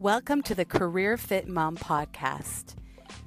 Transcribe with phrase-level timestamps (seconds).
[0.00, 2.74] Welcome to the Career Fit Mom podcast.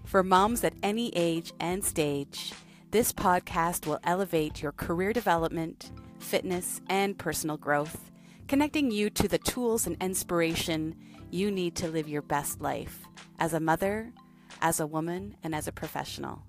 [0.05, 2.51] For moms at any age and stage,
[2.89, 8.09] this podcast will elevate your career development, fitness, and personal growth,
[8.47, 10.95] connecting you to the tools and inspiration
[11.29, 13.03] you need to live your best life
[13.37, 14.11] as a mother,
[14.59, 16.41] as a woman, and as a professional.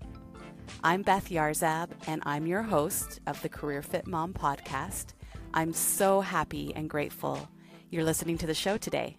[0.83, 5.13] I'm Beth Yarzab, and I'm your host of the Career Fit Mom podcast.
[5.53, 7.47] I'm so happy and grateful
[7.91, 9.19] you're listening to the show today.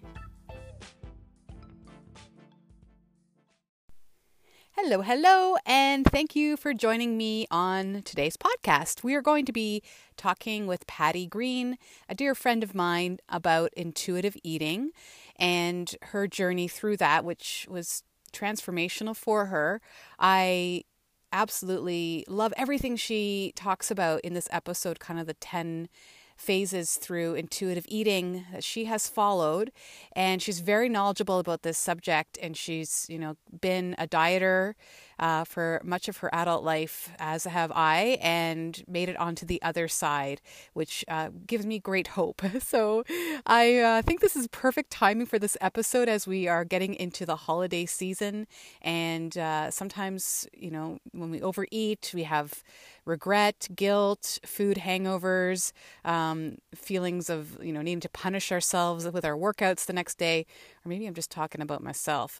[4.87, 9.03] Hello, hello, and thank you for joining me on today's podcast.
[9.03, 9.81] We are going to be
[10.15, 14.91] talking with Patti Green, a dear friend of mine, about intuitive eating
[15.37, 19.81] and her journey through that, which was transformational for her.
[20.19, 20.83] I
[21.31, 25.89] absolutely love everything she talks about in this episode, kind of the 10
[26.35, 29.71] phases through intuitive eating that she has followed.
[30.15, 34.73] And she's very knowledgeable about this subject and she's you know been a dieter
[35.19, 39.61] uh, for much of her adult life as have i and made it onto the
[39.61, 40.41] other side
[40.73, 42.41] which uh, gives me great hope.
[42.65, 43.03] So
[43.45, 47.25] i uh, think this is perfect timing for this episode as we are getting into
[47.25, 48.47] the holiday season.
[48.81, 52.63] And uh, sometimes you know when we overeat we have
[53.05, 55.71] regret, guilt, food hangovers,
[56.03, 60.45] um, feelings of you know needing to punish ourselves with our workouts the next day,
[60.83, 62.39] or maybe I'm just talking about myself.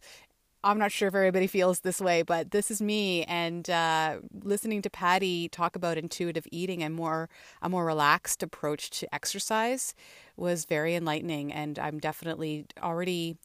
[0.66, 3.24] I'm not sure if everybody feels this way, but this is me.
[3.26, 7.30] And uh, listening to Patti talk about intuitive eating and more
[7.62, 9.94] a more relaxed approach to exercise
[10.36, 11.54] was very enlightening.
[11.54, 13.38] And I'm definitely already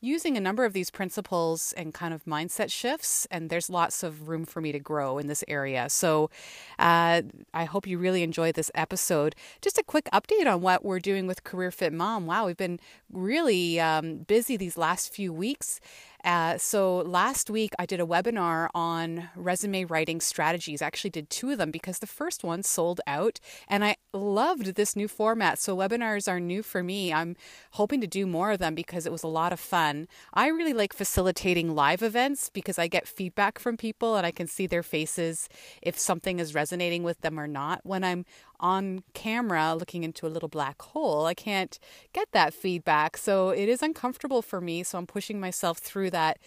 [0.00, 4.28] using a number of these principles and kind of mindset shifts, and there's lots of
[4.28, 5.88] room for me to grow in this area.
[5.88, 6.30] So
[6.78, 7.22] uh,
[7.54, 9.34] I hope you really enjoyed this episode.
[9.62, 12.26] Just a quick update on what we're doing with Career Fit Mom.
[12.26, 12.78] Wow, we've been
[13.10, 15.80] really um, busy these last few weeks.
[16.26, 20.82] Uh, so last week I did a webinar on resume writing strategies.
[20.82, 23.38] I actually did two of them because the first one sold out
[23.68, 25.60] and I loved this new format.
[25.60, 27.12] So webinars are new for me.
[27.12, 27.36] I'm
[27.72, 30.08] hoping to do more of them because it was a lot of fun.
[30.34, 34.48] I really like facilitating live events because I get feedback from people and I can
[34.48, 35.48] see their faces
[35.80, 37.82] if something is resonating with them or not.
[37.84, 38.24] When I'm
[38.60, 41.26] on camera looking into a little black hole.
[41.26, 41.78] I can't
[42.12, 43.16] get that feedback.
[43.16, 44.82] So it is uncomfortable for me.
[44.82, 46.38] So I'm pushing myself through that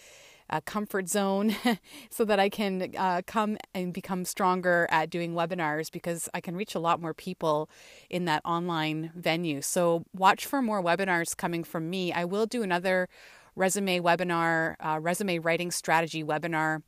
[0.50, 1.54] uh, comfort zone
[2.10, 6.56] so that I can uh, come and become stronger at doing webinars because I can
[6.56, 7.70] reach a lot more people
[8.10, 9.62] in that online venue.
[9.62, 12.12] So watch for more webinars coming from me.
[12.12, 13.08] I will do another
[13.56, 16.82] resume webinar, uh, resume writing strategy webinar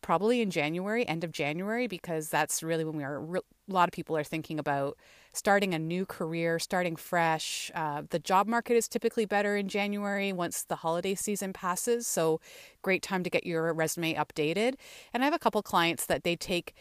[0.00, 3.92] probably in January, end of January, because that's really when we are, a lot of
[3.92, 4.96] people are thinking about
[5.32, 7.70] starting a new career, starting fresh.
[7.74, 12.06] Uh, the job market is typically better in January once the holiday season passes.
[12.06, 12.40] So,
[12.82, 14.74] great time to get your resume updated.
[15.12, 16.74] And I have a couple clients that they take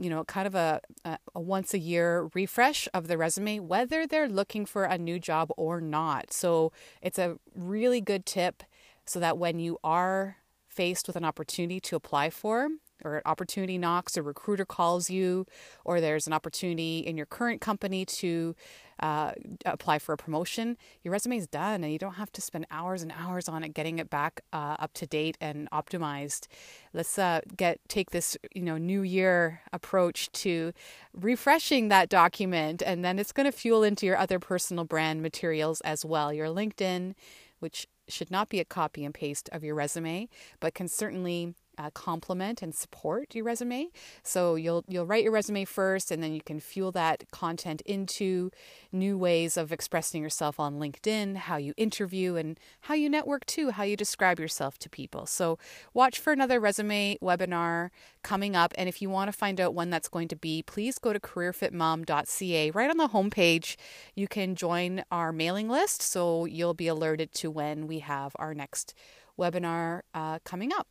[0.00, 4.06] you know, kind of a, a, a, once a year refresh of the resume, whether
[4.06, 6.32] they're looking for a new job or not.
[6.32, 8.62] So it's a really good tip
[9.06, 10.36] so that when you are
[10.78, 12.68] faced with an opportunity to apply for,
[13.04, 15.44] or an opportunity knocks, a recruiter calls you,
[15.84, 18.54] or there's an opportunity in your current company to
[19.00, 19.32] uh,
[19.64, 23.02] apply for a promotion, your resume is done and you don't have to spend hours
[23.02, 26.46] and hours on it getting it back uh, up to date and optimized.
[26.92, 30.72] Let's uh, get take this you know new year approach to
[31.12, 35.80] refreshing that document, and then it's going to fuel into your other personal brand materials
[35.82, 36.32] as well.
[36.32, 37.14] Your LinkedIn,
[37.60, 40.28] which should not be a copy and paste of your resume,
[40.60, 43.88] but can certainly uh, complement and support your resume.
[44.22, 48.50] So you'll you'll write your resume first, and then you can fuel that content into
[48.90, 53.70] new ways of expressing yourself on LinkedIn, how you interview, and how you network too,
[53.70, 55.24] how you describe yourself to people.
[55.26, 55.58] So
[55.94, 57.90] watch for another resume webinar
[58.22, 60.98] coming up, and if you want to find out when that's going to be, please
[60.98, 62.70] go to careerfitmom.ca.
[62.72, 63.76] Right on the homepage,
[64.14, 68.54] you can join our mailing list, so you'll be alerted to when we have our
[68.54, 68.94] next
[69.38, 70.88] webinar uh, coming up.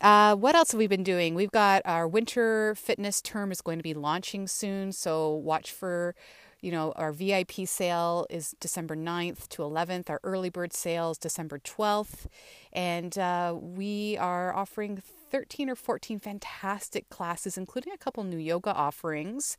[0.00, 1.34] Uh, what else have we been doing?
[1.34, 6.14] We've got our winter fitness term is going to be launching soon, so watch for
[6.60, 10.10] you know, our VIP sale is December 9th to 11th.
[10.10, 12.26] Our early bird sale is December 12th.
[12.72, 18.74] And uh, we are offering 13 or 14 fantastic classes, including a couple new yoga
[18.74, 19.56] offerings.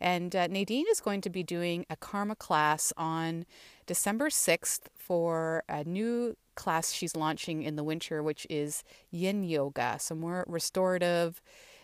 [0.00, 3.46] And uh, Nadine is going to be doing a karma class on
[3.86, 9.96] December 6th for a new class she's launching in the winter, which is yin yoga,
[9.98, 11.40] so more restorative.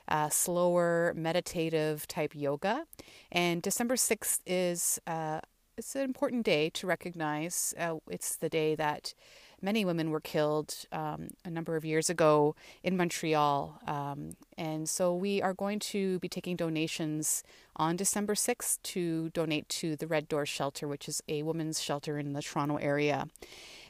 [0.09, 2.85] Uh, slower meditative type yoga.
[3.31, 5.39] And December 6th is uh,
[5.81, 7.73] it's an important day to recognize.
[7.79, 9.15] Uh, it's the day that
[9.63, 13.81] many women were killed um, a number of years ago in Montreal.
[13.87, 17.43] Um, and so we are going to be taking donations
[17.77, 22.19] on December 6th to donate to the Red Door Shelter, which is a women's shelter
[22.19, 23.27] in the Toronto area.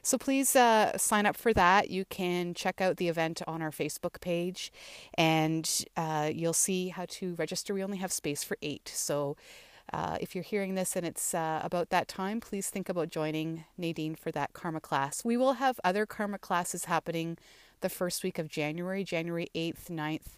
[0.03, 1.91] So please uh, sign up for that.
[1.91, 4.73] You can check out the event on our Facebook page
[5.15, 7.75] and uh, you'll see how to register.
[7.75, 8.91] We only have space for eight.
[8.95, 9.37] So
[9.93, 13.65] uh, if you're hearing this and it's uh, about that time, please think about joining
[13.77, 15.25] Nadine for that karma class.
[15.25, 17.37] We will have other karma classes happening
[17.81, 20.37] the first week of January, January 8th, 9th,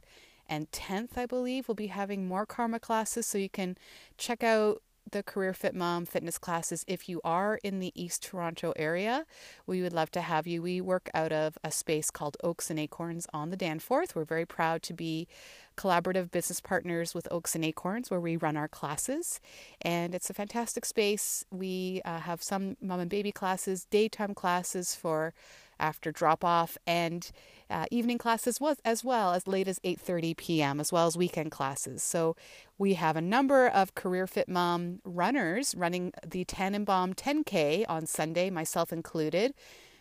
[0.49, 1.69] and 10th, I believe.
[1.69, 3.77] We'll be having more karma classes, so you can
[4.17, 8.73] check out the Career Fit Mom fitness classes if you are in the East Toronto
[8.77, 9.27] area.
[9.67, 10.63] We would love to have you.
[10.63, 14.15] We work out of a space called Oaks and Acorns on the Danforth.
[14.15, 15.29] We're very proud to be
[15.77, 19.41] collaborative business partners with Oaks and Acorns where we run our classes.
[19.81, 21.45] And it's a fantastic space.
[21.51, 25.35] We uh, have some mom and baby classes, daytime classes for
[25.83, 27.31] after drop off and
[27.69, 30.81] uh, evening classes was as well as late as 8:30 p.m.
[30.81, 32.03] as well as weekend classes.
[32.03, 32.37] So
[32.79, 38.49] we have a number of career fit mom runners running the Tannenbaum 10K on Sunday,
[38.51, 39.55] myself included.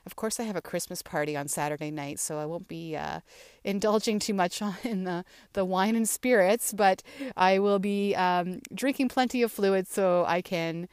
[0.06, 3.20] Of course, I have a Christmas party on Saturday night, so I won't be uh,
[3.64, 5.24] indulging too much on, in the,
[5.54, 7.04] the wine and spirits, but
[7.38, 10.88] I will be um, drinking plenty of fluids so I can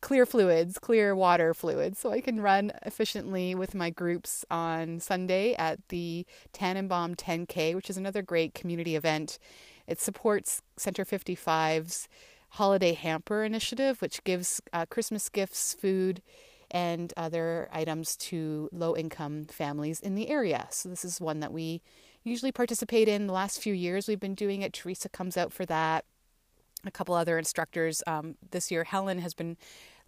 [0.00, 5.54] clear fluids, clear water fluids, so I can run efficiently with my groups on Sunday
[5.54, 9.38] at the Tannenbaum 10K, which is another great community event.
[9.86, 12.08] It supports Center 55's
[12.50, 16.22] Holiday Hamper Initiative, which gives uh, Christmas gifts, food,
[16.70, 20.68] and other items to low income families in the area.
[20.70, 21.82] So, this is one that we
[22.22, 23.26] usually participate in.
[23.26, 24.72] The last few years, we've been doing it.
[24.72, 26.04] Teresa comes out for that
[26.84, 28.84] a couple other instructors um, this year.
[28.84, 29.56] Helen has been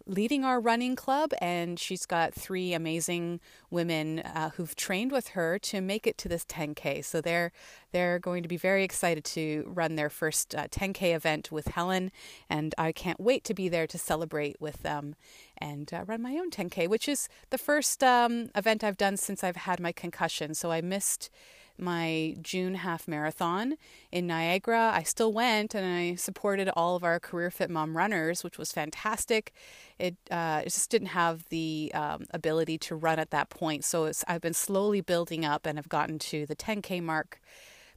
[0.05, 3.39] leading our running club, and she's got three amazing
[3.69, 7.03] women uh, who've trained with her to make it to this 10K.
[7.03, 7.51] So they're
[7.91, 12.11] they're going to be very excited to run their first uh, 10K event with Helen,
[12.49, 15.15] and I can't wait to be there to celebrate with them
[15.57, 19.43] and uh, run my own 10K, which is the first um, event I've done since
[19.43, 20.53] I've had my concussion.
[20.53, 21.29] So I missed
[21.77, 23.75] my June half marathon
[24.11, 24.91] in Niagara.
[24.93, 28.71] I still went and I supported all of our Career Fit Mom runners, which was
[28.71, 29.53] fantastic.
[29.99, 33.83] It, uh, it just didn't have the um, ability to run at that point.
[33.85, 37.39] So I've been slowly building up and have gotten to the 10K mark.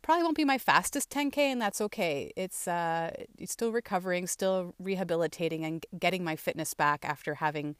[0.02, 2.32] Probably won't be my fastest 10K, and that's okay.
[2.37, 7.75] It's, uh, it's still recovering, still rehabilitating, and getting my fitness back after having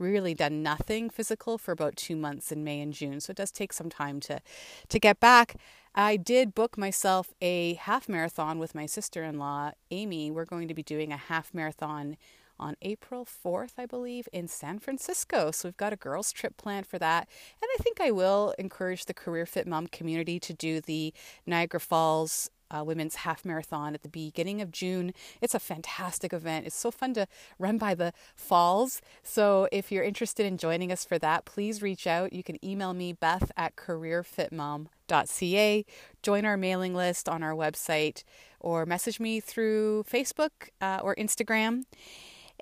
[0.00, 3.20] really done nothing physical for about two months in May and June.
[3.20, 4.40] So it does take some time to
[4.88, 5.56] to get back.
[5.94, 10.30] I did book myself a half marathon with my sister in law, Amy.
[10.30, 12.16] We're going to be doing a half marathon
[12.60, 15.50] on April 4th, I believe, in San Francisco.
[15.50, 17.28] So we've got a girls' trip planned for that.
[17.60, 21.12] And I think I will encourage the Career Fit Mom community to do the
[21.46, 25.12] Niagara Falls uh, women's half marathon at the beginning of June.
[25.40, 26.66] It's a fantastic event.
[26.66, 27.26] It's so fun to
[27.58, 29.00] run by the falls.
[29.22, 32.32] So if you're interested in joining us for that, please reach out.
[32.32, 35.84] You can email me, Beth at careerfitmom.ca.
[36.22, 38.24] Join our mailing list on our website
[38.60, 40.50] or message me through Facebook
[40.80, 41.84] uh, or Instagram.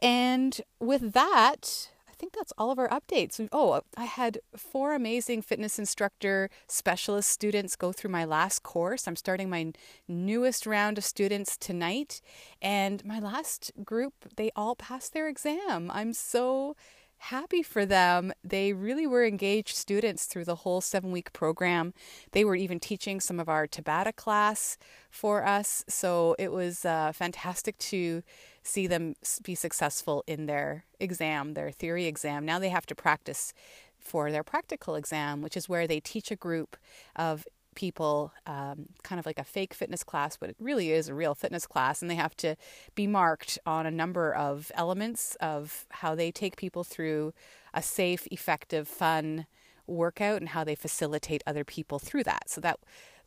[0.00, 3.46] And with that, think that's all of our updates.
[3.52, 9.06] Oh, I had four amazing fitness instructor specialist students go through my last course.
[9.06, 9.72] I'm starting my
[10.06, 12.20] newest round of students tonight.
[12.60, 15.90] And my last group, they all passed their exam.
[15.92, 16.74] I'm so
[17.18, 18.32] happy for them.
[18.44, 21.92] They really were engaged students through the whole seven week program.
[22.32, 24.78] They were even teaching some of our Tabata class
[25.10, 25.84] for us.
[25.88, 28.22] So it was uh, fantastic to
[28.68, 32.44] see them be successful in their exam, their theory exam.
[32.44, 33.54] Now they have to practice
[33.98, 36.76] for their practical exam, which is where they teach a group
[37.16, 41.14] of people, um, kind of like a fake fitness class, but it really is a
[41.14, 42.56] real fitness class, and they have to
[42.94, 47.32] be marked on a number of elements of how they take people through
[47.72, 49.46] a safe, effective, fun
[49.86, 52.48] workout and how they facilitate other people through that.
[52.48, 52.78] So that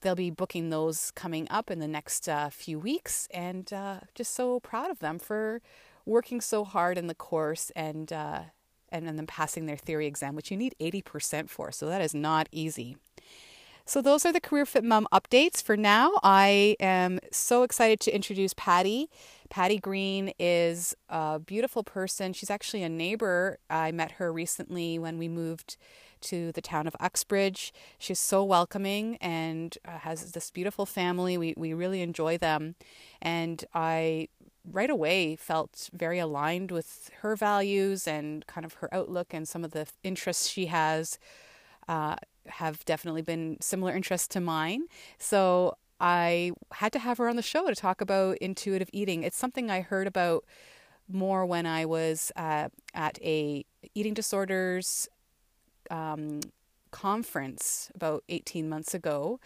[0.01, 4.33] they'll be booking those coming up in the next uh, few weeks, and uh, just
[4.33, 5.61] so proud of them for
[6.05, 8.41] working so hard in the course and uh,
[8.91, 11.71] and then passing their theory exam, which you need 80% for.
[11.71, 12.97] So that is not easy.
[13.85, 16.11] So those are the Career Fit Mom updates for now.
[16.23, 19.09] I am so excited to introduce Patti.
[19.49, 22.33] Patti Green is a beautiful person.
[22.33, 23.59] She's actually a neighbor.
[23.69, 25.77] I met her recently when we moved
[26.21, 27.73] to the town of Uxbridge.
[27.97, 31.37] She's so welcoming and uh, has this beautiful family.
[31.37, 32.75] We, we really enjoy them.
[33.21, 34.29] And I
[34.69, 39.63] right away felt very aligned with her values and kind of her outlook and some
[39.63, 41.17] of the interests she has
[41.87, 42.15] uh,
[42.47, 44.83] have definitely been similar interests to mine.
[45.17, 49.23] So I had to have her on the show to talk about intuitive eating.
[49.23, 50.45] It's something I heard about
[51.07, 55.07] more when I was uh, at a eating disorders
[55.91, 56.39] um,
[56.89, 59.39] conference about 18 months ago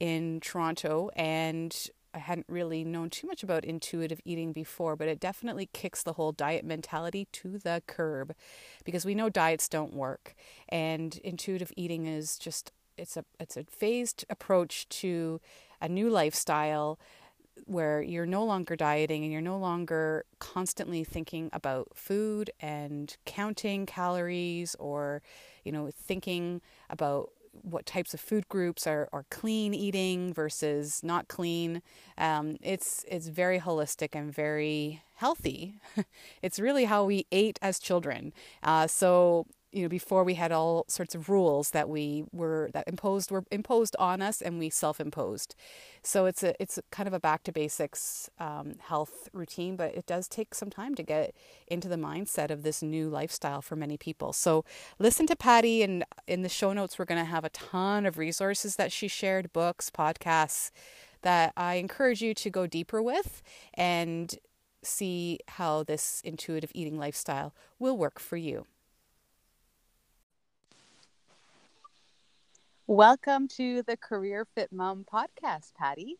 [0.00, 5.20] in Toronto, and I hadn't really known too much about intuitive eating before, but it
[5.20, 8.34] definitely kicks the whole diet mentality to the curb
[8.84, 10.34] because we know diets don't work
[10.68, 15.40] and intuitive eating is just it's a it's a phased approach to
[15.80, 16.98] a new lifestyle
[17.66, 23.86] where you're no longer dieting and you're no longer constantly thinking about food and counting
[23.86, 25.22] calories or
[25.64, 31.28] you know thinking about what types of food groups are, are clean eating versus not
[31.28, 31.82] clean.
[32.16, 35.80] Um, it's it's very holistic and very healthy.
[36.42, 38.32] it's really how we ate as children.
[38.62, 42.88] Uh, so you know before we had all sorts of rules that we were that
[42.88, 45.54] imposed were imposed on us and we self-imposed.
[46.02, 50.06] So it's a it's kind of a back to basics um, health routine but it
[50.06, 51.34] does take some time to get
[51.66, 54.32] into the mindset of this new lifestyle for many people.
[54.32, 54.64] So
[54.98, 58.18] listen to patti and in the show notes we're going to have a ton of
[58.18, 60.70] resources that she shared books podcasts
[61.22, 63.42] that i encourage you to go deeper with
[63.74, 64.36] and
[64.82, 68.66] see how this intuitive eating lifestyle will work for you
[72.90, 76.18] Welcome to the Career Fit Mom podcast, Patti.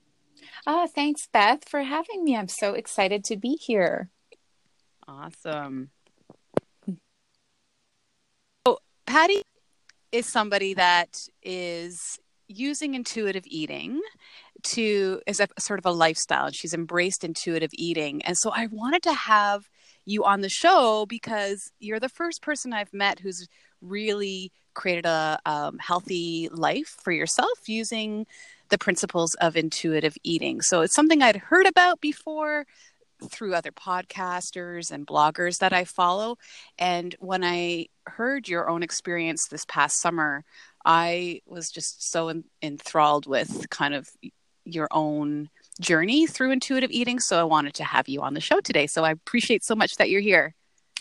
[0.68, 2.36] Ah, thanks, Beth, for having me.
[2.36, 4.08] I'm so excited to be here.
[5.08, 5.90] Awesome.
[8.64, 9.42] So, Patti
[10.12, 14.00] is somebody that is using intuitive eating
[14.62, 16.46] to as a sort of a lifestyle.
[16.46, 19.68] And she's embraced intuitive eating, and so I wanted to have
[20.04, 23.48] you on the show because you're the first person I've met who's
[23.80, 28.26] really created a um, healthy life for yourself using
[28.68, 30.60] the principles of intuitive eating.
[30.60, 32.66] So it's something I'd heard about before
[33.28, 36.38] through other podcasters and bloggers that I follow.
[36.78, 40.44] And when I heard your own experience this past summer,
[40.84, 44.08] I was just so enthralled with kind of
[44.64, 47.20] your own journey through intuitive eating.
[47.20, 48.86] So I wanted to have you on the show today.
[48.86, 50.54] So I appreciate so much that you're here.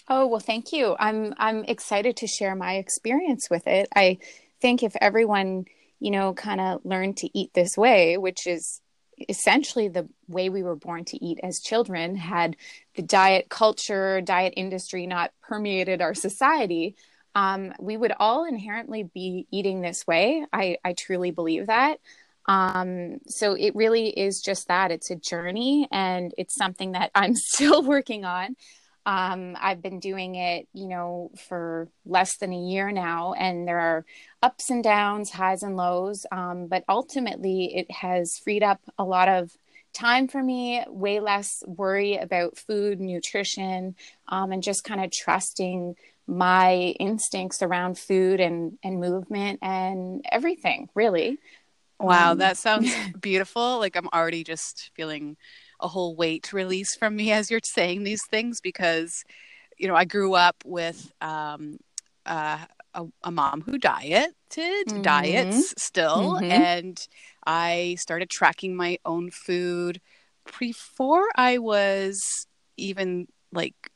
[0.09, 0.95] Oh, well, thank you.
[0.99, 3.87] I'm I'm excited to share my experience with it.
[3.95, 4.17] I
[4.61, 5.65] think if everyone,
[5.99, 8.81] you know, kind of learned to eat this way, which is
[9.27, 12.55] essentially the way we were born to eat as children, had
[12.95, 16.95] the diet culture, diet industry not permeated our society,
[17.35, 20.45] um, we would all inherently be eating this way.
[20.53, 21.99] I, I truly believe that.
[22.47, 24.91] Um, so it really is just that.
[24.91, 28.55] It's a journey and it's something that I'm still working on.
[29.09, 33.79] Um, I've been doing it, you know, for less than a year now, and there
[33.79, 34.05] are
[34.43, 36.27] ups and downs, highs and lows.
[36.31, 39.51] Um, but ultimately, it has freed up a lot of
[39.93, 43.95] time for me, way less worry about food, nutrition,
[44.27, 45.95] um, and just kind of trusting
[46.27, 51.39] my instincts around food and, and movement and everything, really.
[51.99, 53.79] Wow, um, that sounds beautiful.
[53.79, 55.35] Like I'm already just feeling
[55.79, 59.23] a whole weight release from me as you're saying these things because
[59.77, 61.77] you know I grew up with um,
[62.25, 65.01] uh, a, a, mom who dieted mm-hmm.
[65.01, 66.51] diets still mm-hmm.
[66.51, 67.07] and
[67.45, 70.01] I started tracking my own food
[70.59, 73.91] before I was even like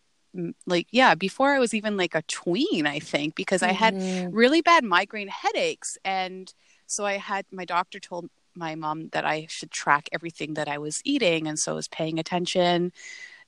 [0.65, 4.35] like yeah before i was even like a tween i think because i had mm-hmm.
[4.35, 6.53] really bad migraine headaches and
[6.87, 10.77] so i had my doctor told my mom that I should track everything that I
[10.77, 11.47] was eating.
[11.47, 12.91] And so I was paying attention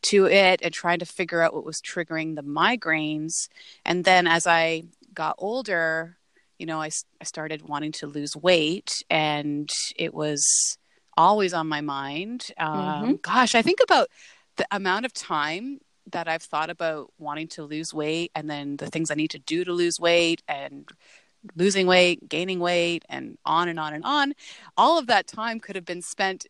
[0.04, 3.48] to it and trying to figure out what was triggering the migraines.
[3.84, 4.84] And then as I
[5.14, 6.18] got older,
[6.58, 10.78] you know, I, I started wanting to lose weight and it was
[11.18, 12.52] always on my mind.
[12.58, 13.14] Um, mm-hmm.
[13.22, 14.10] Gosh, I think about
[14.58, 15.80] the amount of time
[16.12, 19.40] that I've thought about wanting to lose weight and then the things I need to
[19.40, 20.88] do to lose weight and
[21.56, 24.34] losing weight, gaining weight, and on and on and on.
[24.78, 26.46] All of that time could have been spent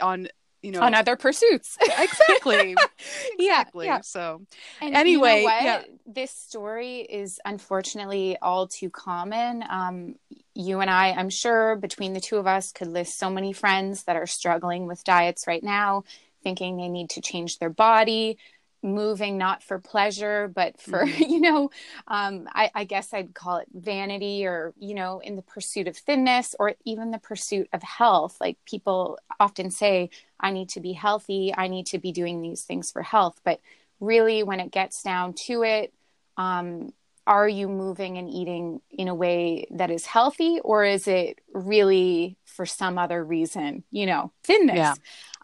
[0.00, 0.28] on
[0.62, 2.76] you know on other pursuits exactly
[3.38, 4.00] exactly yeah, yeah.
[4.02, 4.42] so
[4.80, 5.82] and anyway you know yeah.
[6.06, 10.14] this story is unfortunately all too common um,
[10.54, 14.04] you and i i'm sure between the two of us could list so many friends
[14.04, 16.04] that are struggling with diets right now
[16.42, 18.36] thinking they need to change their body
[18.82, 21.22] moving not for pleasure but for mm-hmm.
[21.22, 21.70] you know
[22.08, 25.96] um, I, I, guess i'd call it vanity or you know in the pursuit of
[25.96, 30.10] thinness or even the pursuit of health like people often say
[30.40, 31.54] I need to be healthy.
[31.56, 33.40] I need to be doing these things for health.
[33.44, 33.60] But
[34.00, 35.92] really, when it gets down to it,
[36.36, 36.92] um,
[37.26, 42.36] are you moving and eating in a way that is healthy or is it really
[42.46, 44.94] for some other reason you know thinness yeah.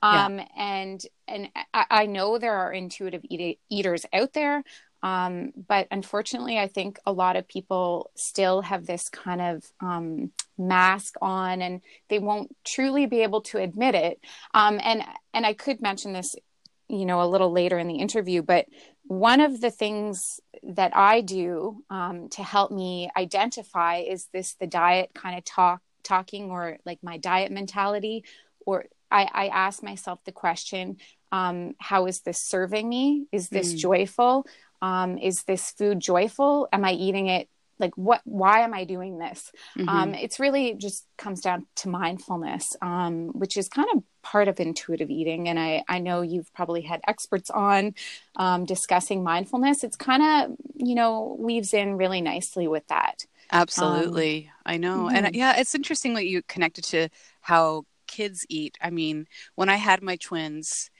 [0.02, 0.47] Um, yeah.
[0.57, 4.62] and and I, I, know there are intuitive eat- eaters out there
[5.02, 10.33] um, but unfortunately i think a lot of people still have this kind of um,
[10.59, 14.21] mask on and they won't truly be able to admit it.
[14.54, 15.04] Um, and
[15.35, 16.35] and i could mention this
[16.88, 18.66] you know a little later in the interview but
[19.09, 24.66] one of the things that I do um, to help me identify is this the
[24.66, 28.25] diet kind of talk talking or like my diet mentality
[28.64, 30.97] or I, I ask myself the question
[31.33, 33.26] um, how is this serving me?
[33.33, 33.78] Is this mm.
[33.78, 34.47] joyful?
[34.83, 36.68] Um, is this food joyful?
[36.73, 37.49] Am i eating it?
[37.78, 39.52] Like what why am i doing this?
[39.76, 39.88] Mm-hmm.
[39.88, 44.59] um, it's really just comes down to mindfulness um, which is kind of part of
[44.61, 47.95] intuitive eating and i i know you've probably had experts on
[48.37, 49.85] um, discussing mindfulness.
[49.85, 53.26] It's kind of you know weaves in really nicely with that.
[53.52, 54.50] Absolutely.
[54.66, 54.97] Um, i know.
[55.06, 55.16] Mm-hmm.
[55.16, 55.59] and yeah.
[55.59, 57.09] it's interesting that you connected to
[57.40, 58.78] how kids eat.
[58.80, 60.90] I mean when i had my twins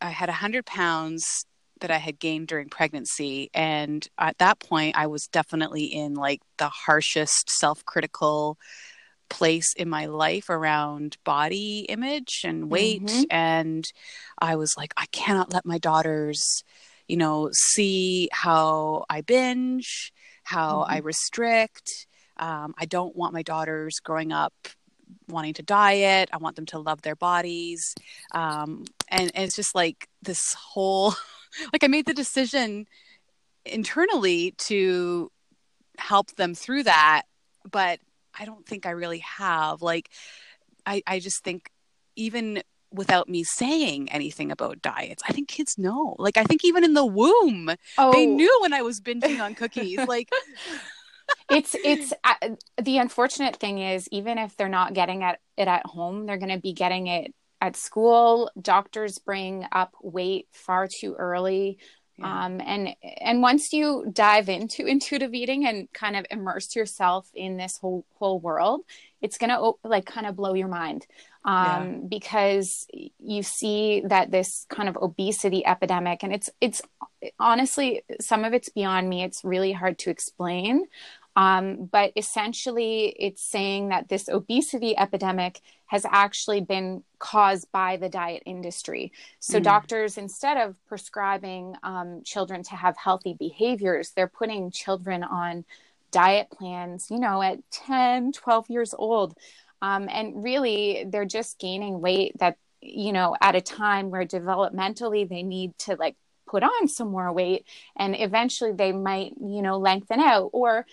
[0.00, 1.46] i had 100 pounds
[1.80, 3.50] that I had gained during pregnancy.
[3.52, 8.58] And at that point, I was definitely in like the harshest self critical
[9.28, 13.02] place in my life around body image and weight.
[13.02, 13.24] Mm-hmm.
[13.30, 13.92] And
[14.38, 16.62] I was like, I cannot let my daughters,
[17.08, 20.12] you know, see how I binge,
[20.44, 20.92] how mm-hmm.
[20.92, 22.06] I restrict.
[22.38, 24.52] Um, I don't want my daughters growing up
[25.28, 26.28] wanting to diet.
[26.32, 27.94] I want them to love their bodies.
[28.32, 31.14] Um, and, and it's just like this whole
[31.72, 32.86] like I made the decision
[33.64, 35.30] internally to
[35.98, 37.22] help them through that,
[37.70, 38.00] but
[38.38, 39.82] I don't think I really have.
[39.82, 40.10] Like
[40.84, 41.70] I, I just think
[42.14, 45.22] even without me saying anything about diets.
[45.28, 46.16] I think kids know.
[46.18, 48.12] Like I think even in the womb, oh.
[48.12, 49.98] they knew when I was binging on cookies.
[50.08, 50.30] like
[51.50, 52.34] it's it's uh,
[52.80, 56.54] the unfortunate thing is even if they're not getting at it at home, they're going
[56.54, 58.50] to be getting it at school.
[58.60, 61.78] Doctors bring up weight far too early.
[62.18, 62.46] Yeah.
[62.46, 67.58] um, and and once you dive into intuitive eating and kind of immerse yourself in
[67.58, 68.80] this whole whole world
[69.20, 71.06] it's going to like kind of blow your mind
[71.46, 71.98] um, yeah.
[72.08, 72.86] because
[73.18, 76.82] you see that this kind of obesity epidemic and it's it's
[77.38, 80.84] honestly some of it's beyond me it's really hard to explain
[81.36, 88.08] um, but essentially, it's saying that this obesity epidemic has actually been caused by the
[88.08, 89.12] diet industry.
[89.38, 89.62] So, mm.
[89.62, 95.66] doctors, instead of prescribing um, children to have healthy behaviors, they're putting children on
[96.10, 99.36] diet plans, you know, at 10, 12 years old.
[99.82, 105.28] Um, and really, they're just gaining weight that, you know, at a time where developmentally
[105.28, 109.78] they need to like put on some more weight and eventually they might you know
[109.78, 110.86] lengthen out or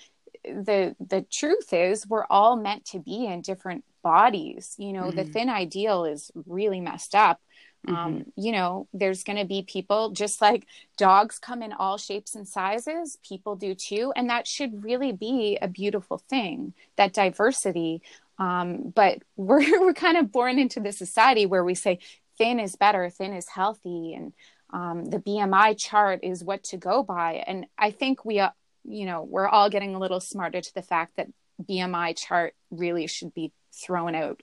[0.44, 5.18] the the truth is we're all meant to be in different bodies you know mm-hmm.
[5.18, 7.40] the thin ideal is really messed up
[7.88, 8.06] um, mm-hmm.
[8.06, 10.66] um, you know there's going to be people just like
[10.98, 15.58] dogs come in all shapes and sizes people do too and that should really be
[15.62, 18.02] a beautiful thing that diversity
[18.40, 22.00] um, but we're we're kind of born into this society where we say
[22.38, 24.34] thin is better thin is healthy and
[24.72, 28.50] um, the bmi chart is what to go by and i think we uh,
[28.84, 31.28] you know, we're all getting a little smarter to the fact that
[31.62, 34.40] BMI chart really should be thrown out.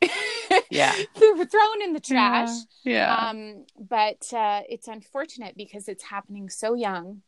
[0.70, 0.92] yeah.
[1.14, 2.48] thrown in the trash.
[2.84, 2.92] Yeah.
[2.92, 3.28] yeah.
[3.28, 7.22] Um, but uh, it's unfortunate because it's happening so young.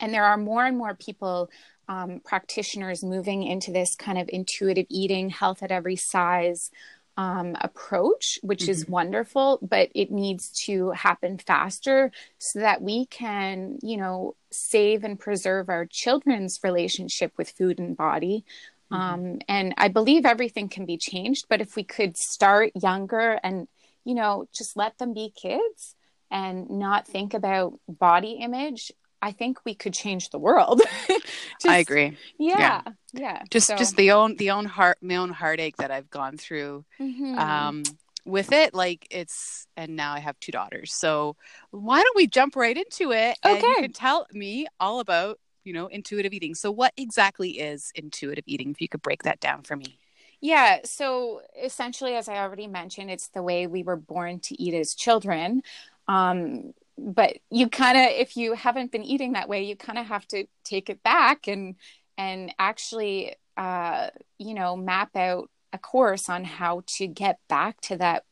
[0.00, 1.50] And there are more and more people,
[1.88, 6.70] um, practitioners moving into this kind of intuitive eating, health at every size
[7.16, 8.70] um, approach, which mm-hmm.
[8.70, 15.02] is wonderful, but it needs to happen faster so that we can, you know, save
[15.02, 18.44] and preserve our children's relationship with food and body.
[18.92, 19.02] Mm-hmm.
[19.02, 23.66] Um, and I believe everything can be changed, but if we could start younger and,
[24.04, 25.96] you know, just let them be kids
[26.30, 30.80] and not think about body image I think we could change the world.
[31.08, 32.16] just, I agree.
[32.38, 32.82] Yeah, yeah.
[33.12, 33.42] yeah.
[33.50, 33.76] Just so.
[33.76, 37.38] just the own the own heart my own heartache that I've gone through mm-hmm.
[37.38, 37.82] um,
[38.24, 38.74] with it.
[38.74, 40.92] Like it's and now I have two daughters.
[40.92, 41.36] So
[41.70, 43.38] why don't we jump right into it?
[43.44, 43.54] Okay.
[43.54, 46.54] And you can tell me all about you know intuitive eating.
[46.54, 48.70] So what exactly is intuitive eating?
[48.70, 49.98] If you could break that down for me.
[50.40, 54.72] Yeah, so essentially, as I already mentioned, it's the way we were born to eat
[54.72, 55.62] as children.
[56.06, 60.06] Um, but you kind of if you haven't been eating that way you kind of
[60.06, 61.76] have to take it back and
[62.16, 64.08] and actually uh,
[64.38, 68.24] you know map out a course on how to get back to that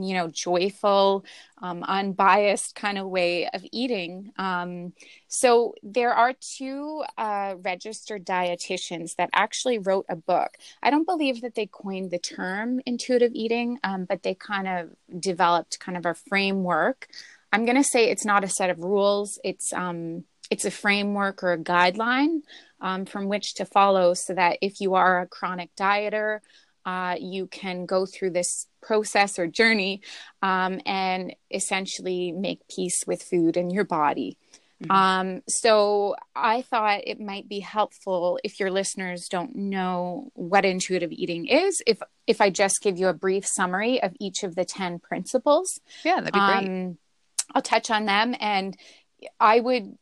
[0.00, 1.24] you know, joyful,
[1.60, 4.32] um, unbiased kind of way of eating.
[4.36, 4.92] Um,
[5.26, 10.50] so there are two uh, registered dietitians that actually wrote a book.
[10.82, 14.90] I don't believe that they coined the term intuitive eating, um, but they kind of
[15.20, 17.08] developed kind of a framework.
[17.52, 19.38] I'm going to say it's not a set of rules.
[19.44, 22.40] It's um, it's a framework or a guideline
[22.80, 26.40] um, from which to follow so that if you are a chronic dieter
[26.88, 30.00] uh, you can go through this process or journey
[30.40, 34.38] um, and essentially make peace with food and your body.
[34.82, 34.90] Mm-hmm.
[34.90, 41.12] Um, so I thought it might be helpful if your listeners don't know what intuitive
[41.12, 44.64] eating is, if if I just give you a brief summary of each of the
[44.64, 45.80] ten principles.
[46.04, 46.96] Yeah, that'd be great.
[47.54, 48.76] I'll touch on them, and
[49.40, 49.96] I would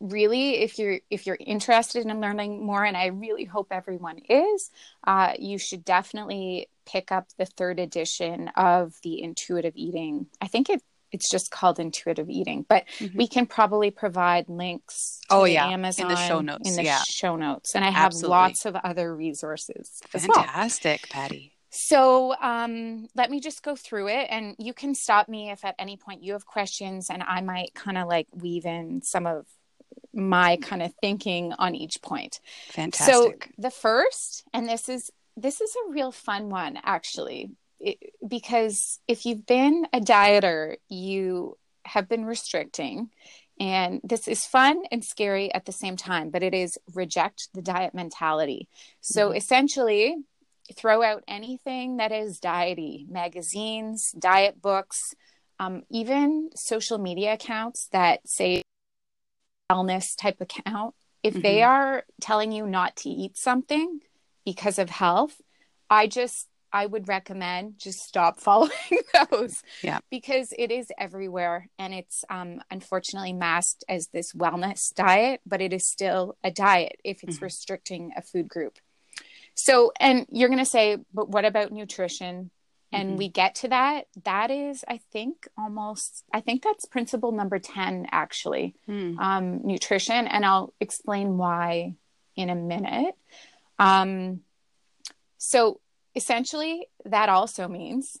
[0.00, 4.70] really if you're if you're interested in learning more and i really hope everyone is
[5.06, 10.68] uh, you should definitely pick up the third edition of the intuitive eating i think
[10.68, 10.82] it
[11.12, 13.16] it's just called intuitive eating but mm-hmm.
[13.16, 17.00] we can probably provide links oh yeah amazon in the show notes in the yeah.
[17.08, 18.30] show notes and i have Absolutely.
[18.30, 21.22] lots of other resources fantastic well.
[21.22, 25.64] patti so um, let me just go through it, and you can stop me if
[25.64, 29.26] at any point you have questions, and I might kind of like weave in some
[29.26, 29.46] of
[30.12, 32.40] my kind of thinking on each point.
[32.70, 33.14] Fantastic.
[33.14, 38.98] So the first, and this is this is a real fun one actually, it, because
[39.06, 43.10] if you've been a dieter, you have been restricting,
[43.60, 46.30] and this is fun and scary at the same time.
[46.30, 48.68] But it is reject the diet mentality.
[49.00, 49.36] So mm-hmm.
[49.36, 50.16] essentially,
[50.74, 55.14] throw out anything that is diety, magazines, diet books.
[55.58, 58.62] Um, even social media accounts that say
[59.70, 61.42] wellness type account, if mm-hmm.
[61.42, 64.00] they are telling you not to eat something
[64.44, 65.40] because of health,
[65.88, 68.70] I just I would recommend just stop following
[69.30, 69.62] those.
[69.82, 70.00] Yeah.
[70.10, 75.72] Because it is everywhere and it's um, unfortunately masked as this wellness diet, but it
[75.72, 77.44] is still a diet if it's mm-hmm.
[77.44, 78.78] restricting a food group.
[79.56, 82.50] So, and you're going to say, but what about nutrition?
[82.92, 83.18] and mm-hmm.
[83.18, 88.06] we get to that that is i think almost i think that's principle number 10
[88.10, 89.18] actually mm.
[89.18, 91.94] um, nutrition and i'll explain why
[92.34, 93.14] in a minute
[93.78, 94.40] um,
[95.38, 95.80] so
[96.14, 98.16] essentially that also means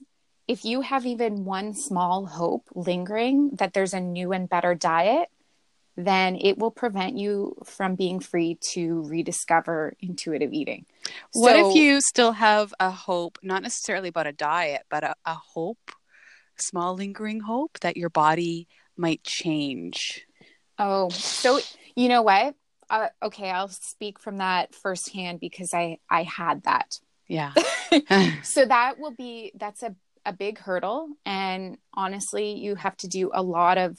[0.46, 5.28] if you have even one small hope lingering that there's a new and better diet
[5.96, 10.84] then it will prevent you from being free to rediscover intuitive eating.
[11.32, 15.14] What so, if you still have a hope, not necessarily about a diet, but a,
[15.24, 15.92] a hope,
[16.56, 20.26] small lingering hope that your body might change?
[20.78, 21.60] Oh, so
[21.94, 22.54] you know what?
[22.90, 26.98] Uh, okay, I'll speak from that firsthand because I I had that.
[27.26, 27.52] Yeah.
[28.42, 29.94] so that will be that's a
[30.26, 33.96] a big hurdle and honestly you have to do a lot of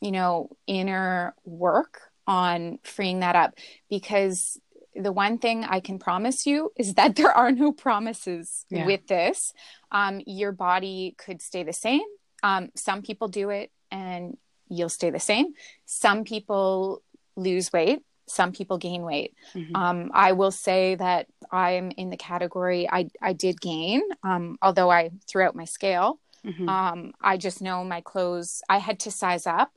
[0.00, 3.54] you know, inner work on freeing that up
[3.88, 4.58] because
[4.94, 8.86] the one thing I can promise you is that there are no promises yeah.
[8.86, 9.52] with this.
[9.92, 12.02] Um, your body could stay the same.
[12.42, 14.36] Um, some people do it and
[14.68, 15.54] you'll stay the same.
[15.84, 17.02] Some people
[17.36, 18.02] lose weight.
[18.28, 19.34] Some people gain weight.
[19.54, 19.76] Mm-hmm.
[19.76, 24.90] Um, I will say that I'm in the category I, I did gain, um, although
[24.90, 26.18] I threw out my scale.
[26.44, 26.68] Mm-hmm.
[26.68, 29.70] Um, I just know my clothes, I had to size up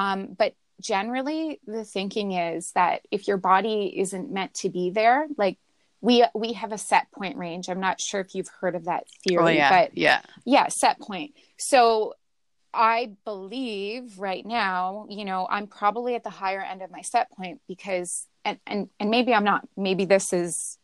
[0.00, 5.26] um, but generally, the thinking is that if your body isn't meant to be there,
[5.36, 5.58] like
[6.00, 7.68] we we have a set point range.
[7.68, 9.70] I'm not sure if you've heard of that theory, oh, yeah.
[9.70, 11.34] but yeah, yeah, set point.
[11.58, 12.14] So
[12.72, 17.30] I believe right now, you know, I'm probably at the higher end of my set
[17.32, 19.68] point because, and and and maybe I'm not.
[19.76, 20.78] Maybe this is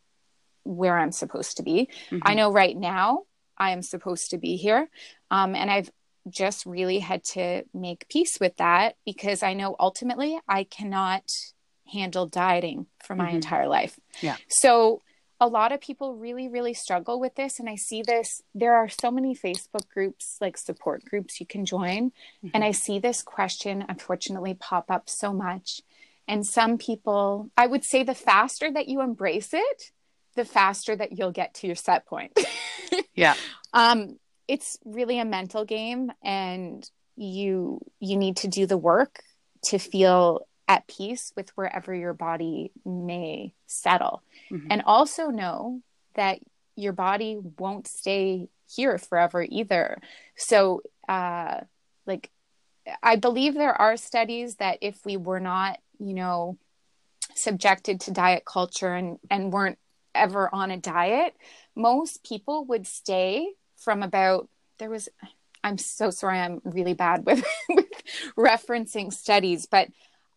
[0.63, 1.89] where I'm supposed to be.
[2.11, 2.19] Mm-hmm.
[2.21, 3.23] I know right now
[3.57, 4.87] I am supposed to be here,
[5.31, 5.89] um, and I've
[6.29, 11.23] just really had to make peace with that because I know ultimately I cannot
[11.91, 13.35] handle dieting for my mm-hmm.
[13.35, 13.99] entire life.
[14.21, 14.35] Yeah.
[14.47, 15.01] So
[15.39, 18.89] a lot of people really really struggle with this and I see this there are
[18.89, 22.49] so many Facebook groups like support groups you can join mm-hmm.
[22.53, 25.81] and I see this question unfortunately pop up so much
[26.27, 29.91] and some people I would say the faster that you embrace it
[30.35, 32.37] the faster that you'll get to your set point.
[33.15, 33.33] yeah.
[33.73, 39.19] Um it's really a mental game and you you need to do the work
[39.63, 44.67] to feel at peace with wherever your body may settle mm-hmm.
[44.69, 45.81] and also know
[46.15, 46.39] that
[46.75, 49.97] your body won't stay here forever either
[50.35, 51.61] so uh
[52.05, 52.29] like
[53.01, 56.57] i believe there are studies that if we were not you know
[57.33, 59.79] subjected to diet culture and and weren't
[60.13, 61.33] ever on a diet
[61.75, 65.09] most people would stay from about there was
[65.63, 67.85] i'm so sorry i'm really bad with, with
[68.37, 69.87] referencing studies but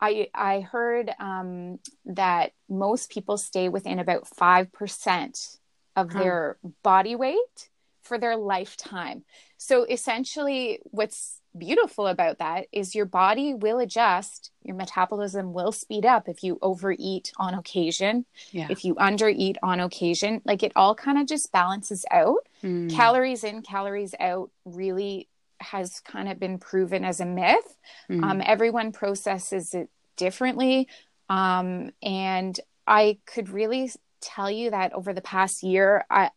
[0.01, 5.59] i i heard um, that most people stay within about 5%
[5.97, 6.19] of huh.
[6.19, 7.69] their body weight
[8.03, 9.25] for their lifetime
[9.57, 16.07] so essentially what's beautiful about that is your body will adjust your metabolism will speed
[16.07, 18.69] up if you overeat on occasion yeah.
[18.71, 22.91] if you undereat on occasion like it all kind of just balances out mm.
[22.91, 25.29] calories in calories out really
[25.61, 27.77] has kind of been proven as a myth
[28.11, 28.23] mm.
[28.23, 30.89] um, everyone processes it differently
[31.29, 36.31] um, and i could really tell you that over the past year i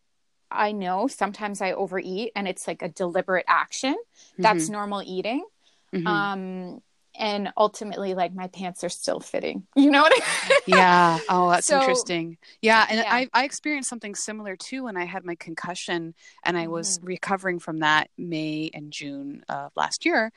[0.54, 3.96] I know sometimes I overeat and it's like a deliberate action.
[4.38, 4.72] That's mm-hmm.
[4.72, 5.44] normal eating.
[5.92, 6.06] Mm-hmm.
[6.06, 6.82] Um,
[7.16, 10.58] and ultimately like my pants are still fitting you know what I mean?
[10.66, 13.14] yeah oh that's so, interesting yeah and yeah.
[13.14, 17.08] I, I experienced something similar too when i had my concussion and i was mm.
[17.08, 20.32] recovering from that may and june of last year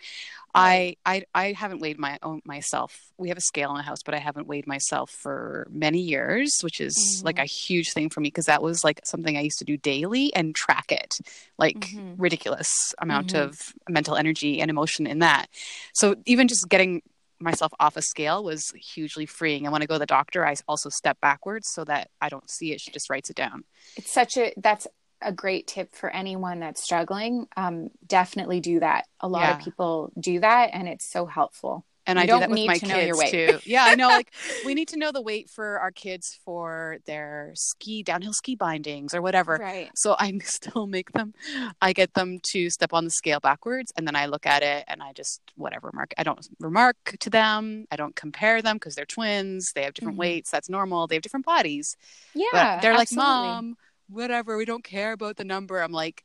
[0.57, 2.99] I, I I haven't weighed my own myself.
[3.17, 6.57] We have a scale in the house, but I haven't weighed myself for many years,
[6.61, 7.25] which is mm-hmm.
[7.25, 9.77] like a huge thing for me because that was like something I used to do
[9.77, 11.19] daily and track it,
[11.59, 12.19] like mm-hmm.
[12.19, 13.49] ridiculous amount mm-hmm.
[13.49, 15.47] of mental energy and emotion in that.
[15.93, 17.03] So even just getting
[17.39, 19.65] myself off a scale was hugely freeing.
[19.65, 22.49] And when I go to the doctor, I also step backwards so that I don't
[22.49, 22.81] see it.
[22.81, 23.63] She just writes it down.
[23.95, 24.87] It's such a that's
[25.21, 27.47] a great tip for anyone that's struggling.
[27.55, 29.05] Um, definitely do that.
[29.19, 29.57] A lot yeah.
[29.57, 31.85] of people do that, and it's so helpful.
[32.07, 33.59] And you I don't that with my kids too.
[33.65, 34.07] Yeah, I know.
[34.07, 34.33] Like
[34.65, 39.13] we need to know the weight for our kids for their ski downhill ski bindings
[39.13, 39.57] or whatever.
[39.59, 39.91] Right.
[39.93, 41.33] So I still make them.
[41.81, 44.85] I get them to step on the scale backwards, and then I look at it
[44.87, 46.13] and I just whatever mark.
[46.17, 47.85] I don't remark to them.
[47.91, 49.73] I don't compare them because they're twins.
[49.73, 50.21] They have different mm-hmm.
[50.21, 50.49] weights.
[50.49, 51.07] That's normal.
[51.07, 51.97] They have different bodies.
[52.33, 52.45] Yeah.
[52.53, 53.17] But they're absolutely.
[53.17, 53.77] like, mom
[54.09, 55.79] whatever we don't care about the number.
[55.79, 56.23] I'm like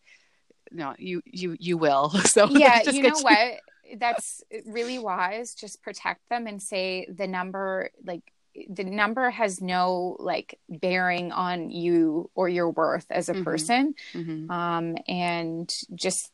[0.71, 2.11] no you you you will.
[2.25, 3.23] So yeah you know you.
[3.23, 3.61] what?
[3.99, 5.55] That's really wise.
[5.55, 8.23] Just protect them and say the number like
[8.69, 13.45] the number has no like bearing on you or your worth as a mm-hmm.
[13.45, 13.95] person.
[14.15, 14.51] Mm-hmm.
[14.51, 16.31] um and just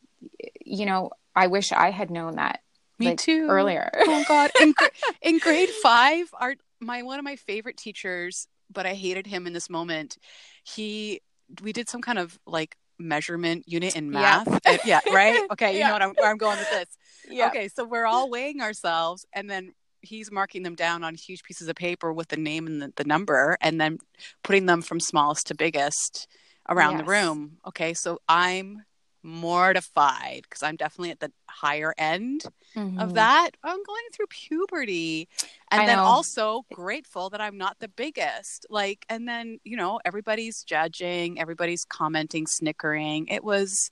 [0.65, 2.61] you know i wish i had known that
[2.99, 3.47] me like, too.
[3.49, 3.91] earlier.
[3.95, 4.51] Oh god.
[4.61, 4.75] In,
[5.23, 9.53] in grade five our my one of my favorite teachers but i hated him in
[9.53, 10.19] this moment.
[10.65, 11.21] He
[11.63, 14.47] we did some kind of like measurement unit in math.
[14.49, 15.49] Yeah, and, yeah right?
[15.53, 15.89] Okay, you yeah.
[15.89, 16.89] know what I'm, where I'm going with this.
[17.29, 17.49] Yeah.
[17.49, 21.69] Okay, so we're all weighing ourselves and then he's marking them down on huge pieces
[21.69, 23.99] of paper with the name and the, the number and then
[24.45, 26.29] putting them from smallest to biggest
[26.69, 27.01] around yes.
[27.01, 27.59] the room.
[27.67, 28.85] Okay, so I'm
[29.22, 32.44] mortified because I'm definitely at the higher end
[32.76, 32.98] mm-hmm.
[32.98, 33.50] of that.
[33.62, 35.28] I'm going through puberty.
[35.70, 36.04] And I then know.
[36.04, 38.66] also grateful that I'm not the biggest.
[38.70, 43.28] Like, and then, you know, everybody's judging, everybody's commenting, snickering.
[43.28, 43.90] It was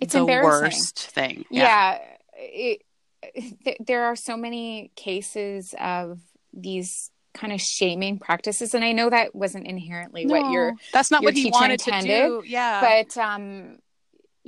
[0.00, 1.44] it's the worst thing.
[1.50, 1.62] Yeah.
[1.62, 1.98] yeah
[2.38, 2.82] it,
[3.22, 6.20] it, there are so many cases of
[6.52, 11.10] these kind of shaming practices and i know that wasn't inherently no, what your that's
[11.10, 13.78] not your what he wanted intended, to do yeah but um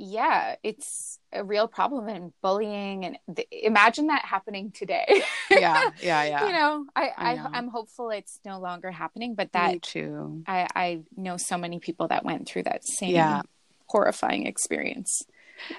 [0.01, 5.23] yeah, it's a real problem and bullying and th- imagine that happening today.
[5.51, 6.45] yeah, yeah, yeah.
[6.47, 10.43] You know, I, I, I am hopeful it's no longer happening, but that Me too.
[10.47, 13.41] I I know so many people that went through that same yeah.
[13.85, 15.21] horrifying experience.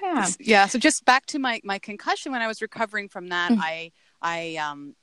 [0.01, 0.29] Yeah.
[0.39, 3.59] Yeah, so just back to my my concussion when I was recovering from that, mm.
[3.61, 3.91] I
[4.23, 4.95] I um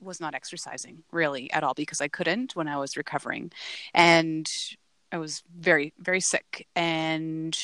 [0.00, 3.52] was not exercising really at all because I couldn't when I was recovering.
[3.94, 4.50] And
[5.12, 7.56] I was very very sick and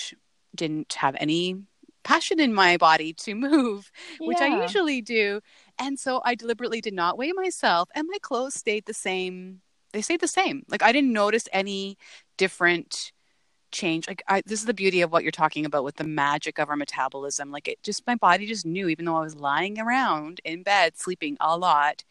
[0.58, 1.62] didn't have any
[2.04, 3.90] passion in my body to move,
[4.20, 4.38] which.
[4.40, 5.40] I usually do.
[5.78, 9.60] And so I deliberately did not weigh myself, and my clothes stayed the same.
[9.92, 10.64] They stayed the same.
[10.68, 11.96] Like I didn't notice any
[12.36, 13.12] different
[13.70, 14.08] change.
[14.08, 16.68] Like I, this is the beauty of what you're talking about with the magic of
[16.68, 17.50] our metabolism.
[17.50, 20.96] Like it just, my body just knew, even though I was lying around in bed
[20.96, 22.04] sleeping a lot,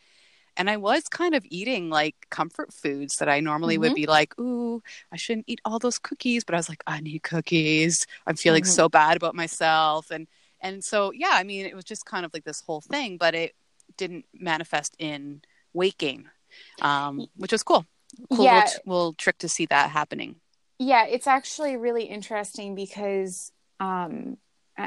[0.58, 3.82] and I was kind of eating like comfort foods that I normally mm-hmm.
[3.82, 7.00] would be like, ooh, I shouldn't eat all those cookies, but I was like, I
[7.00, 8.06] need cookies.
[8.26, 8.72] I'm feeling mm-hmm.
[8.72, 10.12] so bad about myself.
[10.12, 10.28] And
[10.60, 13.36] and so yeah, I mean, it was just kind of like this whole thing, but
[13.36, 13.54] it
[13.96, 15.42] didn't manifest in
[15.74, 16.30] weight gain,
[16.82, 17.86] um, which was cool.
[18.32, 18.64] Cool yeah.
[18.64, 20.38] little, little trick to see that happening.
[20.80, 24.38] Yeah, it's actually really interesting because um,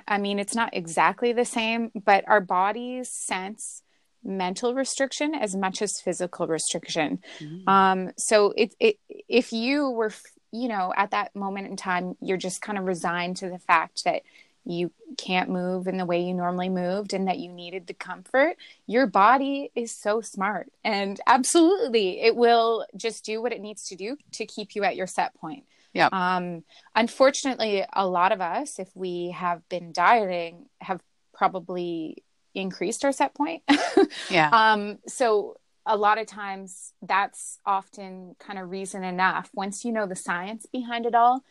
[0.06, 3.82] I mean, it's not exactly the same, but our bodies sense
[4.24, 7.20] mental restriction as much as physical restriction.
[7.38, 7.68] Mm-hmm.
[7.68, 10.12] Um, so it, it, if you were,
[10.52, 14.04] you know, at that moment in time, you're just kind of resigned to the fact
[14.04, 14.22] that
[14.64, 18.56] you can't move in the way you normally moved and that you needed the comfort,
[18.86, 20.70] your body is so smart.
[20.84, 24.96] And absolutely, it will just do what it needs to do to keep you at
[24.96, 25.64] your set point.
[25.92, 26.08] Yeah.
[26.12, 26.62] Um,
[26.94, 31.00] unfortunately, a lot of us, if we have been dieting, have
[31.32, 32.22] probably
[32.54, 33.62] increased our set point.
[34.30, 34.50] yeah.
[34.52, 39.50] Um, so a lot of times that's often kind of reason enough.
[39.54, 41.42] Once you know the science behind it all,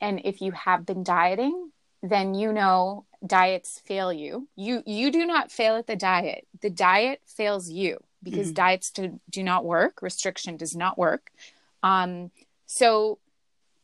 [0.00, 1.70] and if you have been dieting,
[2.02, 4.48] then you know diets fail you.
[4.56, 6.46] You you do not fail at the diet.
[6.60, 8.54] The diet fails you because mm-hmm.
[8.54, 10.02] diets do, do not work.
[10.02, 11.30] Restriction does not work.
[11.82, 12.30] Um,
[12.66, 13.18] so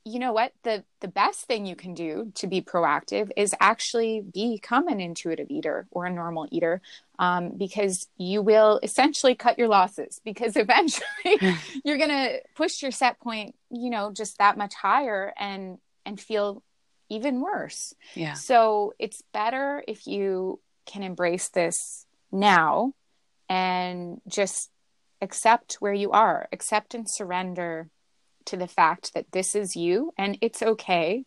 [0.04, 0.52] you know what?
[0.62, 5.50] The the best thing you can do to be proactive is actually become an intuitive
[5.50, 6.80] eater or a normal eater
[7.18, 11.04] um, because you will essentially cut your losses because eventually
[11.84, 16.20] you're going to push your set point you know just that much higher and and
[16.20, 16.62] feel
[17.10, 17.94] even worse.
[18.14, 18.34] Yeah.
[18.34, 22.94] So it's better if you can embrace this now
[23.48, 24.70] and just
[25.20, 27.90] accept where you are accept and surrender
[28.50, 31.24] to the fact that this is you and it's okay.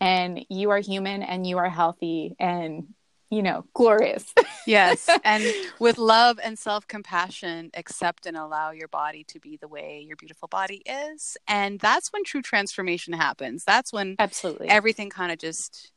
[0.00, 2.88] And you are human and you are healthy and
[3.30, 4.24] you know glorious.
[4.66, 5.10] Yes.
[5.24, 5.44] And
[5.78, 10.48] with love and self-compassion accept and allow your body to be the way your beautiful
[10.48, 11.36] body is.
[11.46, 13.64] And that's when true transformation happens.
[13.64, 14.70] That's when absolutely.
[14.70, 15.92] everything kind of just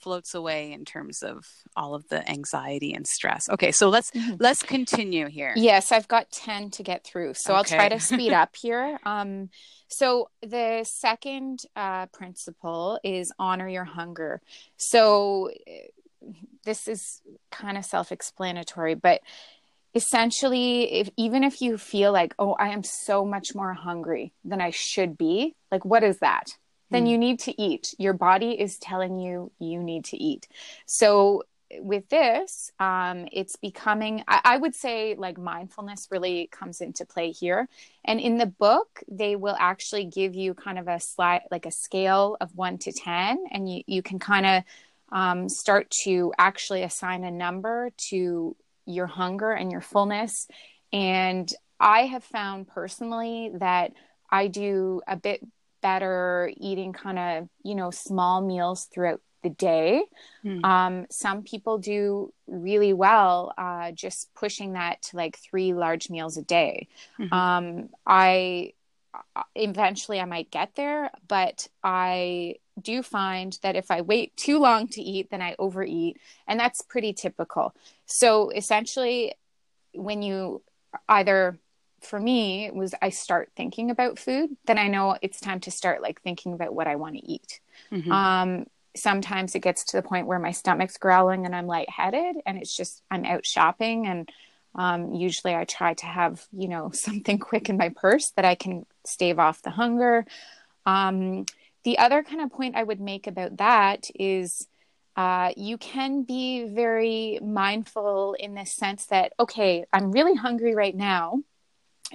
[0.00, 3.48] floats away in terms of all of the anxiety and stress.
[3.48, 4.36] Okay, so let's mm-hmm.
[4.38, 5.52] let's continue here.
[5.56, 7.34] Yes, I've got 10 to get through.
[7.34, 7.58] So okay.
[7.58, 8.98] I'll try to speed up here.
[9.10, 9.50] Um
[9.88, 14.40] so the second uh, principle is honor your hunger.
[14.76, 15.50] So
[16.64, 19.20] this is kind of self-explanatory, but
[19.94, 24.60] essentially if even if you feel like oh i am so much more hungry than
[24.60, 26.44] i should be like what is that
[26.90, 27.94] then you need to eat.
[27.98, 30.48] Your body is telling you you need to eat.
[30.86, 31.44] So
[31.78, 37.30] with this, um, it's becoming, I, I, would say, like mindfulness really comes into play
[37.30, 37.68] here.
[38.04, 41.70] And in the book, they will actually give you kind of a slide, like a
[41.70, 44.62] scale of one to 10, and you, you can kind of
[45.12, 50.48] um, start to actually assign a number to your hunger and your fullness.
[50.92, 53.92] And I have found personally that
[54.30, 55.46] I do a bit
[55.80, 60.02] better eating kind of, you know, small meals throughout the day.
[60.44, 60.64] Mm.
[60.64, 66.36] Um, some people do really well uh, just pushing that to like three large meals
[66.36, 66.88] a day.
[67.18, 67.32] Mm-hmm.
[67.32, 68.74] Um, I
[69.54, 74.88] eventually I might get there, but I do find that if I wait too long
[74.88, 77.74] to eat, then I overeat, and that's pretty typical.
[78.06, 79.34] So essentially,
[79.94, 80.62] when you
[81.08, 81.58] either
[82.00, 85.70] for me it was I start thinking about food, then I know it's time to
[85.70, 87.60] start like thinking about what I want to eat.
[87.92, 88.10] Mm-hmm.
[88.10, 92.58] Um, sometimes it gets to the point where my stomach's growling and I'm lightheaded, and
[92.58, 94.28] it's just I'm out shopping, and
[94.74, 98.54] um, usually I try to have you know something quick in my purse that I
[98.54, 100.24] can stave off the hunger.
[100.86, 101.44] Um,
[101.84, 104.66] the other kind of point I would make about that is.
[105.16, 110.94] Uh, you can be very mindful in the sense that okay i'm really hungry right
[110.94, 111.42] now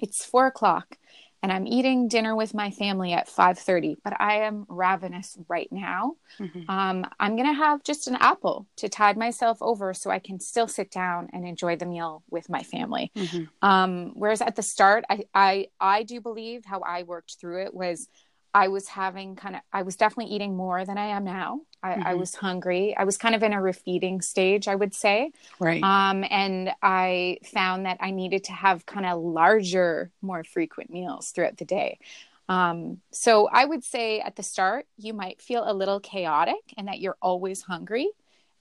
[0.01, 0.97] it's four o'clock
[1.45, 6.15] and I'm eating dinner with my family at 5:30, but I am ravenous right now.
[6.39, 6.67] Mm-hmm.
[6.67, 10.67] Um, I'm gonna have just an apple to tide myself over so I can still
[10.67, 13.12] sit down and enjoy the meal with my family.
[13.15, 13.43] Mm-hmm.
[13.62, 17.75] Um, whereas at the start, I, I I do believe how I worked through it
[17.75, 18.08] was
[18.56, 21.60] I was having kind of, I was definitely eating more than I am now.
[21.84, 22.08] I, mm-hmm.
[22.08, 22.96] I, was hungry.
[22.98, 25.34] I was kind of in a refeeding stage, I would say.
[25.60, 25.84] Right.
[25.84, 31.32] Um, and I found that I needed to have kind of larger, more frequent meals
[31.32, 32.00] throughout the day.
[32.48, 36.88] Um, so I would say at the start, you might feel a little chaotic and
[36.88, 38.08] that you're always hungry.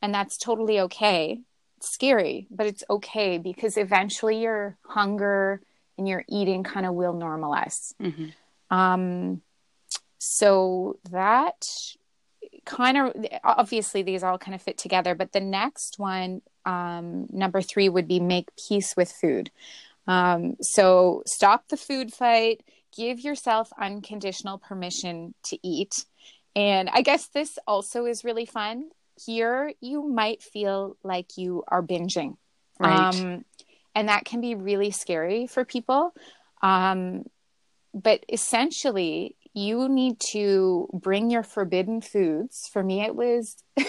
[0.03, 1.41] And that's totally okay.
[1.77, 5.61] It's scary, but it's okay because eventually your hunger
[5.97, 7.95] and your eating kind of will normalize.
[8.03, 8.31] Mm-hmm.
[8.77, 9.41] Um,
[10.27, 11.63] so that
[12.65, 17.63] kind of obviously these all kind of fit together but the next one um, number
[17.63, 19.51] three would be make peace with food.
[20.07, 22.63] Um, so stop the food fight
[22.97, 26.07] give yourself unconditional permission to eat.
[26.55, 28.91] And i guess this also is really fun.
[29.27, 32.37] Here you might feel like you are binging.
[32.79, 33.15] Right.
[33.15, 33.45] Um,
[33.95, 36.15] and that can be really scary for people.
[36.63, 37.25] Um,
[37.93, 42.69] but essentially you need to bring your forbidden foods.
[42.73, 43.57] For me, it was.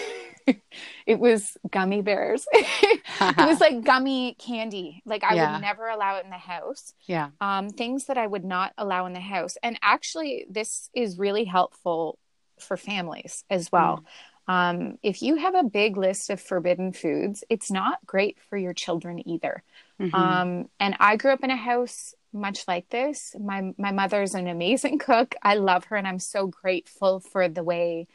[1.06, 2.46] it was gummy bears.
[2.52, 5.02] it was like gummy candy.
[5.04, 5.52] Like I yeah.
[5.52, 6.94] would never allow it in the house.
[7.06, 7.30] Yeah.
[7.40, 9.56] Um, things that I would not allow in the house.
[9.60, 12.18] And actually, this is really helpful
[12.60, 14.04] for families as well.
[14.48, 18.72] Um, if you have a big list of forbidden foods, it's not great for your
[18.72, 19.64] children either.
[20.00, 20.14] Mm-hmm.
[20.14, 23.34] Um, and I grew up in a house much like this.
[23.38, 25.34] My my mother's an amazing cook.
[25.42, 28.06] I love her, and I'm so grateful for the way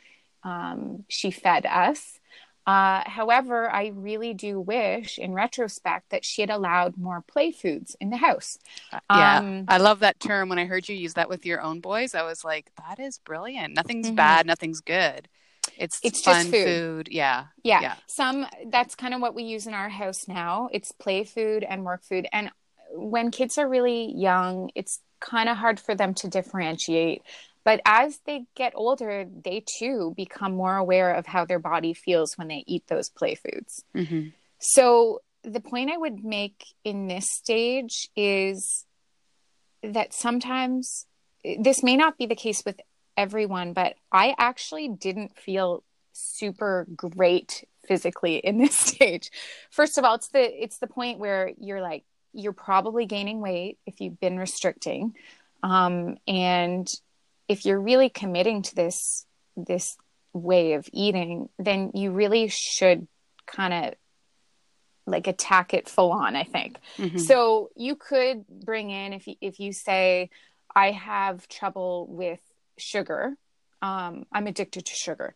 [0.44, 2.20] um, she fed us.
[2.68, 7.96] Uh, however, I really do wish, in retrospect, that she had allowed more play foods
[8.00, 8.60] in the house.
[8.94, 10.48] Uh, yeah, um, I love that term.
[10.48, 13.18] When I heard you use that with your own boys, I was like, "That is
[13.18, 13.74] brilliant.
[13.74, 14.16] Nothing's mm-hmm.
[14.16, 14.46] bad.
[14.46, 15.28] Nothing's good.
[15.78, 16.66] It's it's fun just food.
[16.66, 17.08] food.
[17.12, 17.46] Yeah.
[17.64, 17.96] yeah, yeah.
[18.08, 20.70] Some that's kind of what we use in our house now.
[20.72, 22.52] It's play food and work food, and
[22.94, 27.24] when kids are really young, it's kind of hard for them to differentiate.
[27.64, 32.38] But as they get older, they too become more aware of how their body feels
[32.38, 33.84] when they eat those play foods.
[33.96, 34.30] Mm-hmm.
[34.60, 38.86] So, the point I would make in this stage is
[39.82, 41.08] that sometimes
[41.58, 42.80] this may not be the case with
[43.18, 45.84] everyone, but I actually didn't feel
[46.14, 49.32] super great physically in this stage.
[49.70, 52.04] First of all, it's the it's the point where you're like
[52.34, 55.16] you're probably gaining weight if you've been restricting.
[55.64, 56.92] Um, and
[57.48, 59.26] if you're really committing to this
[59.58, 59.98] this
[60.34, 63.08] way of eating, then you really should
[63.46, 63.94] kind of
[65.06, 66.78] like attack it full on, I think.
[66.98, 67.18] Mm-hmm.
[67.18, 70.30] So you could bring in if you, if you say
[70.74, 72.40] I have trouble with
[72.78, 73.36] sugar,
[73.82, 75.34] um, I'm addicted to sugar.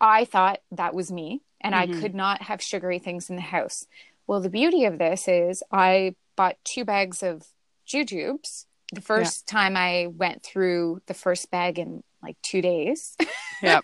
[0.00, 1.96] I thought that was me and mm-hmm.
[1.96, 3.86] I could not have sugary things in the house.
[4.26, 7.44] Well, the beauty of this is I bought two bags of
[7.86, 8.66] jujubes.
[8.92, 9.58] The first yeah.
[9.58, 13.16] time I went through the first bag in like two days.
[13.62, 13.80] yeah.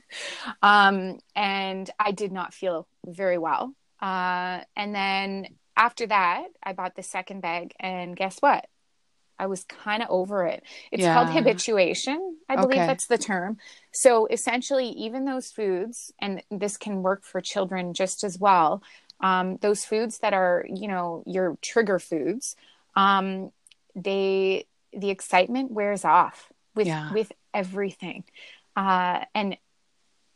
[0.63, 3.75] um, and I did not feel very well.
[4.01, 8.67] Uh, and then after that, I bought the second bag, and guess what?
[9.39, 10.65] I was kind of over it.
[10.91, 11.15] It's yeah.
[11.15, 12.37] called habituation.
[12.49, 12.87] I believe okay.
[12.87, 13.59] that's the term.
[13.93, 18.83] So essentially, even those foods, and this can work for children just as well,
[19.21, 22.57] um, those foods that are you know your trigger foods
[22.97, 23.51] um,
[23.95, 27.13] they the excitement wears off with yeah.
[27.13, 28.25] with everything
[28.77, 29.57] uh, and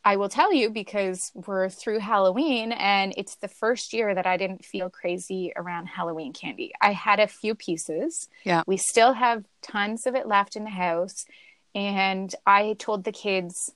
[0.05, 4.35] I will tell you because we're through Halloween and it's the first year that I
[4.35, 6.73] didn't feel crazy around Halloween candy.
[6.81, 8.27] I had a few pieces.
[8.43, 8.63] Yeah.
[8.67, 11.25] We still have tons of it left in the house.
[11.73, 13.71] And I told the kids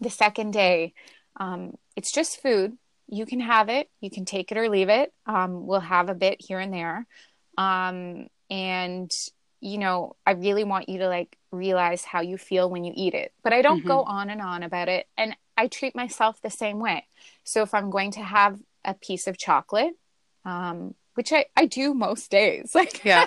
[0.00, 0.94] the second day,
[1.36, 2.78] um, it's just food
[3.10, 3.90] you can have it.
[4.00, 5.12] You can take it or leave it.
[5.26, 7.06] Um, we'll have a bit here and there.
[7.58, 9.12] Um, and,
[9.60, 13.14] you know, I really want you to like realize how you feel when you eat
[13.14, 13.32] it.
[13.42, 13.88] But I don't mm-hmm.
[13.88, 15.06] go on and on about it.
[15.18, 17.06] And I treat myself the same way.
[17.42, 19.94] So if I'm going to have a piece of chocolate,
[20.44, 23.26] um, which I, I do most days, like, yeah,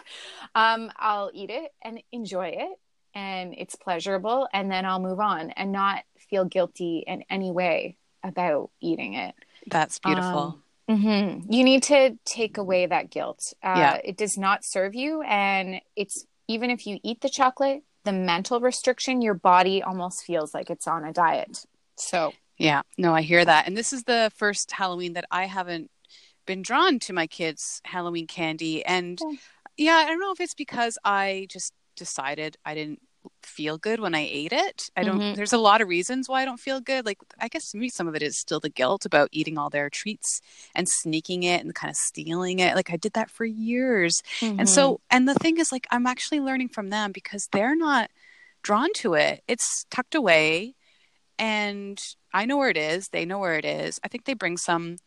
[0.55, 2.79] um, I'll eat it and enjoy it
[3.13, 4.47] and it's pleasurable.
[4.53, 9.35] And then I'll move on and not feel guilty in any way about eating it.
[9.67, 10.61] That's beautiful.
[10.87, 11.51] Um, mm-hmm.
[11.51, 13.53] You need to take away that guilt.
[13.63, 14.01] Uh, yeah.
[14.03, 15.21] It does not serve you.
[15.21, 20.53] And it's even if you eat the chocolate, the mental restriction, your body almost feels
[20.53, 21.65] like it's on a diet.
[21.97, 23.67] So, yeah, no, I hear that.
[23.67, 25.89] And this is the first Halloween that I haven't
[26.45, 28.85] been drawn to my kids' Halloween candy.
[28.85, 29.19] And
[29.77, 33.01] yeah, I don't know if it's because I just decided I didn't
[33.43, 34.89] feel good when I ate it.
[34.95, 35.35] I don't, mm-hmm.
[35.35, 37.05] there's a lot of reasons why I don't feel good.
[37.05, 39.89] Like, I guess maybe some of it is still the guilt about eating all their
[39.89, 40.41] treats
[40.75, 42.75] and sneaking it and kind of stealing it.
[42.75, 44.21] Like, I did that for years.
[44.39, 44.59] Mm-hmm.
[44.59, 48.09] And so, and the thing is, like, I'm actually learning from them because they're not
[48.61, 49.43] drawn to it.
[49.47, 50.75] It's tucked away
[51.37, 52.01] and
[52.33, 53.09] I know where it is.
[53.09, 53.99] They know where it is.
[54.03, 54.97] I think they bring some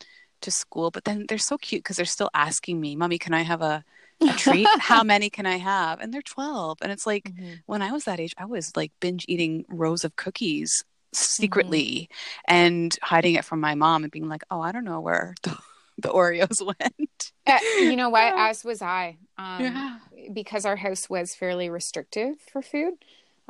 [0.42, 3.42] to school, but then they're so cute because they're still asking me, Mommy, can I
[3.42, 3.84] have a,
[4.20, 4.68] a treat.
[4.78, 6.00] How many can I have?
[6.00, 6.78] And they're 12.
[6.82, 7.54] And it's like mm-hmm.
[7.66, 12.54] when I was that age, I was like binge eating rows of cookies secretly mm-hmm.
[12.54, 15.56] and hiding it from my mom and being like, oh, I don't know where the,
[15.98, 17.32] the Oreos went.
[17.46, 18.34] Uh, you know what?
[18.36, 19.18] As was I.
[19.38, 19.98] Um, yeah.
[20.32, 22.94] Because our house was fairly restrictive for food.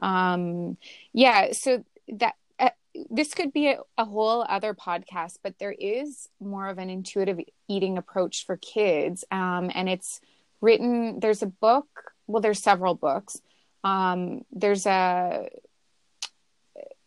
[0.00, 0.76] Um,
[1.12, 1.52] yeah.
[1.52, 2.34] So that.
[2.58, 2.70] Uh,
[3.10, 7.38] this could be a, a whole other podcast, but there is more of an intuitive
[7.68, 10.22] eating approach for kids, um, and it's
[10.60, 11.86] written there's a book
[12.26, 13.40] well there's several books
[13.84, 15.48] um, there's a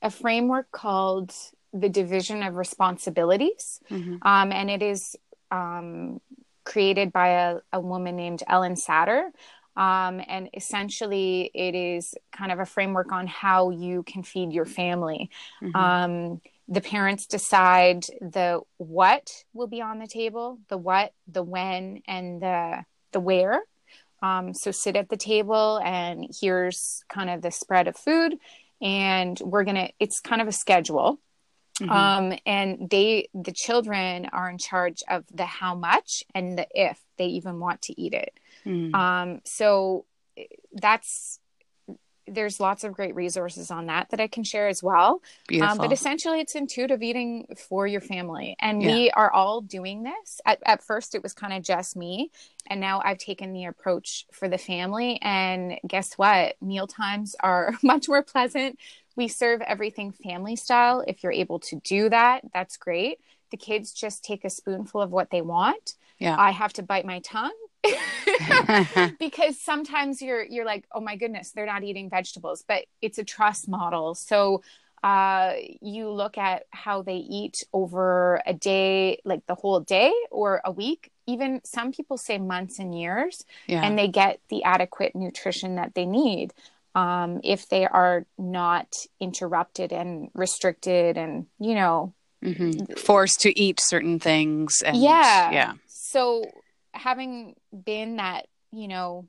[0.01, 1.33] a framework called
[1.73, 4.15] the division of responsibilities mm-hmm.
[4.21, 5.15] um, and it is
[5.51, 6.21] um,
[6.63, 9.23] created by a, a, woman named Ellyn Satter
[9.75, 14.65] um, and essentially it is kind of a framework on how you can feed your
[14.65, 15.29] family
[15.61, 15.75] mm-hmm.
[15.75, 22.01] Um, the parents decide the what will be on the table the what the when
[22.07, 23.62] and the the where.
[24.22, 28.38] Um, so sit at the table and here's kind of the spread of food.
[28.82, 31.20] And we're going to, it's kind of a schedule.
[31.80, 31.91] Mm-hmm.
[31.91, 36.99] Um, and they, the children, are in charge of the how much and the if
[37.18, 38.38] they even want to eat it.
[38.66, 38.93] Mm.
[38.93, 40.05] Um, so
[40.74, 41.39] that's
[42.34, 45.21] there's lots of great resources on that that I can share as well.
[45.61, 48.55] Um, but essentially, it's intuitive eating for your family.
[48.59, 48.93] And yeah.
[48.93, 50.41] we are all doing this.
[50.45, 52.32] At, at first, it was kind of just me.
[52.67, 55.19] And now I've taken the approach for the family.
[55.21, 56.55] And guess what?
[56.61, 58.80] Meal times are much more pleasant.
[59.15, 61.03] We serve everything family style.
[61.07, 63.19] If you're able to do that, that's great.
[63.51, 65.95] The kids just take a spoonful of what they want.
[66.19, 66.36] Yeah.
[66.38, 67.55] I have to bite my tongue
[69.19, 73.23] because sometimes you're you're like oh my goodness they're not eating vegetables but it's a
[73.23, 74.61] trust model so
[75.01, 80.61] uh, you look at how they eat over a day like the whole day or
[80.65, 83.82] a week even some people say months and years yeah.
[83.84, 86.53] and they get the adequate nutrition that they need
[86.95, 92.13] um, if they are not interrupted and restricted and you know
[92.43, 92.93] mm-hmm.
[92.95, 96.43] forced to eat certain things and yeah yeah so
[96.93, 99.27] having been that, you know,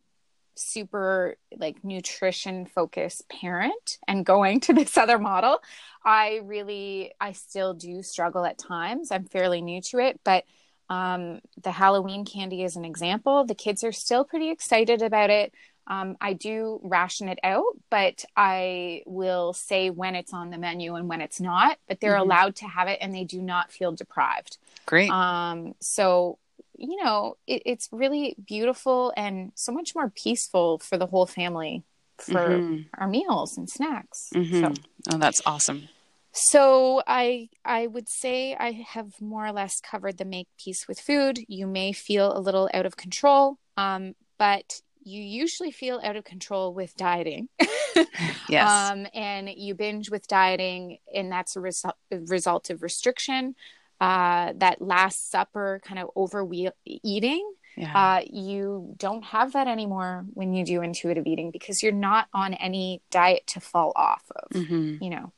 [0.57, 5.63] super like nutrition focused parent and going to this other model,
[6.05, 9.11] I really, I still do struggle at times.
[9.11, 10.45] I'm fairly new to it, but
[10.89, 13.45] um, the Halloween candy is an example.
[13.45, 15.55] The kids are still pretty excited about it.
[15.87, 20.95] Um, I do ration it out, but I will say when it's on the menu
[20.95, 21.79] and when it's not.
[21.89, 22.23] But they're mm-hmm.
[22.23, 24.59] allowed to have it, and they do not feel deprived.
[24.87, 25.11] Great.
[25.11, 26.39] Um, so
[26.81, 31.85] you know, it, it's really beautiful and so much more peaceful for the whole family
[32.17, 32.83] for mm-hmm.
[32.99, 34.31] our meals and snacks.
[34.35, 34.61] Mm-hmm.
[34.61, 34.73] So.
[35.13, 35.89] Oh, that's awesome.
[36.33, 41.01] So I I would say I have more or less covered the make peace with
[41.01, 41.41] food.
[41.49, 46.25] You may feel a little out of control, um, but you usually feel out of
[46.25, 47.49] control with dieting.
[48.49, 48.71] yes.
[48.71, 53.57] Um, and you binge with dieting, and that's a result result of restriction
[54.01, 58.17] uh, that last supper kind of overeating yeah.
[58.17, 62.55] uh, you don't have that anymore when you do intuitive eating because you're not on
[62.55, 65.03] any diet to fall off of mm-hmm.
[65.03, 65.33] you know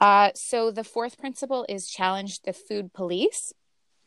[0.00, 3.52] uh, so the fourth principle is challenge the food police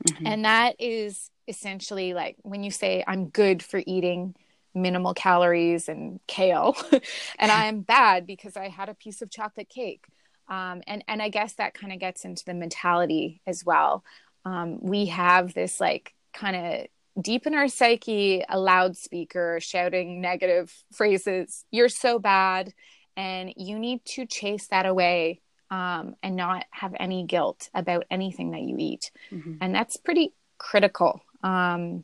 [0.07, 0.25] mm-hmm.
[0.25, 4.35] and that is essentially like when you say i'm good for eating
[4.75, 7.01] minimal calories and kale and
[7.51, 10.05] i am bad because i had a piece of chocolate cake
[10.47, 14.03] um, and and I guess that kind of gets into the mentality as well.
[14.45, 20.73] Um, we have this like kind of deep in our psyche a loudspeaker shouting negative
[20.91, 21.65] phrases.
[21.71, 22.73] You're so bad,
[23.15, 25.41] and you need to chase that away
[25.71, 29.55] um, and not have any guilt about anything that you eat, mm-hmm.
[29.61, 31.21] and that's pretty critical.
[31.41, 32.03] Um,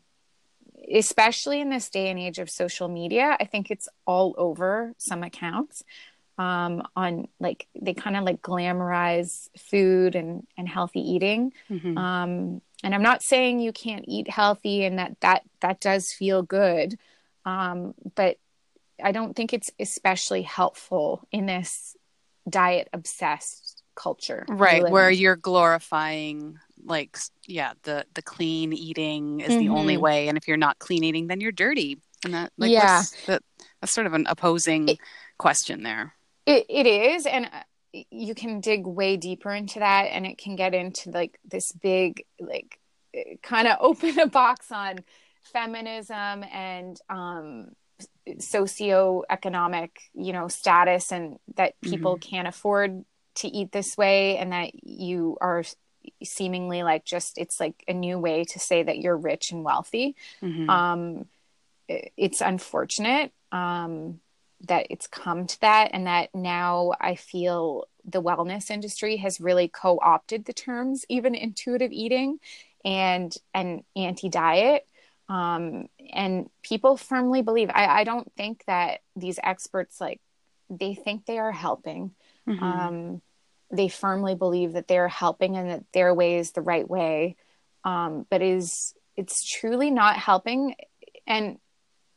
[0.94, 5.24] especially in this day and age of social media, I think it's all over some
[5.24, 5.84] accounts
[6.40, 11.52] um, on like they kind of like glamorize food and and healthy eating.
[11.70, 11.98] Mm-hmm.
[11.98, 16.42] Um, and I'm not saying you can't eat healthy and that that that does feel
[16.42, 16.98] good,
[17.46, 18.38] um, but
[19.04, 21.98] I don't think it's especially helpful in this
[22.50, 24.46] diet obsessed culture.
[24.48, 27.18] Right, where you're glorifying like
[27.48, 29.60] yeah, the the clean eating is mm-hmm.
[29.60, 30.04] the only mm-hmm.
[30.04, 32.00] way and if you're not clean eating then you're dirty.
[32.24, 33.04] And that like yeah.
[33.28, 33.44] that,
[33.82, 35.00] that's sort of an opposing it,
[35.38, 36.14] question there.
[36.50, 37.26] It, it is.
[37.26, 41.40] And uh, you can dig way deeper into that and it can get into like
[41.46, 42.80] this big, like,
[43.16, 45.00] uh, kind of open a box on
[45.44, 47.70] feminism and um,
[48.28, 52.30] socioeconomic, you know, status and that people mm-hmm.
[52.30, 53.04] can't afford
[53.36, 55.64] to eat this way and that you are
[56.24, 60.16] seemingly like just it's like a new way to say that you're rich and wealthy
[60.42, 60.70] mm-hmm.
[60.70, 61.26] um
[61.88, 64.20] it's unfortunate um
[64.68, 69.68] that it's come to that and that now I feel the wellness industry has really
[69.68, 72.40] co-opted the terms even intuitive eating
[72.84, 74.86] and and anti-diet.
[75.28, 80.20] Um, and people firmly believe I, I don't think that these experts like
[80.70, 82.12] they think they are helping.
[82.48, 82.64] Mm-hmm.
[82.64, 83.22] um,
[83.72, 87.36] they firmly believe that they're helping and that their way is the right way.
[87.84, 90.76] Um, but is it's truly not helping.
[91.28, 91.60] And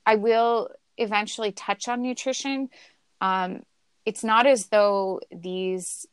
[0.04, 0.70] i will
[1.02, 2.68] eventually touch on nutrition,
[3.20, 3.62] um,
[4.04, 6.06] it's not as though these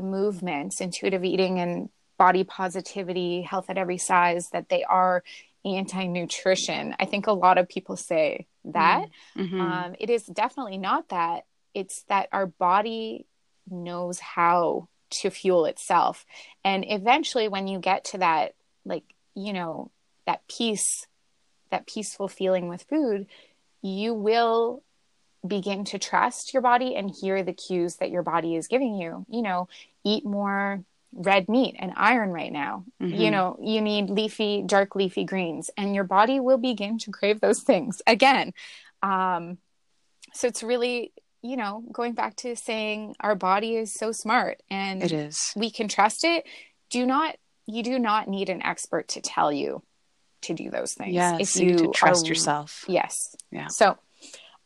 [0.00, 1.88] movements, intuitive eating and
[2.18, 5.24] body positivity, health at every size, that they are
[5.64, 6.94] anti nutrition.
[6.98, 9.06] I think a lot of people say that.
[9.36, 9.60] Mm-hmm.
[9.60, 11.46] Um, it is definitely not that.
[11.74, 13.26] It's that our body
[13.68, 16.24] knows how to fuel itself.
[16.64, 19.90] And eventually, when you get to that, like, you know,
[20.26, 21.06] that peace,
[21.70, 23.26] that peaceful feeling with food,
[23.82, 24.82] you will
[25.46, 29.26] begin to trust your body and hear the cues that your body is giving you.
[29.28, 29.68] You know,
[30.04, 32.84] eat more red meat and iron right now.
[33.00, 33.20] Mm-hmm.
[33.20, 37.40] You know, you need leafy, dark leafy greens, and your body will begin to crave
[37.40, 38.52] those things again.
[39.02, 39.58] Um,
[40.32, 41.12] so it's really,
[41.42, 45.52] you know, going back to saying our body is so smart and It is.
[45.56, 46.46] we can trust it.
[46.88, 49.82] Do not, you do not need an expert to tell you
[50.42, 51.14] to do those things.
[51.14, 52.84] Yes, you need to trust are- yourself.
[52.88, 53.34] Yes.
[53.50, 53.68] Yeah.
[53.68, 53.96] So,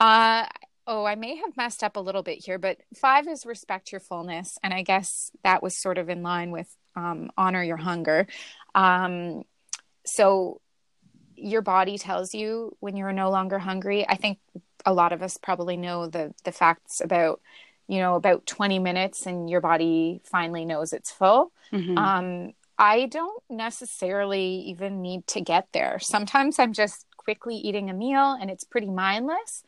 [0.01, 0.47] uh,
[0.87, 4.01] oh, I may have messed up a little bit here, but five is respect your
[4.01, 4.59] fullness.
[4.63, 8.27] And I guess that was sort of in line with um, honor your hunger.
[8.75, 9.45] Um,
[10.05, 10.61] so,
[11.39, 14.09] your body tells you when you're no longer hungry.
[14.09, 14.39] I think
[14.87, 17.41] a lot of us probably know the the facts about
[17.89, 21.99] you know about 20 minutes and your body finally knows it's full Mhm.
[21.99, 25.99] um, I don't necessarily even need to get there.
[25.99, 29.63] Sometimes I'm just quickly eating a meal and it's pretty mindless.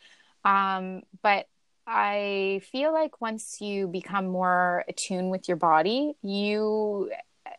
[0.45, 1.47] Um, but
[1.87, 7.11] I feel like once you become more attuned with your body, you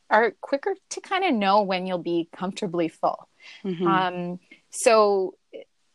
[0.09, 3.27] are quicker to kind of know when you'll be comfortably full.
[3.63, 3.87] Mhm.
[3.87, 4.39] Um,
[4.69, 5.35] so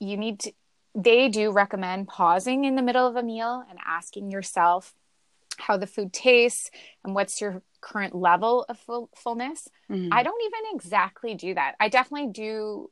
[0.00, 0.52] you need to,
[0.96, 4.94] they do recommend pausing in the middle of a meal and asking yourself
[5.56, 6.70] how the food tastes
[7.04, 9.68] and what's your current level of full, fullness.
[9.90, 10.08] Mhm.
[10.10, 11.74] I don't even exactly do that.
[11.78, 12.90] I definitely do,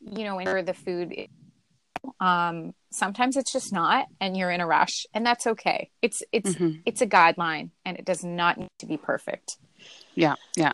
[0.00, 1.28] you know, enter the food.
[2.20, 5.90] Um, sometimes it's just not, and you're in a rush, and that's okay.
[6.00, 6.82] It's it's Mhm.
[6.86, 9.58] it's a guideline, and it does not need to be perfect.
[10.14, 10.36] Yeah.
[10.56, 10.72] Yeah.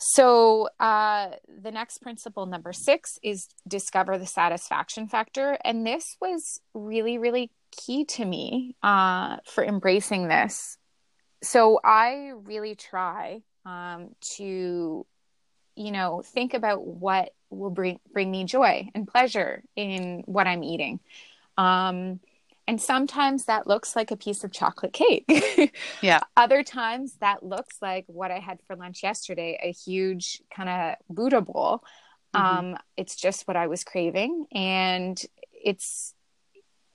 [0.00, 5.58] So, uh, the next principle, number six, is discover the satisfaction factor.
[5.64, 10.78] And this was really, really key to me uh, for embracing this.
[11.42, 15.06] So, I really try um, to,
[15.76, 20.62] you know, think about what will bring, bring me joy and pleasure in what I'm
[20.62, 21.00] eating.
[21.56, 22.20] Um,
[22.66, 25.24] and sometimes that looks like a piece of chocolate cake.
[26.02, 26.20] Yeah.
[26.36, 31.14] Other times that looks like what I had for lunch yesterday, a huge kind of
[31.14, 31.82] Buddha bowl.
[32.34, 32.40] Mhm.
[32.40, 34.46] Um, it's just what I was craving.
[34.52, 35.20] And
[35.52, 36.14] it's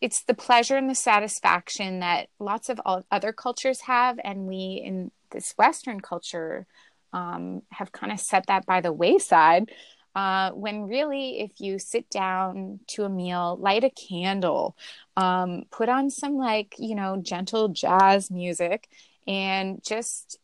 [0.04, 5.12] it's the pleasure and the satisfaction that lots of other cultures have, and we in
[5.32, 6.68] this Western culture
[7.14, 9.72] um, have kind of set that by the wayside.
[10.14, 14.76] Uh, when really, if you sit down to a meal, light a candle,
[15.16, 18.90] um, put on some like you know gentle jazz music,
[19.26, 20.38] and just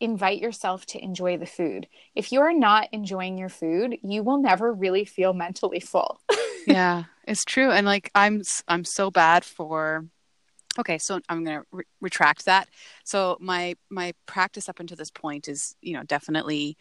[0.00, 1.88] invite yourself to enjoy the food.
[2.14, 6.20] If you are not enjoying your food, you will never really feel mentally full.
[6.66, 10.04] yeah it's true and like i'm I'm so bad for
[10.78, 12.68] okay so i'm going to re- retract that
[13.04, 16.76] so my my practice up until this point is you know definitely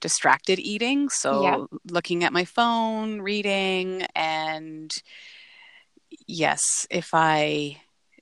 [0.00, 1.78] distracted eating so Yeah.
[1.90, 4.94] looking at my phone reading and
[6.26, 7.76] yes if i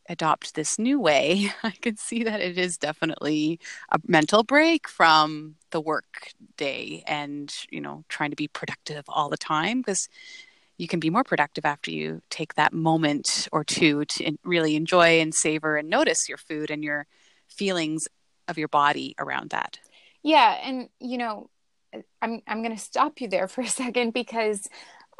[0.08, 3.58] adopt this new way i can see that it is definitely
[3.90, 9.28] a mental break from the work day and you know trying to be productive all
[9.28, 10.08] the time because
[10.78, 15.20] you can be more productive after you take that moment or two to really enjoy
[15.20, 17.06] and savor and notice your food and your
[17.48, 18.06] feelings
[18.46, 19.78] of your body around that.
[20.22, 21.50] Yeah, and you know,
[22.22, 24.68] I'm I'm going to stop you there for a second because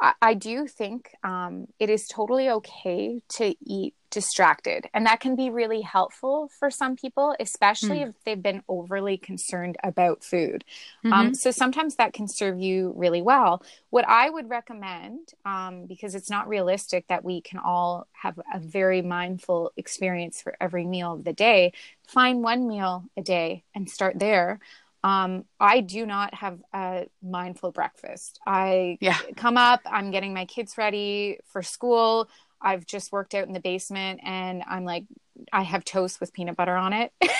[0.01, 5.35] I, I do think um, it is totally okay to eat distracted, and that can
[5.35, 10.65] be really helpful for some people, especially if they've been overly concerned about food.
[11.11, 13.61] Um, so sometimes that can serve you really well.
[13.91, 18.59] What I would recommend, um, because it's not realistic that we can all have a
[18.59, 21.73] very mindful experience for every meal of the day,
[22.07, 24.59] find one meal a day and start there.
[25.03, 28.39] Um, I do not have a mindful breakfast.
[28.45, 29.17] I Yeah.
[29.37, 32.29] come up, I'm getting my kids ready for school.
[32.61, 35.05] I've just worked out in the basement and I'm like,
[35.53, 37.13] I have toast with peanut butter on it.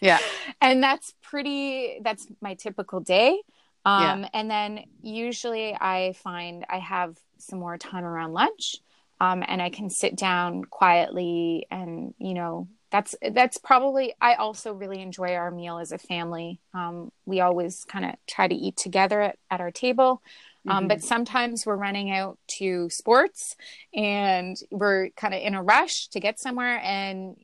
[0.00, 0.18] Yeah.
[0.60, 3.40] and that's pretty, that's my typical day.
[3.84, 4.28] Um, Yeah.
[4.34, 8.76] And then usually I find I have some more time around lunch
[9.20, 14.72] um, and I can sit down quietly and, you know, that's that's probably I also
[14.72, 16.60] really enjoy our meal as a family.
[16.72, 20.22] Um, we always kind of try to eat together at, at our table.
[20.68, 20.88] Um, Mhm.
[20.88, 23.56] But sometimes we're running out to sports
[23.92, 27.36] and we're kind of in a rush to get somewhere and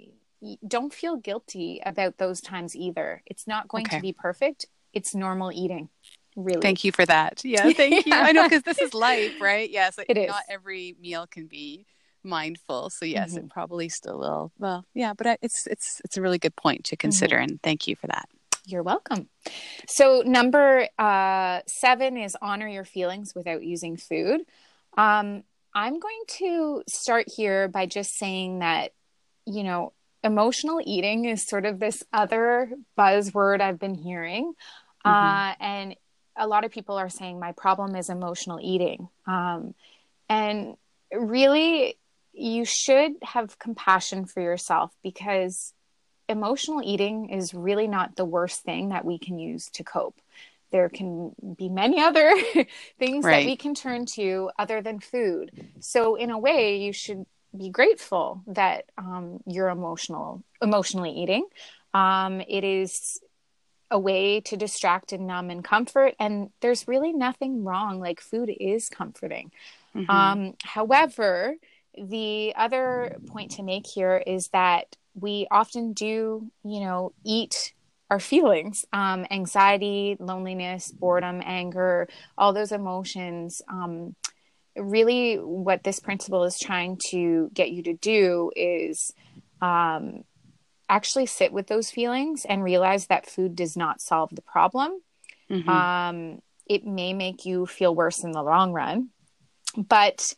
[0.66, 3.20] don't feel guilty about those times either.
[3.26, 3.96] It's not going Okay.
[3.96, 4.66] to be perfect.
[4.92, 5.88] It's normal eating.
[6.36, 6.62] Really.
[6.62, 7.44] Thank you for that.
[7.44, 8.12] Yeah, thank you.
[8.28, 9.68] I know because this is life, right?
[9.68, 10.28] Yes, It is.
[10.28, 11.86] Not every meal can be
[12.22, 13.38] mindful, so yes, Mhm.
[13.38, 14.52] it probably still will.
[14.58, 17.96] Well, yeah, but it's it's it's a really good point to consider, and thank you
[17.96, 18.28] for that.
[18.66, 19.28] You're welcome.
[19.88, 24.42] So, number uh, seven is honor your feelings without using food.
[24.96, 25.44] Um,
[25.74, 28.92] I'm going to start here by just saying that,
[29.46, 29.92] you know,
[30.22, 34.52] emotional eating is sort of this other buzzword I've been hearing.
[35.06, 35.08] Mm-hmm.
[35.08, 35.96] Uh, and
[36.36, 39.08] a lot of people are saying my problem is emotional eating.
[39.26, 39.74] Um,
[40.28, 40.76] and
[41.12, 41.96] really,
[42.32, 45.72] you should have compassion for yourself because
[46.28, 50.20] emotional eating is really not the worst thing that we can use to cope.
[50.70, 52.32] There can be many other
[52.98, 53.40] things right.
[53.40, 55.50] that we can turn to other than food.
[55.80, 57.26] So, in a way, you should
[57.56, 61.46] be grateful that um, you're emotional, emotionally eating.
[61.92, 63.20] Um, it is
[63.90, 67.98] a way to distract and numb and comfort, and there's really nothing wrong.
[67.98, 69.50] Like food is comforting.
[69.96, 70.10] Mm-hmm.
[70.10, 71.56] Um, however,
[71.96, 77.72] the other point to make here is that we often do, you know, eat
[78.10, 83.62] our feelings um, anxiety, loneliness, boredom, anger, all those emotions.
[83.68, 84.16] Um,
[84.76, 89.12] really, what this principle is trying to get you to do is
[89.62, 90.24] um,
[90.88, 95.00] actually sit with those feelings and realize that food does not solve the problem.
[95.48, 95.68] Mm-hmm.
[95.68, 99.10] Um, it may make you feel worse in the long run,
[99.76, 100.34] but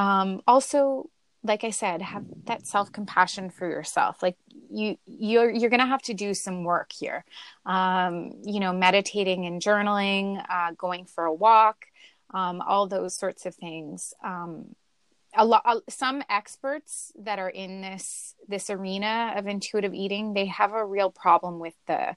[0.00, 1.10] um, also
[1.42, 4.22] like i said have that self-compassion for yourself.
[4.22, 4.36] Like
[4.70, 7.24] you you're you're gonna have to do some work here.
[7.66, 8.12] Um,
[8.44, 11.86] you know meditating and journaling uh, going for a walk
[12.32, 14.14] um, all those sorts of things.
[14.22, 14.74] Um,
[15.36, 20.72] a lot some experts that are in this this arena of intuitive eating they have
[20.72, 22.16] a real problem with the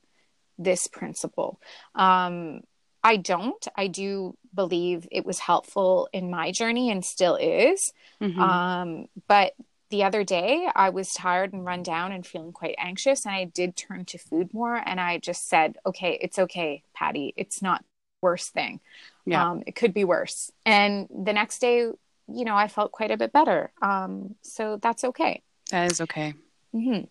[0.58, 1.60] this principle.
[1.96, 2.62] Um,
[3.04, 3.68] I don't.
[3.76, 7.92] I do believe it was helpful in my journey and still is.
[8.22, 8.40] Mm-hmm.
[8.40, 9.54] Um, but
[9.90, 13.44] the other day, I was tired and run down and feeling quite anxious, and I
[13.44, 14.76] did turn to food more.
[14.76, 17.34] And I just said, "Okay, it's okay, Patti.
[17.38, 17.84] It's not
[18.22, 18.80] worst thing.
[19.26, 19.52] Yeah.
[19.52, 23.18] Um, it could be worse." And the next day, you know, I felt quite a
[23.18, 23.72] bit better.
[23.82, 25.44] Um, so that's okay.
[25.70, 26.34] That is okay.
[26.74, 27.06] Mm-hmm.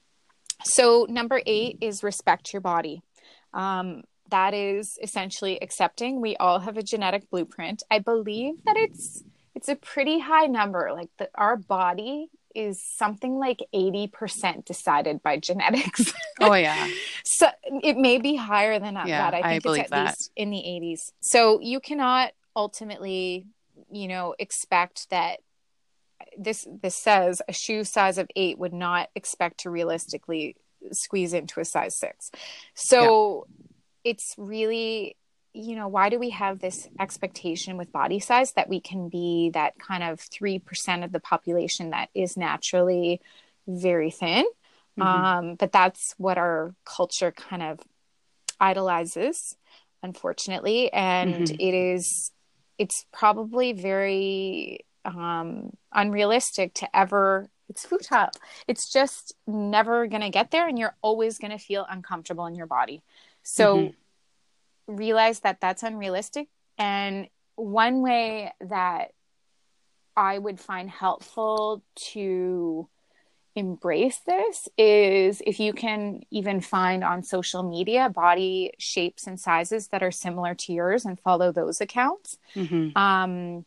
[0.64, 3.02] So number eight is respect your body.
[3.54, 4.02] Um,
[4.32, 7.82] that is essentially accepting we all have a genetic blueprint.
[7.90, 9.22] I believe that it's
[9.54, 10.90] it's a pretty high number.
[10.92, 16.12] Like the, our body is something like 80% decided by genetics.
[16.40, 16.88] Oh yeah.
[17.24, 17.48] so
[17.82, 19.34] it may be higher than yeah, that.
[19.34, 20.06] I think I it's at that.
[20.06, 21.12] least in the 80s.
[21.20, 23.46] So you cannot ultimately,
[23.90, 25.40] you know, expect that
[26.38, 30.56] this this says a shoe size of 8 would not expect to realistically
[30.90, 32.30] squeeze into a size 6.
[32.74, 33.66] So yeah
[34.04, 35.16] it's really
[35.54, 39.50] you know why do we have this expectation with body size that we can be
[39.52, 43.20] that kind of 3% of the population that is naturally
[43.66, 44.44] very thin
[44.98, 45.02] mm-hmm.
[45.02, 47.80] um, but that's what our culture kind of
[48.60, 49.56] idolizes
[50.02, 51.54] unfortunately and mm-hmm.
[51.58, 52.32] it is
[52.78, 58.30] it's probably very um, unrealistic to ever it's futile
[58.66, 62.54] it's just never going to get there and you're always going to feel uncomfortable in
[62.54, 63.02] your body
[63.42, 64.94] so mm-hmm.
[64.94, 66.48] realize that that's unrealistic.
[66.78, 69.12] And one way that
[70.16, 71.82] I would find helpful
[72.12, 72.88] to
[73.54, 79.88] embrace this is if you can even find on social media body shapes and sizes
[79.88, 82.38] that are similar to yours and follow those accounts.
[82.54, 82.96] Mm-hmm.
[82.96, 83.66] Um,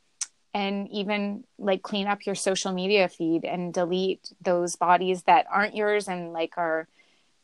[0.53, 5.75] and even like clean up your social media feed and delete those bodies that aren't
[5.75, 6.87] yours and like are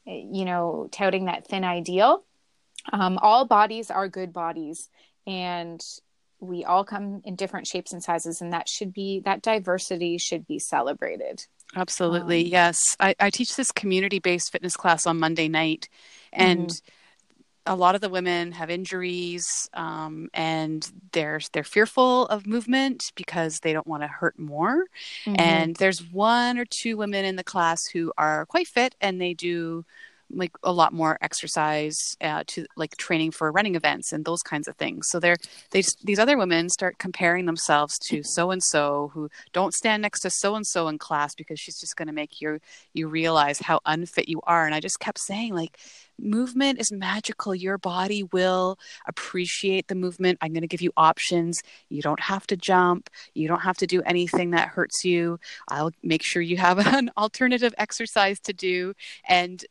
[0.06, 2.24] you know, touting that thin ideal.
[2.92, 4.90] Um, all bodies are good bodies,
[5.28, 5.82] and
[6.40, 10.48] we all come in different shapes and sizes, and that should be that diversity should
[10.48, 11.46] be celebrated.
[11.76, 12.98] Absolutely, um, yes.
[13.00, 15.90] I, I, teach this community-based fitness class on Monday night,
[16.34, 16.70] and.
[16.70, 16.96] Mm-hmm
[17.66, 23.60] a lot of the women have injuries um, and they're they're fearful of movement because
[23.60, 24.86] they don't want to hurt more
[25.26, 25.36] mm-hmm.
[25.38, 29.34] and there's one or two women in the class who are quite fit and they
[29.34, 29.86] do
[30.34, 34.68] like a lot more exercise uh, to like training for running events and those kinds
[34.68, 35.08] of things.
[35.10, 35.38] So they're
[35.72, 40.22] they these other women start comparing themselves to so and so who don't stand next
[40.22, 42.60] to so and so in class because she's just going to make you
[42.94, 44.66] you realize how unfit you are.
[44.66, 45.78] And I just kept saying like
[46.20, 47.56] movement is magical.
[47.56, 48.78] Your body will
[49.08, 50.38] appreciate the movement.
[50.42, 51.62] I'm going to give you options.
[51.90, 53.10] You don't have to jump.
[53.34, 55.40] You don't have to do anything that hurts you.
[55.68, 58.94] I'll make sure you have an alternative exercise to do
[59.28, 59.64] and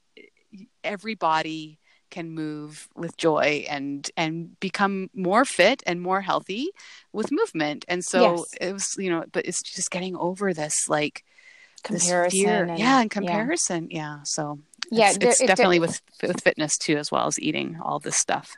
[0.83, 1.79] everybody
[2.11, 6.71] can move with joy and and become more fit and more healthy
[7.13, 7.85] with movement.
[7.89, 8.55] And so yes.
[8.61, 11.25] it was you know but it's just getting over this like
[11.83, 13.89] comparison and, yeah and comparison.
[13.91, 14.59] Yeah, yeah so
[14.91, 18.17] yeah it's, it's definitely it, with with fitness too as well as eating all this
[18.17, 18.57] stuff.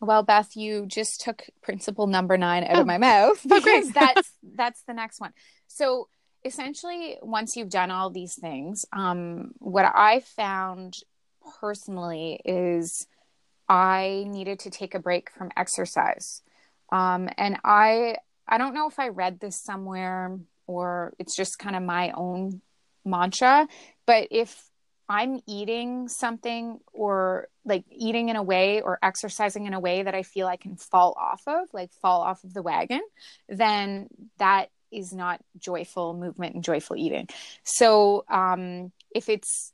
[0.00, 2.80] Well beth you just took principle number nine out oh.
[2.82, 5.32] of my mouth because that's that's the next one.
[5.66, 6.08] So
[6.44, 10.96] essentially, once you've done all these things, um, what I found
[11.60, 13.06] personally is
[13.68, 16.42] I needed to take a break from exercise.
[16.92, 18.16] Um, and I
[18.48, 22.60] I don't know if I read this somewhere or it's just kind of my own
[23.04, 23.66] mantra,
[24.06, 24.70] but if
[25.08, 30.14] I'm eating something or like eating in a way or exercising in a way that
[30.14, 33.02] I feel I can fall off of, like fall off of the wagon,
[33.48, 37.28] then that is not joyful movement and joyful eating.
[37.62, 39.72] So um, if it's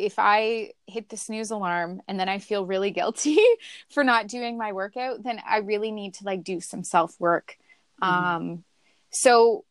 [0.00, 3.38] if I hit the snooze alarm and then I feel really guilty
[3.90, 7.56] for not doing my workout, then I really need to like do some self work.
[8.02, 8.24] Mm-hmm.
[8.24, 8.64] Um,
[9.10, 9.64] so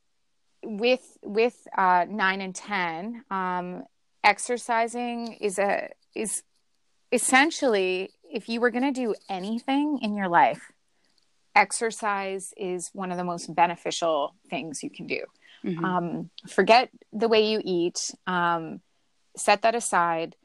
[0.63, 3.83] with with uh, nine and ten, um,
[4.23, 6.43] exercising is a is
[7.11, 10.71] essentially if you were going to do anything in your life,
[11.55, 15.21] exercise is one of the most beneficial things you can do.
[15.65, 15.83] Mm-hmm.
[15.83, 18.13] Um, forget the way you eat.
[18.27, 18.81] Um,
[19.35, 20.35] set that aside.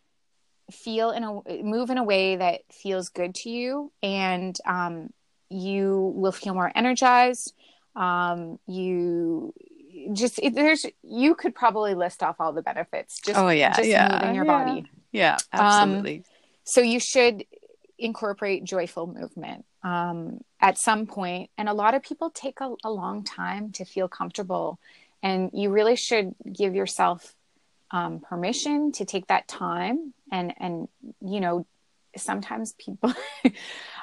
[0.70, 5.12] Feel in a move in a way that feels good to you, and um,
[5.50, 7.52] you will feel more energized.
[7.94, 9.52] Um, you
[10.12, 13.20] just it, there's you could probably list off all the benefits.
[13.20, 14.64] Just oh yeah, just yeah, moving your yeah.
[14.64, 14.86] body.
[15.12, 16.18] Yeah, absolutely.
[16.18, 16.24] Um,
[16.64, 17.44] so you should
[17.98, 22.90] incorporate joyful movement um, at some point and a lot of people take a, a,
[22.90, 24.78] long time to feel comfortable
[25.22, 27.34] and you really should give yourself
[27.94, 30.88] um, permission to take that time and and
[31.20, 31.64] you know
[32.16, 33.12] sometimes people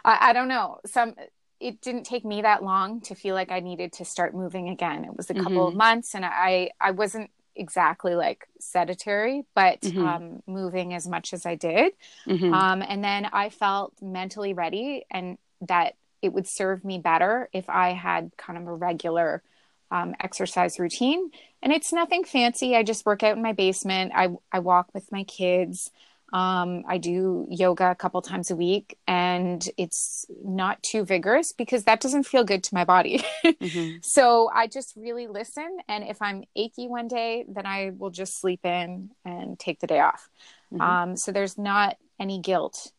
[0.06, 1.14] I, I, don't know some
[1.60, 5.04] it didn't take me that long to feel like i needed to start moving again
[5.04, 5.74] it was a couple mm-hmm.
[5.74, 10.08] of months and i i wasn't exactly like sedentary, but mm-hmm.
[10.08, 11.92] um, moving as much as I did.
[12.26, 12.54] Mm-hmm.
[12.54, 15.38] Um, and then I felt mentally ready and
[15.68, 19.44] that it would serve me better if I had kind of a regular
[19.92, 21.30] um, exercise routine.
[21.62, 22.76] And it's nothing fancy.
[22.76, 24.14] I just work out in my basement.
[24.16, 25.92] I, I walk with my kids.
[26.34, 31.84] Um, I do yoga a couple times a week, and it's not too vigorous because
[31.84, 33.22] that doesn't feel good to my body.
[33.46, 33.98] mm-hmm.
[34.02, 35.78] So I just really listen.
[35.90, 39.88] And if I'm achy one day, then I will just sleep in and take the
[39.88, 40.30] day off.
[40.74, 40.82] Mm-hmm.
[40.82, 42.94] Um, so there's not any guilt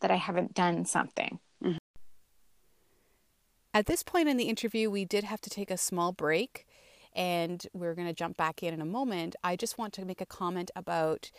[0.00, 1.38] that I haven't done something.
[3.78, 6.66] At this point in the interview, we did have to take a small break,
[7.14, 9.36] and we're going to jump back in in a moment.
[9.44, 11.30] I just want to make a comment about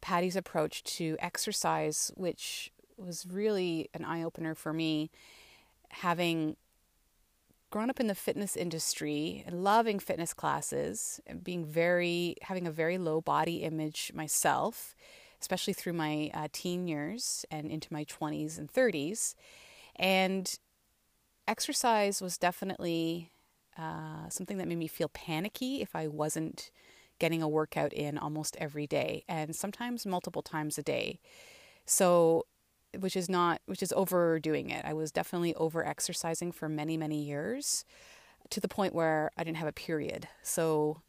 [0.00, 5.12] Patti's approach to exercise, which was really an eye opener for me,
[5.90, 6.56] having
[7.70, 12.72] grown up in the fitness industry and loving fitness classes and being very having a
[12.72, 14.96] very low body image myself
[15.40, 19.34] especially through my uh, teen years and into my 20s and 30s
[19.96, 20.58] and
[21.46, 23.30] exercise was definitely
[23.78, 26.70] uh, something that made me feel panicky if i wasn't
[27.18, 31.20] getting a workout in almost every day and sometimes multiple times a day.
[31.86, 32.46] So,
[32.98, 34.84] which is not, which is overdoing it.
[34.84, 37.84] I was definitely over exercising for many, many years
[38.50, 40.28] to the point where I didn't have a period.
[40.42, 41.02] So,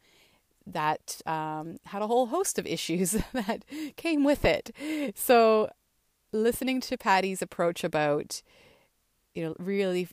[0.68, 3.64] that um, had a whole host of issues that
[3.96, 4.70] came with it.
[5.16, 5.70] So,
[6.32, 8.42] listening to Patti's approach about,
[9.34, 10.08] you know, really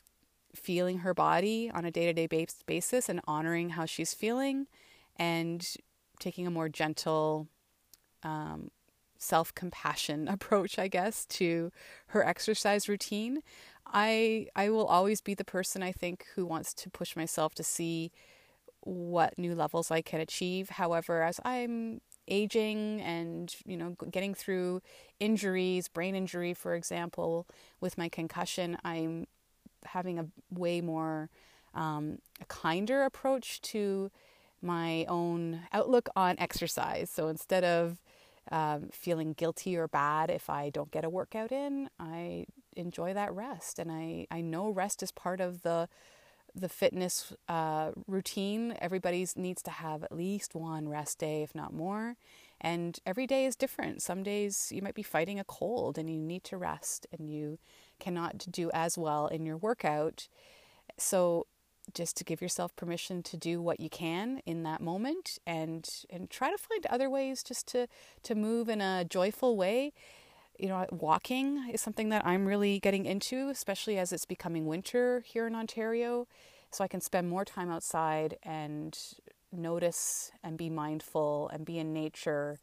[0.56, 4.68] feeling her body on a day to day basis and honoring how she's feeling
[5.18, 5.76] and
[6.20, 7.48] taking a more gentle,
[8.24, 8.70] um,
[9.18, 11.72] self compassion approach, I guess, to
[12.08, 13.42] her exercise routine.
[13.86, 17.64] I I will always be the person I think who wants to push myself to
[17.64, 18.12] see
[18.82, 20.70] what new levels I can achieve.
[20.70, 24.82] However, as I'm aging and you know getting through
[25.20, 27.48] injuries, brain injury, for example,
[27.80, 29.28] with my concussion, I'm
[29.86, 31.30] having a way more
[31.74, 34.12] um, a kinder approach to
[34.62, 37.10] my own outlook on exercise.
[37.10, 38.02] So instead of
[38.52, 43.34] um, feeling guilty or bad if I don't get a workout in, I enjoy that
[43.34, 45.88] rest, and I I know rest is part of the
[46.56, 48.76] the fitness uh, routine.
[48.80, 52.16] Everybody needs to have at least one rest day, if not more.
[52.62, 54.02] And every day is different.
[54.02, 57.60] Some days you might be fighting a cold and you need to rest, and you
[58.04, 60.28] cannot do as well in your workout.
[60.98, 61.48] So
[61.94, 66.30] just to give yourself permission to do what you can in that moment and and
[66.30, 67.88] try to find other ways just to
[68.24, 69.94] to move in a joyful way.
[70.58, 75.24] You know walking is something that I'm really getting into especially as it's becoming winter
[75.26, 76.28] here in Ontario.
[76.72, 78.98] So I can spend more time outside and
[79.52, 82.60] notice and be mindful and be in nature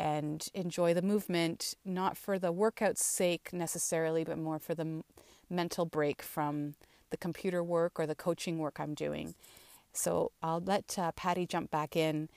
[0.00, 5.02] and enjoy the movement not for the workout's sake necessarily but more for the
[5.50, 6.74] mental break from
[7.10, 9.34] the computer work or the coaching work I'm doing.
[9.92, 12.28] So I'll let uh, Patti jump back in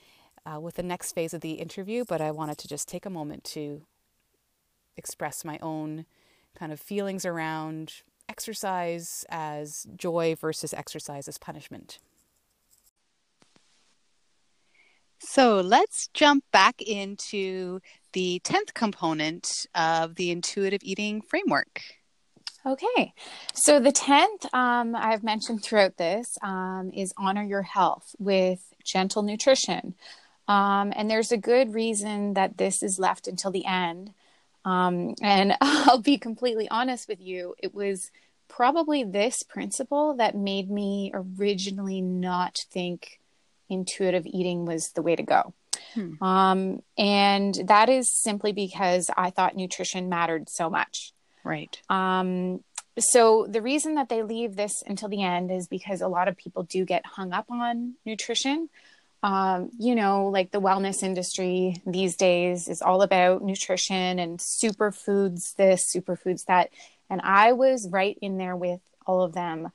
[0.45, 3.09] uh, with the next phase of the interview, but I wanted to just take a
[3.09, 3.85] moment to
[4.97, 6.05] express my own
[6.57, 11.99] kind of feelings around exercise as joy versus exercise as punishment.
[15.25, 17.79] So let's jump back into
[18.11, 21.81] the 10th component of the intuitive eating framework.
[22.65, 23.13] Okay.
[23.53, 29.23] So the 10th, um, I've mentioned throughout this, um, is honor your health with gentle
[29.23, 29.95] nutrition.
[30.47, 34.13] Um, and there's a good reason that this is left until the end.
[34.65, 38.11] Um, and I'll be completely honest with you, it was
[38.47, 43.19] probably this principle that made me originally not think
[43.69, 45.53] intuitive eating was the way to go.
[45.93, 46.23] Hmm.
[46.23, 51.13] Um, and that is simply because I thought nutrition mattered so much.
[51.43, 51.79] Right.
[51.89, 52.63] Um,
[52.99, 56.37] so the reason that they leave this until the end is because a lot of
[56.37, 58.69] people do get hung up on nutrition.
[59.23, 65.55] Um, you know, like the wellness industry these days is all about nutrition and superfoods
[65.55, 66.69] this, superfoods that.
[67.09, 69.69] And I was right in there with all of them.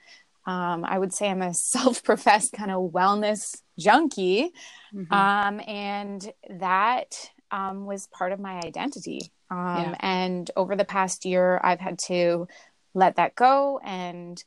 [0.49, 4.51] Um, I would say I'm a self professed kind of wellness junkie.
[4.95, 5.13] Mm-hmm.
[5.13, 9.31] Um, and that um, was part of my identity.
[9.51, 9.95] Um, yeah.
[10.01, 12.49] And over the past year, I've had to
[12.95, 13.79] let that go.
[13.85, 14.43] And,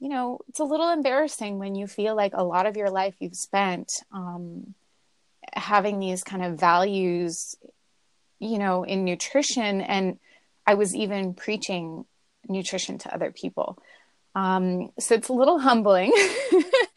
[0.00, 3.14] you know, it's a little embarrassing when you feel like a lot of your life
[3.20, 4.74] you've spent um,
[5.52, 7.54] having these kind of values,
[8.40, 9.80] you know, in nutrition.
[9.80, 10.18] And
[10.66, 12.04] I was even preaching
[12.48, 13.78] nutrition to other people.
[14.34, 16.12] Um, so it's a little humbling.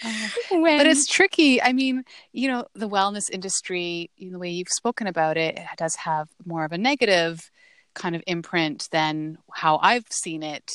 [0.51, 0.77] when...
[0.77, 1.61] But it's tricky.
[1.61, 5.77] I mean, you know, the wellness industry, know, the way you've spoken about it, it
[5.77, 7.51] does have more of a negative
[7.93, 10.71] kind of imprint than how I've seen it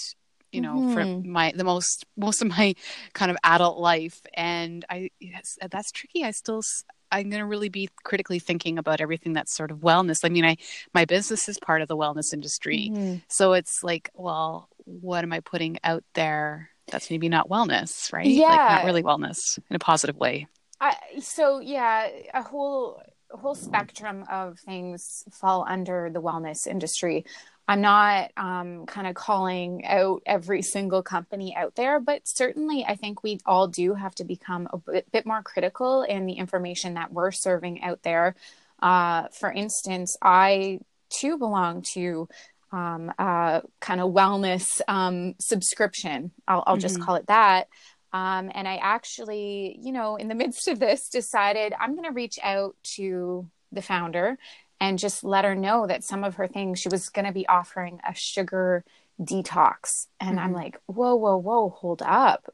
[0.53, 0.93] you know mm-hmm.
[0.93, 2.75] for my the most most of my
[3.15, 6.63] kind of adult life and i yes, that's tricky i still
[7.11, 10.45] i'm going to really be critically thinking about everything that's sort of wellness i mean
[10.45, 10.57] i
[10.95, 13.17] my business is part of the wellness industry mm-hmm.
[13.29, 18.27] so it's like well what am i putting out there that's maybe not wellness, right?
[18.27, 18.49] Yeah.
[18.49, 20.47] Like not really wellness in a positive way.
[20.81, 23.03] I, so yeah, a whole
[23.33, 27.25] a whole spectrum of things fall under the wellness industry.
[27.69, 32.97] I'm not um, kind of calling out every single company out there, but certainly I
[32.97, 36.95] think we all do have to become a bit, bit more critical in the information
[36.95, 38.35] that we're serving out there.
[38.81, 42.29] Uh, for instance, I too belong to
[42.73, 46.33] um, uh, kind of wellness um, subscription.
[46.49, 46.81] I'll, I'll mm-hmm.
[46.81, 47.69] just call it that.
[48.13, 52.15] Um, and I actually, you know, in the midst of this, decided I'm going to
[52.15, 54.39] reach out to the founder
[54.81, 57.47] and just let her know that some of her things she was going to be
[57.47, 58.85] offering a sugar
[59.21, 60.07] detox.
[60.21, 60.39] And mm-hmm.
[60.39, 62.49] I'm like, whoa, whoa, whoa, hold up.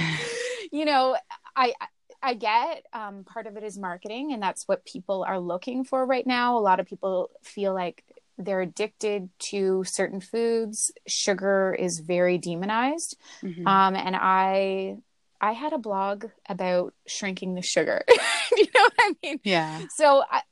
[0.72, 1.16] you know,
[1.54, 1.74] I
[2.22, 6.06] I get um, part of it is marketing, and that's what people are looking for
[6.06, 6.56] right now.
[6.56, 8.02] A lot of people feel like
[8.38, 10.92] they're addicted to certain foods.
[11.06, 13.16] Sugar is very demonized.
[13.42, 13.66] Mm-hmm.
[13.66, 14.96] Um, and I
[15.40, 18.02] I had a blog about shrinking the sugar.
[18.56, 19.40] you know what I mean?
[19.44, 19.82] Yeah.
[19.94, 20.42] So I,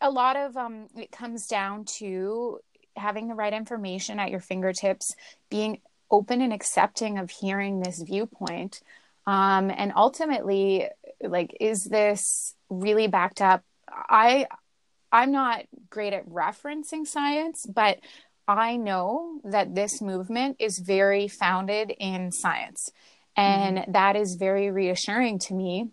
[0.00, 2.60] a lot of um, it comes down to
[2.96, 5.14] having the right information at your fingertips,
[5.50, 8.80] being open and accepting of hearing this viewpoint.
[9.26, 10.88] Um, and ultimately,
[11.22, 13.62] like, is this really backed up?
[13.88, 14.46] I
[15.10, 17.98] I'm not great at referencing science, but
[18.46, 22.90] I know that this movement is very founded in science.
[23.36, 23.92] And mm-hmm.
[23.92, 25.90] that is very reassuring to me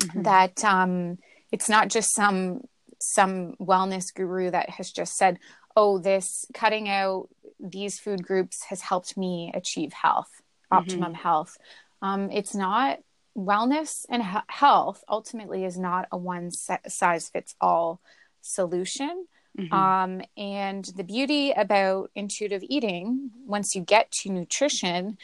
[0.00, 0.22] mm-hmm.
[0.22, 1.18] that um,
[1.52, 2.62] it's not just some
[3.00, 5.38] some wellness guru that has just said,
[5.76, 7.28] "Oh, this cutting out
[7.60, 10.30] these food groups has helped me achieve health,
[10.72, 10.78] mm-hmm.
[10.78, 11.56] optimum health."
[12.02, 12.98] Um, it's not
[13.36, 18.00] wellness and he- health ultimately is not a one size fits all
[18.48, 19.26] solution.
[19.58, 19.74] Mm-hmm.
[19.74, 25.18] Um, and the beauty about intuitive eating, once you get to nutrition,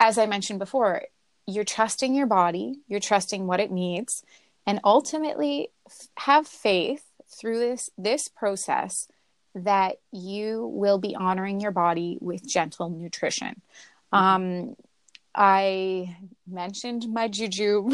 [0.00, 1.02] as I mentioned before,
[1.46, 4.24] you're trusting your body, you're trusting what it needs,
[4.66, 5.70] and ultimately
[6.16, 9.08] have faith through this this process
[9.54, 13.60] that you will be honoring your body with gentle nutrition.
[14.12, 14.16] Mm-hmm.
[14.16, 14.76] Um,
[15.34, 17.90] I mentioned my juju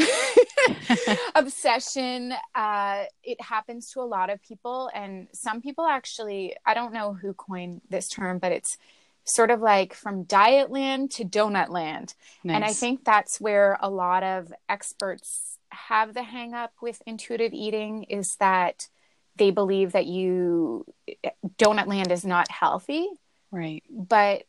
[1.34, 2.32] obsession.
[2.54, 7.12] Uh, it happens to a lot of people, and some people actually, I don't know
[7.12, 8.78] who coined this term, but it's
[9.24, 12.14] sort of like from diet land to donut land.
[12.42, 12.54] Nice.
[12.54, 17.52] And I think that's where a lot of experts have the hang up with intuitive
[17.52, 18.88] eating is that
[19.36, 20.86] they believe that you
[21.58, 23.06] donut land is not healthy.
[23.50, 23.82] Right.
[23.88, 24.44] But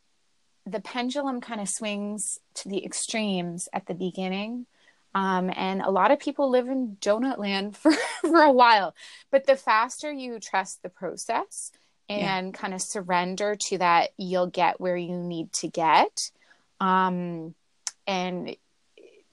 [0.66, 4.66] the pendulum kind of swings to the extremes at the beginning.
[5.14, 7.92] Um, and a lot of people live in donut land for,
[8.22, 8.94] for a while.
[9.30, 11.72] But the faster you trust the process
[12.08, 12.52] and yeah.
[12.52, 16.30] kind of surrender to that, you'll get where you need to get.
[16.80, 17.54] Um,
[18.06, 18.56] and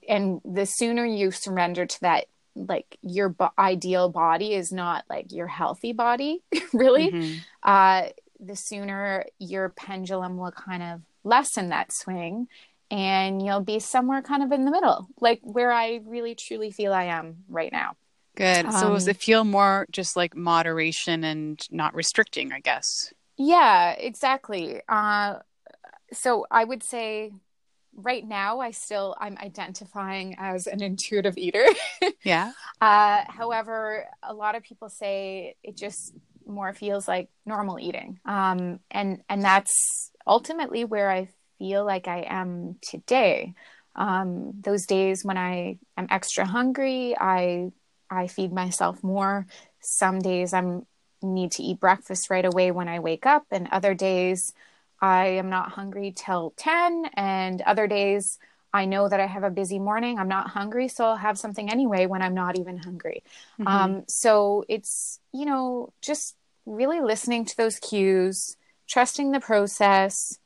[0.08, 5.32] and the sooner you surrender to that like your bo- ideal body is not like
[5.32, 7.38] your healthy body really mm-hmm.
[7.62, 8.04] uh
[8.40, 12.48] the sooner your pendulum will kind of lessen that swing
[12.90, 16.92] and you'll be somewhere kind of in the middle, like where I really truly feel
[16.92, 17.96] I am right now.
[18.36, 18.66] Good.
[18.66, 23.12] Um, so does it feel more just like moderation and not restricting, I guess?
[23.36, 24.80] Yeah, exactly.
[24.88, 25.40] Uh,
[26.12, 27.32] so I would say
[27.94, 31.66] right now I still I'm identifying as an intuitive eater.
[32.24, 32.52] yeah.
[32.80, 36.14] Uh, however, a lot of people say it just
[36.46, 38.20] more feels like normal eating.
[38.24, 41.28] Um, and and that's ultimately where I
[41.58, 43.54] feel like I am today.
[43.96, 47.72] Um, those days when I am extra hungry, I
[48.10, 49.46] I feed myself more.
[49.80, 50.86] Some days I'm
[51.20, 54.52] need to eat breakfast right away when I wake up, and other days
[55.00, 58.38] I am not hungry till ten, and other days
[58.72, 60.18] I know that I have a busy morning.
[60.18, 63.22] I'm not hungry, so I'll have something anyway when I'm not even hungry.
[63.58, 63.68] Mm-hmm.
[63.68, 66.36] Um, so it's you know just
[66.66, 68.56] really listening to those cues,
[68.86, 70.38] trusting the process,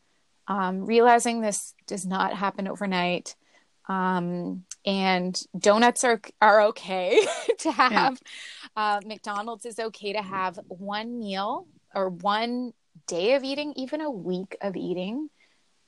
[0.48, 3.34] um, realizing this does not happen overnight.
[3.88, 7.18] Um, and donuts are are okay
[7.58, 8.20] to have.
[8.76, 8.96] Yeah.
[8.96, 12.72] Uh, McDonald's is okay to have one meal or one
[13.06, 15.28] day of eating, even a week of eating.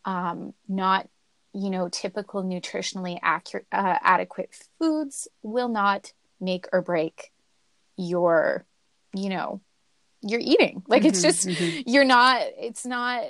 [0.04, 1.08] Um, not
[1.54, 7.30] you know typical nutritionally accurate uh, adequate foods will not make or break
[7.96, 8.66] your
[9.14, 9.60] you know
[10.20, 11.88] your eating like mm-hmm, it's just mm-hmm.
[11.88, 13.22] you're not it's not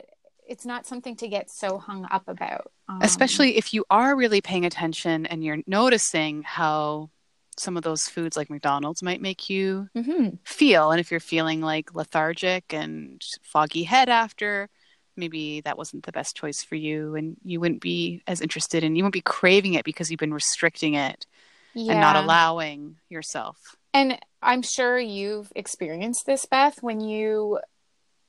[0.46, 2.70] it's not something to get so hung up about.
[2.88, 7.10] Um, Especially if you are really paying attention and you're noticing how
[7.56, 10.36] some of those foods like McDonald's might make you mm-hmm.
[10.44, 10.90] feel.
[10.90, 14.68] And if you're feeling like lethargic and foggy head after,
[15.16, 18.96] maybe that wasn't the best choice for you and you wouldn't be as interested and
[18.96, 21.26] you won't be craving it because you've been restricting it
[21.74, 21.92] yeah.
[21.92, 23.76] and not allowing yourself.
[23.92, 27.60] And I'm sure you've experienced this, Beth, when you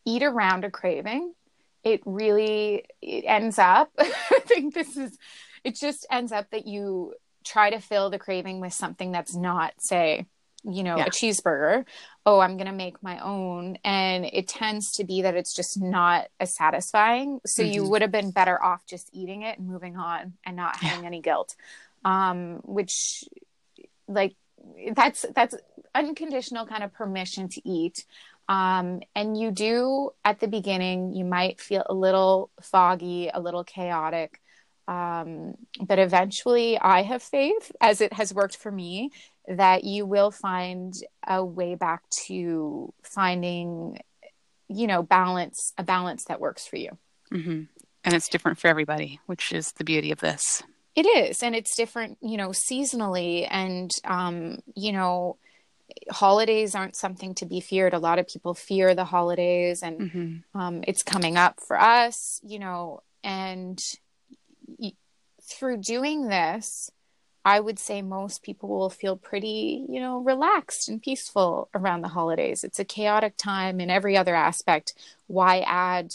[0.05, 1.33] eat around a craving
[1.85, 5.17] it really it ends up i think this is
[5.63, 7.13] it just ends up that you
[7.45, 10.25] try to fill the craving with something that's not say
[10.63, 11.05] you know yeah.
[11.05, 11.85] a cheeseburger
[12.25, 15.79] oh i'm going to make my own and it tends to be that it's just
[15.79, 17.71] not as satisfying so mm-hmm.
[17.71, 21.01] you would have been better off just eating it and moving on and not having
[21.01, 21.07] yeah.
[21.07, 21.55] any guilt
[22.03, 23.23] um which
[24.07, 24.35] like
[24.93, 25.55] that's that's
[25.93, 28.05] unconditional kind of permission to eat
[28.47, 33.63] um, and you do at the beginning, you might feel a little foggy, a little
[33.63, 34.39] chaotic.
[34.87, 39.09] Um, but eventually, I have faith, as it has worked for me,
[39.47, 40.93] that you will find
[41.27, 43.99] a way back to finding,
[44.67, 46.97] you know, balance, a balance that works for you.
[47.31, 47.63] Mm-hmm.
[48.03, 50.61] And it's different for everybody, which is the beauty of this.
[50.95, 51.41] It is.
[51.41, 53.47] And it's different, you know, seasonally.
[53.49, 55.37] And, um, you know,
[56.09, 57.93] holidays aren't something to be feared.
[57.93, 60.59] A lot of people fear the holidays, and mm-hmm.
[60.59, 63.01] um, it's coming up for us, you know.
[63.23, 63.83] And
[64.77, 64.93] y-
[65.41, 66.91] through doing this,
[67.43, 72.07] I would say most people will feel pretty, you know, relaxed and peaceful around the
[72.07, 72.63] holidays.
[72.63, 74.95] It's a chaotic time in every other aspect.
[75.27, 76.13] Why add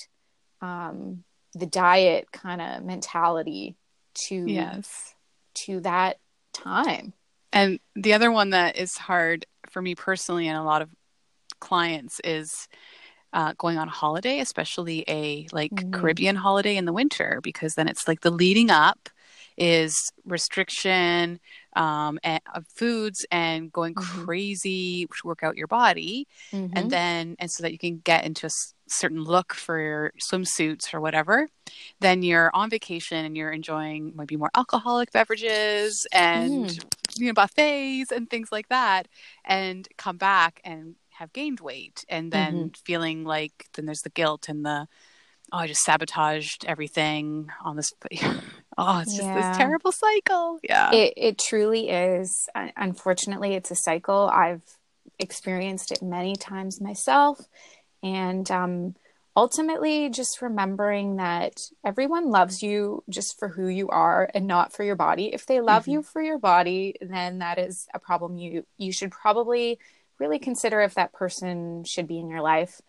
[0.61, 1.23] um,
[1.55, 3.77] the diet kind of mentality
[4.27, 5.15] to yes
[5.55, 6.19] to that
[6.53, 7.13] time?
[7.53, 10.91] And the other one that is hard for me personally and a lot of
[11.61, 12.69] clients is
[13.33, 15.93] uh, going on a holiday, especially a like mm-hmm.
[15.93, 19.09] Caribbean holiday in the winter, because then it's like the leading up
[19.57, 21.39] is restriction
[21.77, 24.25] um, and, of foods and going mm-hmm.
[24.25, 26.77] crazy to work out your body, mm-hmm.
[26.77, 28.51] and then and so that you can get into a
[28.89, 31.49] certain look for your swimsuits or whatever.
[32.01, 36.85] Then you're on vacation and you're enjoying maybe more alcoholic beverages and mm.
[37.17, 39.09] you know buffets and things like that,
[39.45, 42.83] and come back and have gained weight, and then mm-hmm.
[42.85, 44.87] feeling like then there's the guilt and the
[45.53, 47.93] oh, I just sabotaged everything on this.
[48.79, 49.49] oh, it's just yeah.
[49.49, 50.59] this terrible cycle.
[50.63, 50.93] Yeah.
[50.93, 52.49] It, it truly is.
[52.55, 54.31] Unfortunately, it's a cycle.
[54.33, 54.63] I've
[55.19, 57.41] experienced it many times myself.
[58.03, 58.95] And um,
[59.37, 64.85] ultimately, just remembering that everyone loves you just for who you are and not for
[64.85, 65.27] your body.
[65.33, 65.93] If they love mm-hmm.
[65.93, 69.79] you for your body, then that is a problem you you should probably
[70.19, 72.81] really consider if that person should be in your life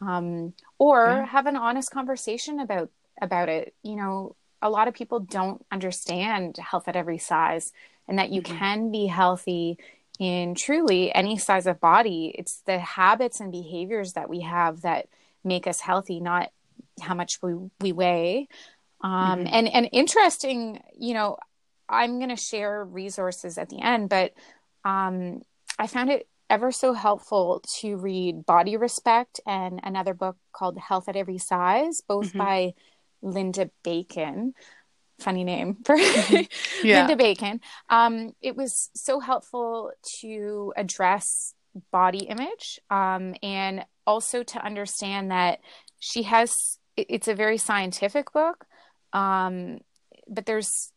[0.00, 1.26] um, or yeah.
[1.26, 2.90] have an honest conversation about
[3.20, 7.72] about it you know a lot of people don't understand health at every size
[8.06, 8.58] and that you Mhm.
[8.58, 9.78] can be healthy
[10.18, 12.34] in truly any size of body.
[12.36, 15.08] It's the habits and behaviors that we have that
[15.44, 16.50] make us healthy, not
[17.00, 18.48] how much we, we weigh.
[19.00, 19.48] Um, Mhm.
[19.52, 21.36] and, and interesting, you know,
[21.88, 24.34] I'm going to share resources at the end, but
[24.84, 25.42] um,
[25.78, 31.08] I found it ever so helpful to read Body Respect and another book called Health
[31.08, 32.38] at Every Size, both Mhm.
[32.38, 32.74] by
[33.22, 34.54] Linda Bacon.
[35.20, 36.46] Funny name for Yeah.
[36.82, 37.60] Linda Bacon.
[37.88, 39.90] Um, it was so helpful
[40.20, 41.54] to address
[41.90, 45.60] body image um, and also to understand that
[45.98, 48.64] she has, it's a very scientific book,
[49.12, 49.78] um,
[50.28, 50.92] but there's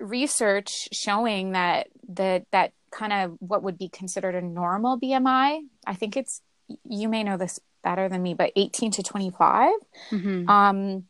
[0.00, 5.60] research showing that that that kind of what would be considered a normal BMI.
[5.86, 6.42] I think it's
[6.88, 9.70] you may know this better than me, but 18 to 25.
[10.10, 10.48] Mhm.
[10.48, 11.04] Um,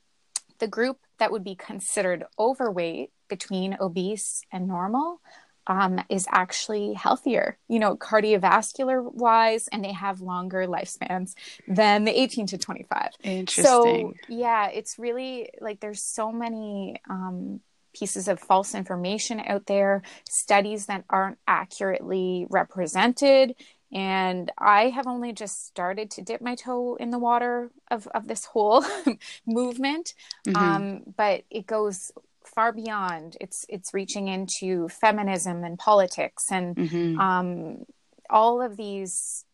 [0.65, 5.21] the group that would be considered overweight between obese and normal
[5.67, 11.35] um, is actually healthier, you know, cardiovascular wise, and they have longer lifespans
[11.69, 13.11] than the 18 to 25.
[13.23, 13.63] Interesting.
[13.63, 17.61] So, yeah, it's really like there's so many um,
[17.95, 23.55] pieces of false information out there, studies that aren't accurately represented.
[23.93, 28.27] And I have only just started to dip my toe in the water of, of
[28.27, 28.85] this whole
[29.47, 30.15] movement.
[30.47, 30.57] Mhm.
[30.57, 32.11] Um, but it goes
[32.45, 33.37] far beyond.
[33.41, 37.19] It's it's reaching into feminism and politics and Mhm.
[37.19, 37.85] um,
[38.31, 39.45] all of these,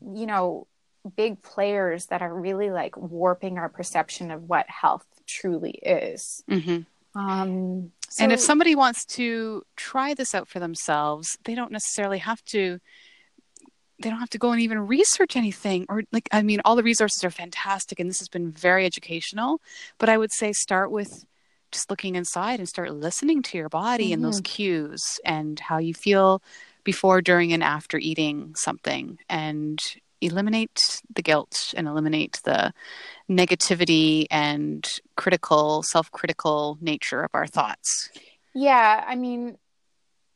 [0.00, 0.66] you know,
[1.16, 6.44] big players that are really like warping our perception of what health truly is.
[6.48, 6.86] Mhm.
[7.14, 12.44] Um, and if somebody wants to try this out for themselves, they don't necessarily have
[12.46, 12.78] to
[14.02, 16.82] they don't have to go and even research anything or like I mean all the
[16.82, 19.60] resources are fantastic and this has been very educational,
[19.98, 21.24] but I would say start with
[21.70, 24.52] just looking inside and start listening to your body and those mm-hmm.
[24.52, 26.42] cues and how you feel
[26.84, 29.80] before, during and after eating something and
[30.20, 30.78] eliminate
[31.14, 32.72] the guilt and eliminate the
[33.28, 38.10] negativity and critical self-critical nature of our thoughts.
[38.54, 39.56] Yeah, I mean,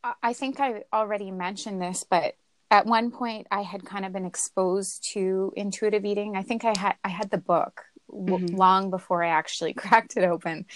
[0.02, 2.36] I- I think I already mentioned this, but
[2.70, 6.36] at one point I had kind of been exposed to intuitive eating.
[6.36, 8.52] I think I had I had the book w- Mhm.
[8.52, 10.66] long before I actually cracked it open,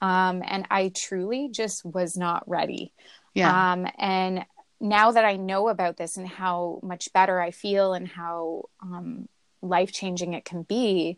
[0.00, 2.92] um, and I truly just was not ready.
[3.34, 3.62] Yeah.
[3.62, 4.44] Um, and
[4.80, 9.28] now that I know about this and how much better I feel and how um,
[9.62, 11.16] life changing it can be,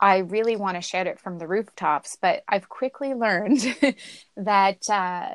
[0.00, 2.16] I really want to shout it from the rooftops.
[2.20, 3.60] But I've quickly learned
[4.36, 5.34] that uh,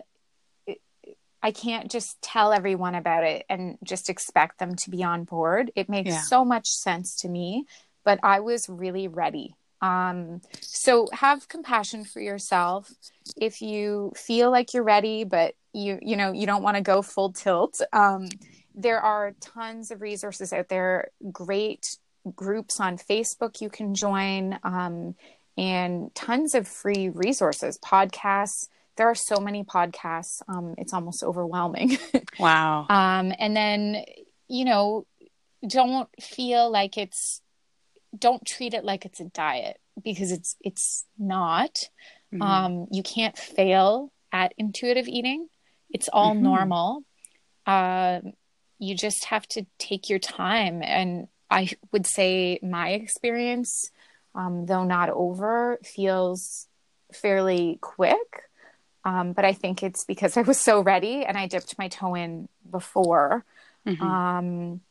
[1.42, 5.72] I can't just tell everyone about it and just expect them to be on board.
[5.76, 6.22] It makes Yeah.
[6.22, 7.66] so much sense to me,
[8.04, 9.56] but I was really ready.
[9.82, 12.92] Um, so have compassion for yourself.
[13.38, 17.02] If you feel like you're ready, but you you know you don't want to go
[17.02, 18.28] full tilt, um,
[18.76, 21.12] there are tons of resources out there.
[21.32, 21.98] Great
[22.36, 25.16] groups on Facebook you can join, um,
[25.58, 28.68] and tons of free resources, podcasts.
[29.00, 30.42] There are so many podcasts.
[30.50, 31.98] Um, it's almost overwhelming.
[32.40, 32.86] wow.
[32.90, 34.04] um, and then
[34.50, 35.08] you know
[35.66, 37.42] don't feel like it's
[38.18, 41.90] don't treat it like it's a diet because it's it's not
[42.34, 42.42] Mhm.
[42.42, 45.48] um, you can't fail at intuitive eating
[45.90, 46.42] it's all Mhm.
[46.42, 47.04] normal
[47.66, 48.34] um,
[48.80, 53.92] you just have to take your time and i would say my experience
[54.36, 56.68] um, though not over feels
[57.14, 58.49] fairly quick
[59.06, 62.16] um, but i think it's because i was so ready and i dipped my toe
[62.16, 63.46] in before.
[63.88, 64.02] Mhm.
[64.02, 64.82] um,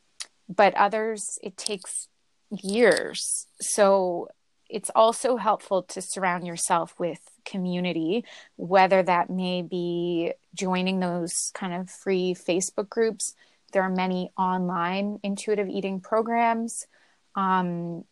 [0.49, 2.09] but others it takes
[2.51, 3.47] years.
[3.61, 4.29] So
[4.69, 8.25] it's also helpful to surround yourself with community
[8.57, 13.35] whether that may be joining those kind of free facebook groups.
[13.73, 16.87] There are many online intuitive eating programs.
[17.35, 18.05] Um,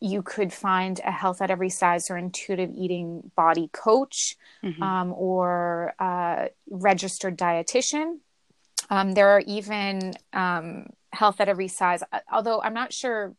[0.00, 4.82] you could find a health at every size or intuitive eating body coach Mhm.
[4.82, 8.18] um, or a registered dietitian.
[8.88, 13.34] Um, there are even um, health at every size, uh, although I'm not sure,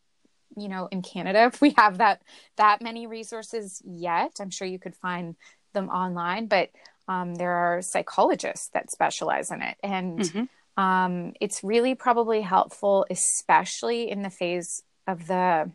[0.55, 2.21] you know, in Canada if we have that
[2.57, 4.33] that many resources yet.
[4.39, 5.35] I'm sure you could find
[5.73, 6.69] them online, but
[7.07, 10.49] um, there are psychologists that specialize in it, and Mhm.
[10.77, 15.71] um, it's really probably helpful, especially in the phase of the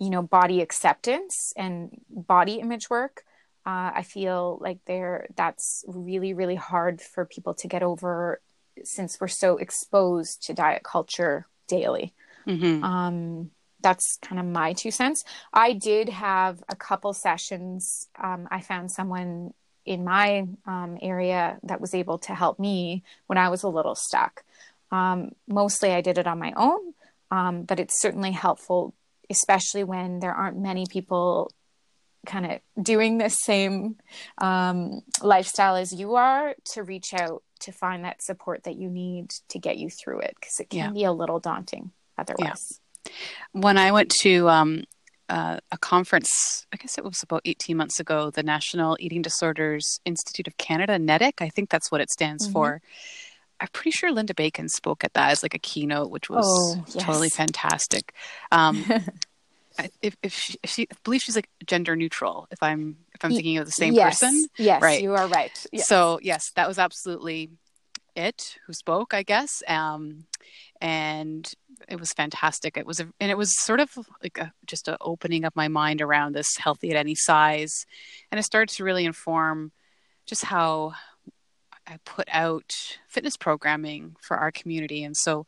[0.00, 3.22] you know body acceptance and body image work
[3.66, 8.40] uh, i feel like there that's really really hard for people to get over
[8.82, 12.12] since we're so exposed to diet culture daily
[12.46, 12.82] Mhm.
[12.82, 13.50] um,
[13.82, 15.22] that's kind of my two cents
[15.52, 19.52] i did have a couple sessions um, i found someone
[19.86, 23.94] in my um, area that was able to help me when I was a little
[23.94, 24.44] stuck.
[24.92, 26.92] Um, mostly I did it on my own,
[27.30, 28.94] um, but it's certainly helpful,
[29.30, 31.50] especially when there aren't many people
[32.26, 33.96] kind of doing the same
[34.38, 39.30] um, lifestyle as you are to reach out to find that support that you need
[39.48, 40.90] to get you through it because it can yeah.
[40.90, 42.80] be a little daunting otherwise.
[43.06, 43.12] Yeah.
[43.52, 44.84] When I went to um,
[45.28, 50.00] uh, a conference, I guess it was about 18 months ago, the National Eating Disorders
[50.04, 52.52] Institute of Canada, NEDIC, I think that's what it stands mm-hmm.
[52.52, 52.82] for.
[53.60, 56.84] I'm pretty sure Linda Bacon spoke at that as like a keynote, which was oh,
[56.94, 57.04] yes.
[57.04, 58.14] totally fantastic.
[58.50, 58.84] Um,
[60.02, 63.32] if, if, she, if she I believe she's like gender neutral, if I'm if I'm
[63.32, 64.20] thinking of the same yes.
[64.20, 65.66] person, yes, right, you are right.
[65.72, 65.88] Yes.
[65.88, 67.50] So yes, that was absolutely
[68.16, 69.62] it who spoke, I guess.
[69.68, 70.24] Um,
[70.80, 71.50] and
[71.88, 72.76] it was fantastic.
[72.76, 73.90] It was, a, and it was sort of
[74.22, 77.86] like a, just an opening of my mind around this healthy at any size,
[78.30, 79.72] and it started to really inform
[80.26, 80.92] just how
[81.90, 85.02] I put out fitness programming for our community.
[85.02, 85.46] And so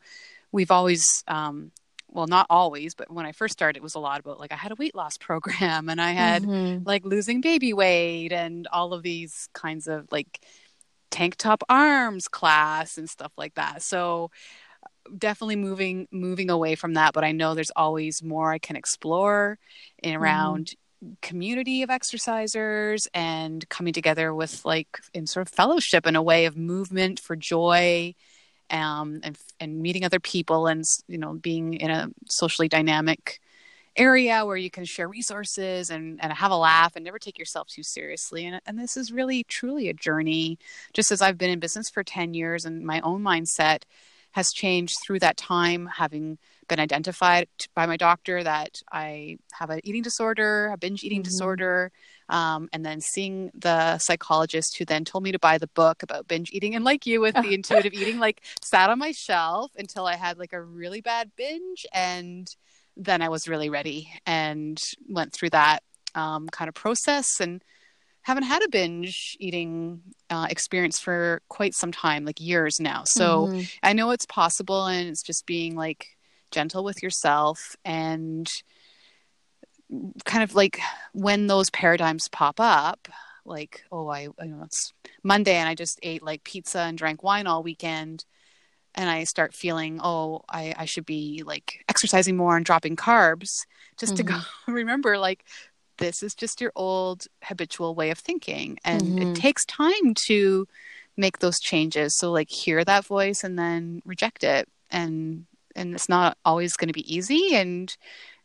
[0.51, 1.71] we've always, um,
[2.11, 4.55] well, not always, but when I first started, it was a lot about like I
[4.55, 6.83] had a weight loss program and I had mm-hmm.
[6.85, 10.45] like losing baby weight and all of these kinds of like
[11.11, 13.81] tank top arms class and stuff like that.
[13.81, 14.29] So
[15.17, 19.59] definitely moving moving away from that but i know there's always more i can explore
[20.01, 20.23] in mm-hmm.
[20.23, 20.75] around.
[21.21, 26.45] Community of exercisers and coming together with like in sort of fellowship in a way
[26.45, 28.13] of movement for joy
[28.69, 33.39] um, and and meeting other people and you know being in a socially dynamic
[33.95, 37.67] area where you can share resources and, and have a laugh and never take yourself
[37.67, 38.45] too seriously.
[38.45, 40.57] And, and this is really, truly a journey.
[40.93, 43.83] Just as I've been in business for 10 years and my own mindset
[44.31, 49.81] has changed through that time, having been identified by my doctor that I have an
[49.83, 51.29] eating disorder, a binge eating mm-hmm.
[51.29, 51.91] disorder,
[52.29, 56.27] um, and then seeing the psychologist who then told me to buy the book about
[56.27, 56.75] binge eating.
[56.75, 60.37] And like you with the intuitive eating, like sat on my shelf until I had
[60.37, 61.85] like a really bad binge.
[61.93, 62.47] And
[62.95, 65.79] then I was really ready and went through that
[66.15, 67.63] um, kind of process and
[68.23, 73.03] haven't had a binge eating uh, experience for quite some time, like years now.
[73.05, 73.61] So mm-hmm.
[73.83, 76.12] I know it's possible, and it's just being like
[76.53, 78.49] gentle with yourself and
[80.25, 80.79] kind of like
[81.13, 83.07] when those paradigms pop up
[83.45, 84.93] like oh i you know it's
[85.23, 88.23] monday and i just ate like pizza and drank wine all weekend
[88.95, 93.65] and i start feeling oh i, I should be like exercising more and dropping carbs
[93.97, 94.27] just mm-hmm.
[94.27, 94.39] to go
[94.71, 95.43] remember like
[95.97, 99.31] this is just your old habitual way of thinking and mm-hmm.
[99.31, 100.67] it takes time to
[101.17, 106.09] make those changes so like hear that voice and then reject it and and it's
[106.09, 107.95] not always going to be easy and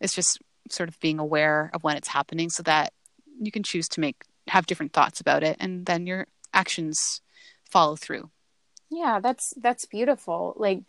[0.01, 0.39] it's just
[0.71, 2.93] sort of being aware of when it's happening so that
[3.41, 7.21] you can choose to make have different thoughts about it and then your actions
[7.65, 8.31] follow through.
[8.91, 10.55] Yeah that's that's beautiful.
[10.57, 10.81] Like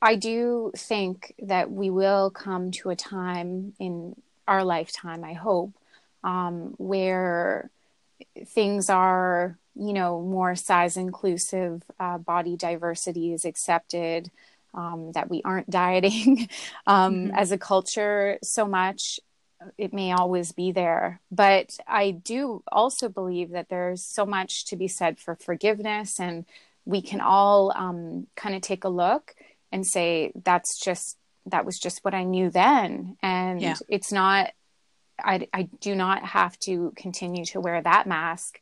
[0.00, 4.14] i do think that we will come to a time in
[4.46, 5.72] our lifetime i hope
[6.24, 7.70] um, where
[8.46, 14.30] things are, you know, more size inclusive, uh, body diversity is accepted,
[14.78, 16.48] um, that we aren't dieting
[16.86, 17.36] um, mm-hmm.
[17.36, 19.20] as a culture so much.
[19.76, 21.20] It may always be there.
[21.30, 26.44] But I do also believe that there's so much to be said for forgiveness, and
[26.84, 29.34] we can all um, kind of take a look
[29.72, 33.16] and say, that's just, that was just what I knew then.
[33.20, 33.74] And yeah.
[33.88, 34.52] it's not
[35.22, 38.60] I, I do not have to continue to wear that mask.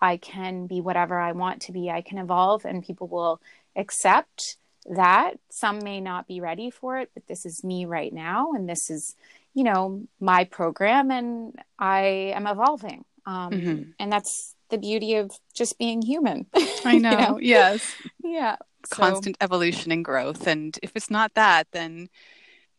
[0.00, 1.90] I can be whatever I want to be.
[1.90, 3.40] I can evolve, and people will
[3.76, 4.56] accept
[4.88, 5.38] that.
[5.50, 8.90] Some may not be ready for it, but this is me right now, and this
[8.90, 9.14] is,
[9.54, 13.04] you know, my program, and I am evolving.
[13.26, 13.82] Um, mm-hmm.
[13.98, 16.46] And that's the beauty of just being human.
[16.84, 17.10] I know.
[17.10, 17.38] you know?
[17.40, 17.94] Yes.
[18.22, 18.56] Yeah.
[18.90, 19.44] Constant so.
[19.44, 20.46] evolution and growth.
[20.46, 22.08] And if it's not that, then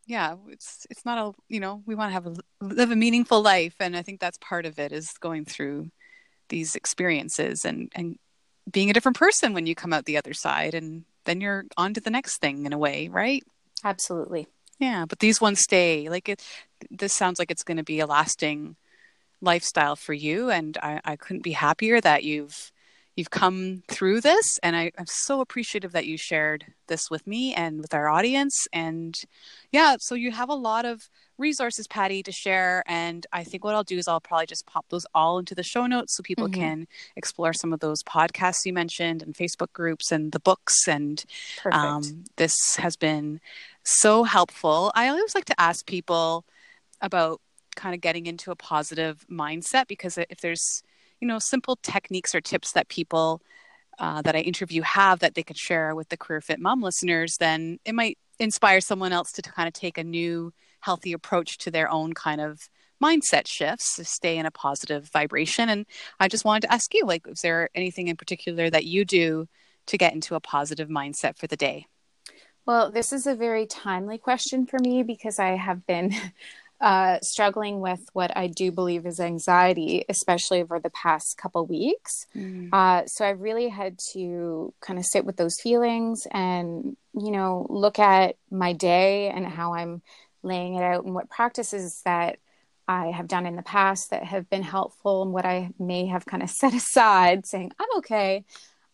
[0.10, 3.44] yeah it's it's not a you know we want to have a live a meaningful
[3.44, 5.88] life and i think that's part of it is going through
[6.50, 8.18] these experiences and and
[8.70, 11.94] being a different person when you come out the other side and then you're on
[11.94, 13.44] to the next thing in a way right?
[13.84, 14.48] Absolutely.
[14.80, 16.10] Yeah but these ones stay.
[16.10, 16.44] Like it
[16.90, 18.76] this sounds like it's going to be a lasting
[19.42, 22.72] lifestyle for you and I, I couldn't be happier that you've
[23.16, 27.54] you've come through this and I, am so appreciative that you shared this with me
[27.54, 28.68] and with our audience.
[28.74, 29.20] And
[29.72, 31.10] yeah so you have a lot of
[31.40, 34.86] resources patti to share and i think what i'll do is i'll probably just pop
[34.90, 36.62] those all into the show notes so people mm-hmm.
[36.62, 41.26] can explore some of those podcasts you mentioned and facebook groups and the books and
[41.72, 43.40] um, this has been
[43.84, 46.46] so helpful i always like to ask people
[47.02, 47.40] about
[47.76, 50.84] kind of getting into a positive mindset because if there's
[51.20, 53.42] you know, simple techniques or tips that people
[54.00, 57.36] uh, that I interview have that they could share with the Career Fit Mom listeners,
[57.40, 61.58] then it might inspire someone else to, to kind of take a new, healthy approach
[61.60, 62.70] to their own kind of
[63.02, 65.70] mindset shifts to stay in a positive vibration.
[65.70, 65.86] And
[66.20, 69.48] I just wanted to ask you, like, is there anything in particular that you do
[69.88, 71.88] to get into a positive mindset for the day?
[72.66, 76.14] Well, this is a very timely question for me because I have been
[76.82, 82.28] uh, struggling with what I do believe is anxiety, especially over the past couple weeks.
[82.36, 82.70] Mm.
[82.72, 87.66] Uh, so I really had to kind of sit with those feelings and, you know,
[87.70, 90.02] look at my day and how I'm
[90.44, 92.40] laying it out and what practices that
[92.88, 96.26] I have done in the past that have been helpful and what I may have
[96.26, 98.46] kind of set aside saying, I'm okay.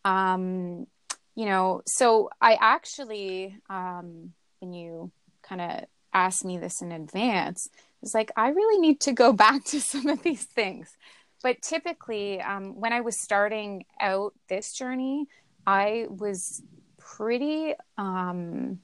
[0.04, 0.88] Um,
[1.36, 5.12] you know, so I actually, um, when you
[5.44, 7.70] kind of asked me this in advance,
[8.02, 10.96] it's like, I really need to go back to some of these things.
[11.42, 15.28] But typically, um, when I was starting out this journey,
[15.68, 16.64] I was
[16.98, 18.80] pretty um,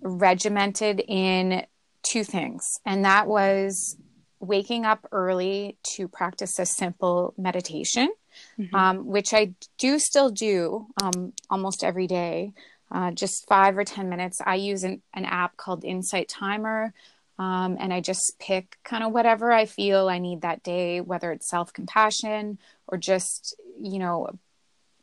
[0.00, 1.64] regimented in
[2.02, 2.80] two things.
[2.86, 3.96] And that was
[4.40, 8.12] waking up early to practice a simple meditation,
[8.58, 8.74] mm-hmm.
[8.74, 12.52] um, which I do still do um, almost every day
[12.90, 14.40] uh, just five or 10 minutes.
[14.44, 16.92] I use an, an app called Insight Timer.
[17.38, 21.30] Um, and I just pick kind of whatever I feel I need that day, whether
[21.30, 22.58] it's self compassion
[22.88, 24.30] or just, you know,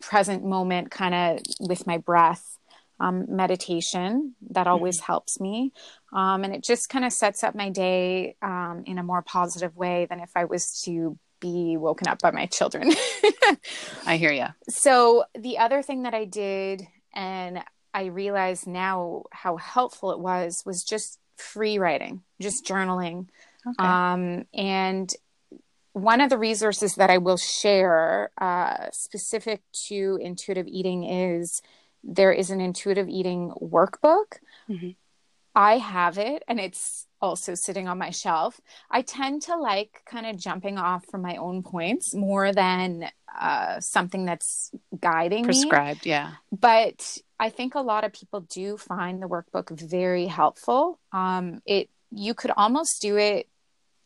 [0.01, 2.57] present moment kind of with my breath
[2.99, 4.35] um, meditation.
[4.51, 5.05] That always mm-hmm.
[5.05, 5.73] helps me.
[6.13, 9.75] Um, and it just kind of sets up my day um, in a more positive
[9.75, 12.91] way than if I was to be woken up by my children.
[14.05, 14.47] I hear you.
[14.69, 17.63] So, the other thing that I did, and
[17.93, 23.27] I realize now how helpful it was was just free writing, just journaling.
[23.67, 23.85] Okay.
[23.85, 25.13] Um, and
[25.93, 31.61] one of the resources that I will share uh, specific to intuitive eating is
[32.05, 34.37] there is an intuitive eating workbook.
[34.69, 34.91] Mm-hmm.
[35.55, 38.59] I have it and it's also sitting on my shelf.
[38.91, 43.09] I tend to like kind of jumping off from my own points more than
[43.39, 46.05] uh, something that's guiding prescribed.
[46.05, 46.11] Me.
[46.11, 46.33] Yeah.
[46.51, 50.99] But I think a lot of people do find the workbook very helpful.
[51.11, 53.47] Um, it you could almost do it,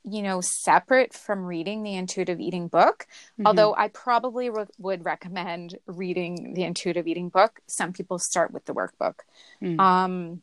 [0.04, 3.08] you know, separate from reading the intuitive eating book.
[3.34, 3.48] Mm-hmm.
[3.48, 7.60] Although I probably re- would recommend reading the intuitive eating book.
[7.68, 9.16] Some people start with the workbook.
[9.62, 9.80] Mm.
[9.80, 10.42] Um,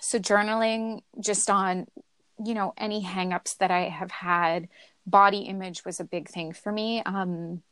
[0.00, 1.86] so journaling just on,
[2.44, 4.68] you know, any hangups that I have had.
[5.06, 7.02] Body image was a big thing for me.
[7.02, 7.62] Um,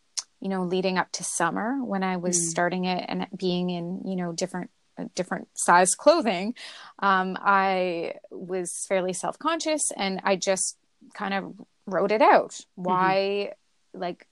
[0.40, 2.50] you know, leading up to summer when I was mm.
[2.50, 6.54] starting it and being in, you know, different uh, different size clothing,
[7.00, 10.78] um, I was fairly self conscious and I just
[11.14, 11.54] kind of
[11.86, 12.50] wrote it out.
[12.50, 12.82] Mm-hmm.
[12.82, 14.00] Why, mm-hmm.
[14.00, 14.26] like,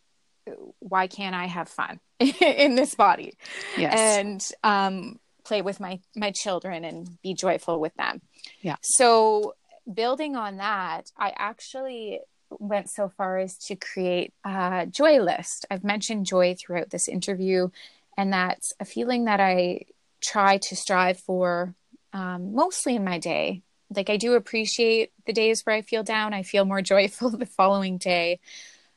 [0.80, 3.36] why can't I have fun in this body?
[3.76, 3.94] Yes.
[3.94, 8.20] And um, play with my my children and be joyful with them.
[8.60, 8.76] Yeah.
[8.82, 9.55] So
[9.92, 12.20] building on that, I actually
[12.51, 15.66] went so far as to create a joy list.
[15.70, 17.70] I've mentioned joy throughout this interview,
[18.16, 19.82] and that's a feeling that I
[20.20, 21.74] try to strive for
[22.12, 23.62] um, mostly in my day.
[23.94, 26.35] Like I do appreciate the days where I feel down.
[26.35, 28.40] I feel more joyful the following day.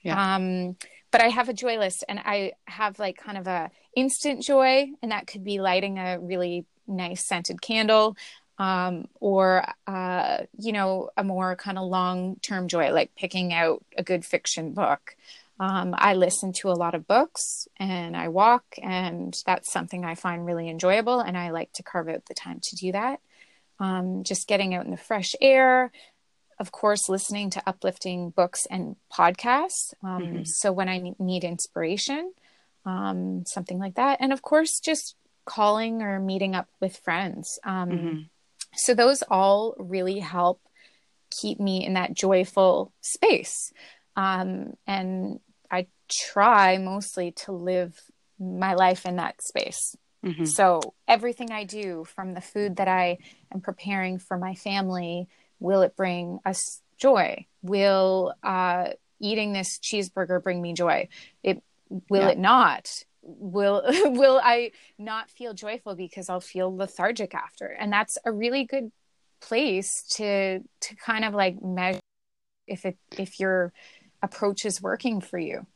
[0.02, 0.36] Yeah.
[0.36, 0.78] Um,
[1.10, 4.88] but I have a joy list, and I have like kind of a instant joy,
[5.02, 8.16] and that could be lighting a really nice scented candle
[8.60, 13.84] um, or uh, you know a more kind of long term joy like picking out
[13.98, 15.16] a good fiction book
[15.60, 20.16] um, i listen to a lot of books and i walk and that's something i
[20.16, 23.20] find really enjoyable and i like to carve out the time to do that
[23.80, 25.92] um, just getting out in the fresh air
[26.60, 30.44] of course listening to uplifting books and podcasts um, mm-hmm.
[30.44, 32.32] so when i need inspiration
[32.86, 37.90] um, something like that and of course just calling or meeting up with friends um,
[37.90, 38.20] mm-hmm
[38.78, 40.62] so those all really help
[41.30, 43.74] keep me in that joyful space.
[44.16, 45.40] Um, and
[45.70, 48.00] I try mostly to live
[48.40, 49.96] my life in that space.
[50.26, 50.46] Mm-hmm.
[50.46, 53.18] So everything I do from the food that I
[53.54, 55.28] am preparing for my family,
[55.60, 57.46] will it bring us joy?
[57.62, 58.90] Will uh,
[59.20, 61.08] eating this cheeseburger bring me joy?
[61.44, 61.64] It
[62.10, 62.30] will yeah.
[62.30, 63.04] it not?
[63.28, 67.68] will will I not feel joyful because I'll feel lethargic after.
[67.68, 68.92] And that's a really good
[69.42, 72.00] place to to kind of like measure
[72.68, 73.74] if it if your
[74.24, 75.68] approach is working for you.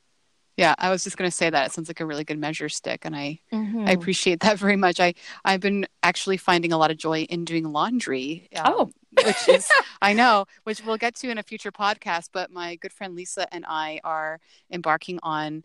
[0.58, 2.70] Yeah, I was just going to say that it sounds like a really good measure
[2.70, 3.88] stick, and I mm-hmm.
[3.88, 5.00] I appreciate that very much.
[5.00, 5.14] I
[5.46, 8.50] I've been actually finding a lot of joy in doing laundry.
[8.56, 8.92] Um, oh,
[9.24, 9.68] which is
[10.02, 12.30] I know, which we'll get to in a future podcast.
[12.34, 14.40] But my good friend Lisa and I are
[14.72, 15.64] embarking on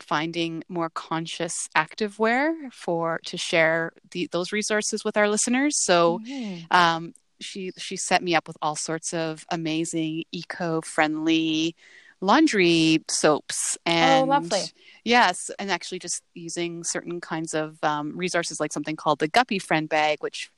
[0.00, 5.82] finding more conscious activewear for to share the, those resources with our listeners.
[5.84, 6.64] So mm-hmm.
[6.70, 11.76] um, she she set me up with all sorts of amazing eco-friendly
[12.24, 14.62] laundry soaps oh, and oh, lovely.
[15.04, 19.88] Yes, and actually just using certain kinds of um, resources like something called the Guppyfriend
[19.88, 20.50] bag, which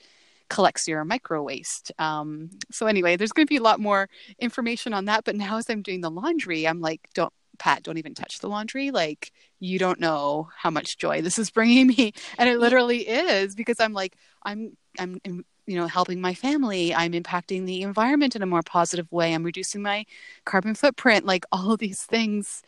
[0.49, 1.91] collects your micro waste.
[1.99, 5.25] Um, so anyway, there's going to be a lot more information on that.
[5.25, 8.49] But now as I'm doing the laundry, I'm like, don't Pat, don't even touch the
[8.49, 8.91] laundry.
[8.91, 12.13] Like, you don't know how much joy this is bringing me.
[12.39, 15.21] And it literally is because I'm like, I'm, I'm,
[15.67, 16.95] you know, helping my family.
[16.95, 19.35] I'm impacting the environment in a more positive way.
[19.35, 20.07] I'm reducing my
[20.45, 21.27] carbon footprint.
[21.27, 22.63] Like, all of these things.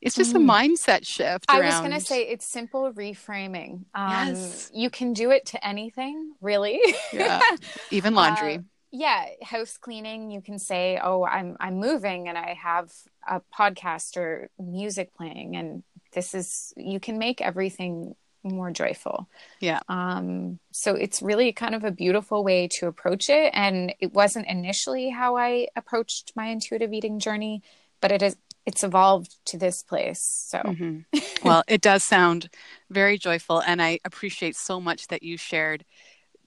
[0.00, 0.36] It's just mm.
[0.36, 1.46] a mindset shift.
[1.48, 3.84] I was going to say it's simple reframing.
[3.94, 4.70] Um, yes.
[4.74, 6.78] You can do it to anything, really.
[7.12, 7.40] yeah.
[7.90, 8.56] Even laundry.
[8.56, 8.62] Uh,
[8.96, 12.92] yeah house cleaning you can say oh i'm i'm moving and i have
[13.28, 15.82] a podcast or music playing and
[16.12, 18.14] this is you can make everything
[18.44, 19.28] more joyful.
[19.60, 19.80] Yeah.
[19.88, 23.50] Um so it's really kind of a beautiful way to approach it.
[23.54, 27.62] And it wasn't initially how i approached my intuitive eating journey
[28.00, 30.20] but it is it's evolved to this place.
[30.22, 31.18] So mm-hmm.
[31.44, 32.48] well it does sound
[32.90, 35.84] very joyful and i appreciate so much that you shared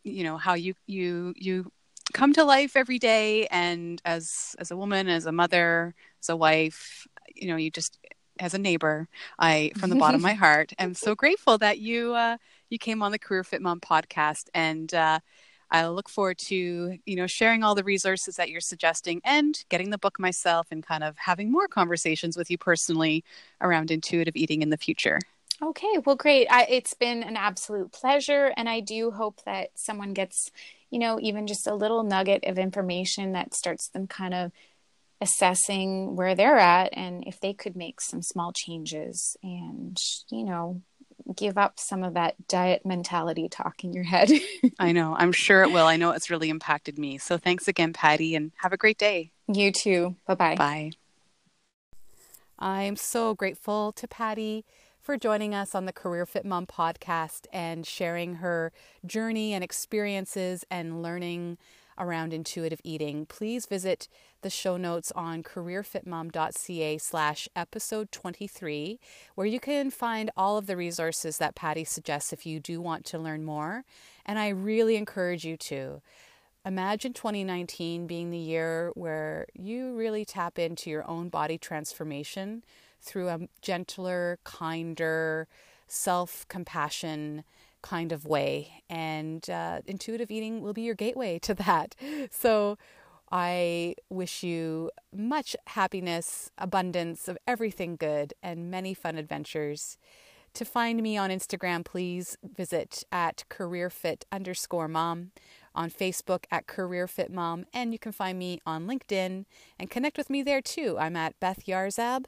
[0.04, 1.72] you know how you you you
[2.14, 6.36] come to life every day and as as a woman as a mother as a
[6.36, 7.98] wife you know you just
[8.40, 9.08] as a neighbor
[9.40, 12.38] i from the bottom of my heart am so grateful that you uh,
[12.70, 15.20] you came on the career fit mom podcast and uh,
[15.72, 19.90] i look forward to you know sharing all the resources that you're suggesting and getting
[19.90, 23.24] the book myself and kind of having more conversations with you personally
[23.62, 25.20] around intuitive eating in the future
[25.60, 26.46] Okay, well, great.
[26.52, 28.54] I, it's been an absolute pleasure.
[28.56, 30.52] And I do hope that someone gets
[30.90, 34.52] you know, even just a little nugget of information that starts them kind of
[35.22, 39.98] assessing where they're at and if they could make some small changes and,
[40.30, 40.82] you know,
[41.36, 44.30] give up some of that diet mentality talk in your head.
[44.80, 45.16] I know.
[45.18, 45.88] I'm sure it will.
[45.88, 47.18] I know it's really impacted me.
[47.18, 49.32] So thanks again, Patti, and have a great day.
[49.48, 50.16] You too.
[50.28, 50.56] Bye-bye.
[50.56, 50.92] Bye.
[52.60, 54.66] I'm so grateful to Patti
[55.00, 58.74] for joining us on the Career Fit Mom podcast and sharing her
[59.06, 61.58] journey and experiences and learning
[61.98, 63.26] around intuitive eating.
[63.26, 64.08] Please visit
[64.42, 69.00] the show notes on careerfitmom.ca slash episode 23,
[69.36, 73.06] where you can find all of the resources that Patti suggests if you do want
[73.06, 73.84] to learn more.
[74.26, 76.02] And I really encourage you to.
[76.66, 82.64] Imagine 2019 being the year where you really tap into your own body transformation
[83.02, 85.48] through a gentler, kinder,
[85.88, 87.44] self compassion
[87.88, 88.84] kind of way.
[88.90, 91.96] And uh, intuitive eating will be your gateway to that.
[92.30, 92.78] So
[93.32, 99.98] I wish you much happiness, abundance of everything good, and many fun adventures.
[100.56, 105.32] To find me on Instagram, please visit at careerfit underscore mom
[105.78, 109.46] on Facebook at Career Fit Mom, and you can find me on LinkedIn
[109.80, 110.98] and connect with me there too.
[111.00, 112.26] I'm at Beth Yarzab,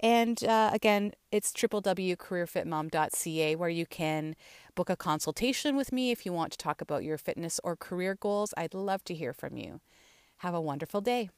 [0.00, 4.34] and uh, again, it's www.careerfitmom.ca where you can
[4.74, 8.14] book a consultation with me if you want to talk about your fitness or career
[8.14, 8.54] goals.
[8.56, 9.80] I'd love to hear from you.
[10.38, 11.30] Have a wonderful day.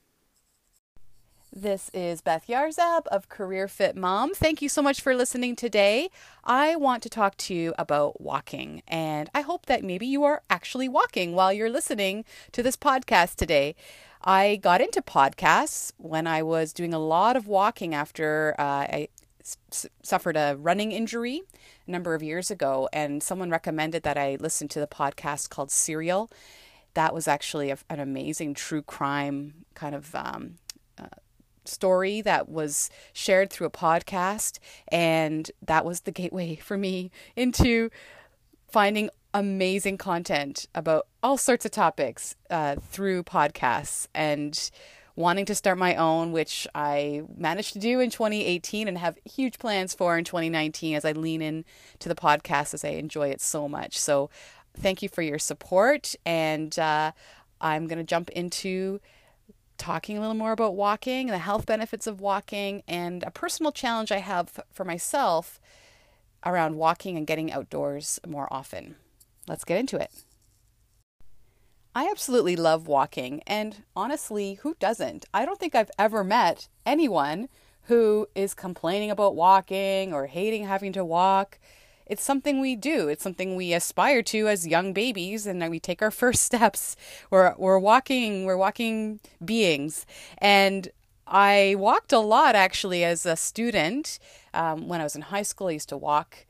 [1.57, 4.35] This is Beth Yarzab of Career Fit Mom.
[4.35, 6.11] Thank you so much for listening today.
[6.43, 10.43] I want to talk to you about walking, and I hope that maybe you are
[10.51, 13.77] actually walking while you're listening to this podcast today.
[14.25, 19.09] I got into podcasts when I was doing a lot of walking after uh, I
[19.41, 21.43] s- suffered a running injury
[21.87, 25.71] a number of years ago, and someone recommended that I listen to the podcast called
[25.71, 26.29] Serial.
[26.95, 30.57] That was actually a, an amazing true crime kind of um,
[31.65, 34.59] story that was shared through a podcast.
[34.89, 37.91] And that was the gateway for me into
[38.69, 44.71] finding amazing content about all sorts of topics uh, through podcasts and
[45.17, 49.59] wanting to start my own, which I managed to do in 2018 and have huge
[49.59, 51.65] plans for in 2019 as I lean in
[52.01, 53.99] to the podcast as I enjoy it so much.
[53.99, 54.31] So
[54.77, 56.15] thank you for your support.
[56.27, 57.13] And uh,
[57.61, 59.01] I'm going to jump into
[59.85, 64.11] talking a little more about walking, the health benefits of walking, and a personal challenge
[64.11, 65.61] I have for myself
[66.47, 68.97] around walking and getting outdoors more often.
[69.47, 70.11] Let's get into it.
[71.95, 75.27] I absolutely love walking, and honestly, who doesn't?
[75.35, 77.51] I don't think I've ever met anyone
[77.83, 81.59] who is complaining about walking or hating having to walk.
[82.07, 83.09] It's something we do.
[83.09, 86.97] It's something we aspire to as young babies, and we take our first steps.
[87.31, 90.07] We're we're walking, we're walking beings,
[90.39, 90.91] and
[91.27, 94.19] I walked a lot actually as a student.
[94.53, 96.47] Um, when I was in high school, I used to walk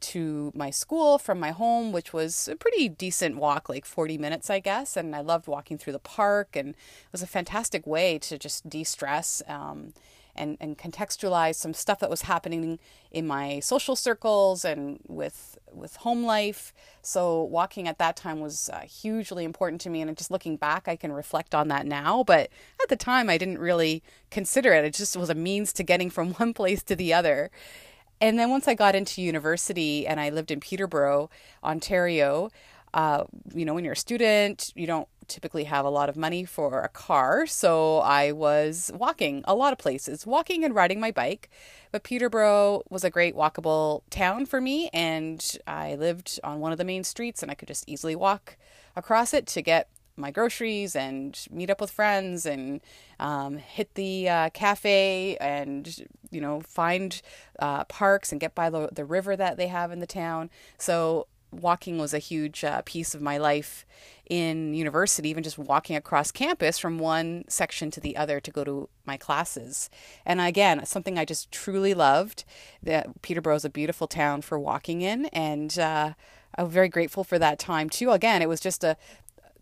[0.00, 4.50] to my school from my home, which was a pretty decent walk, like 40 minutes,
[4.50, 4.96] I guess.
[4.96, 8.68] And I loved walking through the park, and it was a fantastic way to just
[8.68, 9.42] de stress.
[9.46, 9.94] Um,
[10.34, 12.78] and, and contextualize some stuff that was happening
[13.10, 16.72] in my social circles and with with home life.
[17.00, 20.86] So walking at that time was uh, hugely important to me, and just looking back,
[20.86, 22.24] I can reflect on that now.
[22.24, 22.50] But
[22.82, 24.84] at the time, I didn't really consider it.
[24.84, 27.50] It just was a means to getting from one place to the other.
[28.20, 31.28] And then once I got into university and I lived in Peterborough,
[31.64, 32.50] Ontario,
[32.94, 36.44] uh, you know, when you're a student, you don't typically have a lot of money
[36.44, 37.46] for a car.
[37.46, 41.48] So I was walking a lot of places, walking and riding my bike.
[41.90, 44.90] But Peterborough was a great walkable town for me.
[44.92, 48.56] And I lived on one of the main streets and I could just easily walk
[48.94, 52.82] across it to get my groceries and meet up with friends and
[53.18, 57.22] um, hit the uh, cafe and you know find
[57.58, 61.26] uh, parks and get by the, the river that they have in the town so
[61.50, 63.84] walking was a huge uh, piece of my life
[64.32, 68.64] in university, even just walking across campus from one section to the other to go
[68.64, 69.90] to my classes.
[70.24, 72.44] And again, something I just truly loved.
[72.82, 76.14] That Peterborough is a beautiful town for walking in, and uh,
[76.56, 78.10] I'm very grateful for that time too.
[78.10, 78.96] Again, it was just a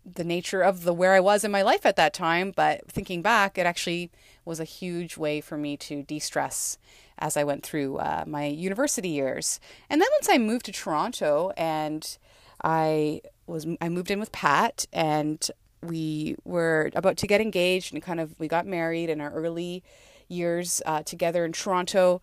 [0.05, 3.21] the nature of the where I was in my life at that time, but thinking
[3.21, 4.09] back, it actually
[4.45, 6.77] was a huge way for me to de-stress
[7.19, 9.59] as I went through uh, my university years.
[9.89, 12.17] And then once I moved to Toronto and
[12.63, 13.21] I
[13.51, 15.49] was I moved in with Pat and
[15.83, 19.83] we were about to get engaged and kind of we got married in our early
[20.27, 22.21] years uh, together in Toronto.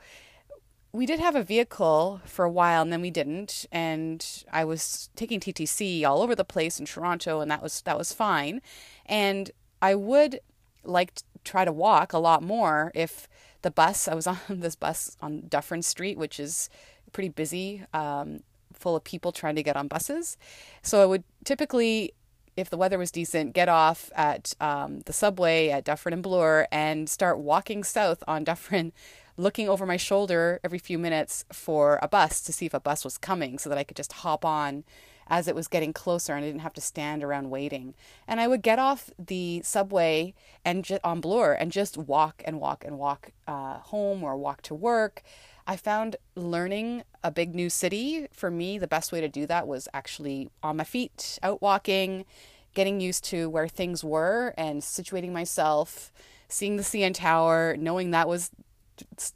[0.92, 5.10] We did have a vehicle for a while and then we didn't and I was
[5.16, 8.60] taking TTC all over the place in Toronto and that was that was fine.
[9.06, 9.50] And
[9.82, 10.40] I would
[10.84, 13.28] like to try to walk a lot more if
[13.62, 14.09] the bus.
[14.09, 16.68] I was on this bus on Dufferin Street, which is
[17.12, 18.40] pretty busy, um,
[18.78, 20.36] full of people trying to get on buses.
[20.82, 22.12] So I would typically,
[22.56, 26.66] if the weather was decent, get off at um, the subway at Dufferin and Bloor
[26.72, 28.92] and start walking south on Dufferin,
[29.36, 33.05] looking over my shoulder every few minutes for a bus to see if a bus
[33.05, 34.84] was coming so that I could just hop on
[35.28, 37.94] as it was getting closer and I didn't have to stand around waiting.
[38.26, 40.34] And I would get off the subway
[40.64, 44.62] and just on Bloor and just walk and walk and walk uh, home or walk
[44.62, 45.22] to work.
[45.69, 49.69] I found learning a big new city for me, the best way to do that
[49.69, 52.24] was actually on my feet, out walking,
[52.73, 56.11] getting used to where things were and situating myself,
[56.49, 58.51] seeing the CN Tower, knowing that was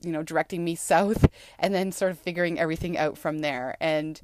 [0.02, 1.28] you know directing me south
[1.58, 4.20] and then sort of figuring everything out from there and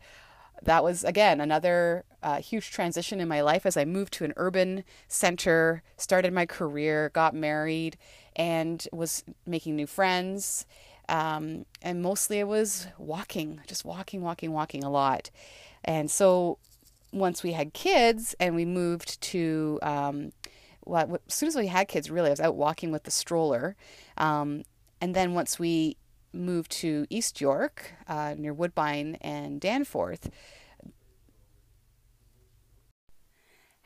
[0.64, 4.32] that was again another uh, huge transition in my life as I moved to an
[4.36, 7.96] urban center, started my career, got married,
[8.34, 10.66] and was making new friends.
[11.08, 15.30] Um, and mostly it was walking, just walking, walking, walking a lot.
[15.84, 16.58] And so
[17.12, 20.32] once we had kids and we moved to, um,
[20.84, 23.76] well, as soon as we had kids, really, I was out walking with the stroller.
[24.16, 24.64] Um,
[25.00, 25.96] and then once we
[26.32, 30.30] moved to East York, uh, near Woodbine and Danforth.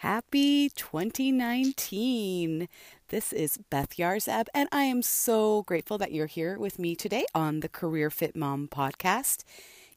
[0.02, 2.68] Happy 2019!
[3.10, 7.24] This is Beth Yarzab, and I am so grateful that you're here with me today
[7.36, 9.44] on the Career Fit Mom podcast.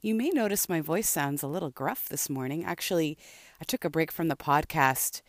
[0.03, 2.63] You may notice my voice sounds a little gruff this morning.
[2.63, 3.17] Actually,
[3.59, 5.23] I took a break from the podcast.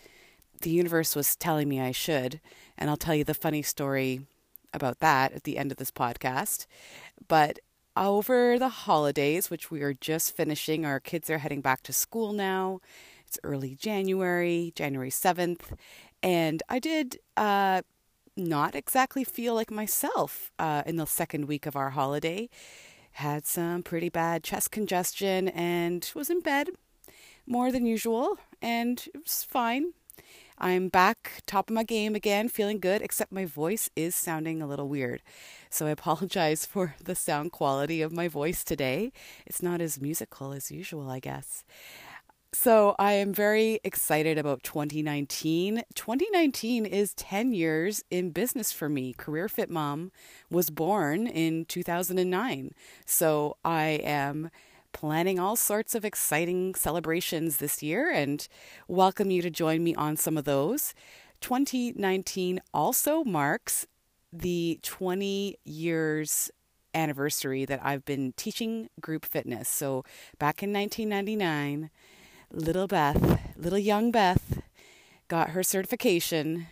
[0.60, 2.42] The universe was telling me I should,
[2.76, 4.26] and I'll tell you the funny story
[4.74, 6.66] about that at the end of this podcast.
[7.28, 7.60] But
[7.96, 12.34] over the holidays, which we are just finishing, our kids are heading back to school
[12.34, 12.80] now.
[13.26, 15.76] It's early January, January 7th.
[16.22, 17.82] And I did uh,
[18.36, 22.48] not exactly feel like myself uh, in the second week of our holiday.
[23.12, 26.68] Had some pretty bad chest congestion and was in bed
[27.46, 29.92] more than usual, and it was fine.
[30.58, 34.66] I'm back, top of my game again, feeling good, except my voice is sounding a
[34.66, 35.22] little weird.
[35.68, 39.12] So I apologize for the sound quality of my voice today.
[39.46, 41.64] It's not as musical as usual, I guess.
[42.58, 45.82] So I am very excited about 2019.
[45.94, 49.12] 2019 is 10 years in business for me.
[49.12, 50.10] Career Fit Mom
[50.50, 52.72] was born in 2009.
[53.04, 54.50] So I am
[54.94, 58.48] planning all sorts of exciting celebrations this year and
[58.88, 60.94] welcome you to join me on some of those.
[61.42, 63.86] 2019 also marks
[64.32, 66.50] the 20 years
[66.94, 69.68] anniversary that I've been teaching group fitness.
[69.68, 70.04] So
[70.38, 71.90] back in 1999,
[72.50, 74.62] little Beth, little young Beth,
[75.28, 76.66] got her certification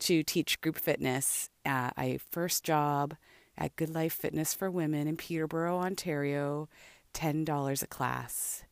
[0.00, 3.14] to teach group fitness at a first job
[3.56, 6.68] at Good Life Fitness for Women in Peterborough, Ontario,
[7.14, 8.64] $10 a class.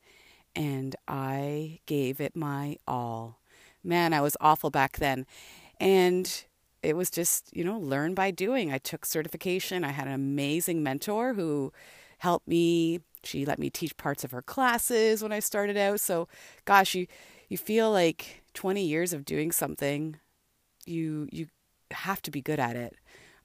[0.55, 3.39] And I gave it my all.
[3.83, 5.27] Man, I was awful back then.
[5.81, 6.45] And
[6.83, 8.73] it was just, you know, learn by doing.
[8.73, 9.85] I took certification.
[9.85, 11.73] I had an amazing mentor who
[12.19, 13.01] helped me.
[13.25, 16.01] She let me teach parts of her classes when I started out.
[16.01, 16.29] So,
[16.65, 17.07] gosh, you
[17.49, 20.17] you feel like 20 years of doing something,
[20.87, 21.47] you you
[21.91, 22.97] have to be good at it.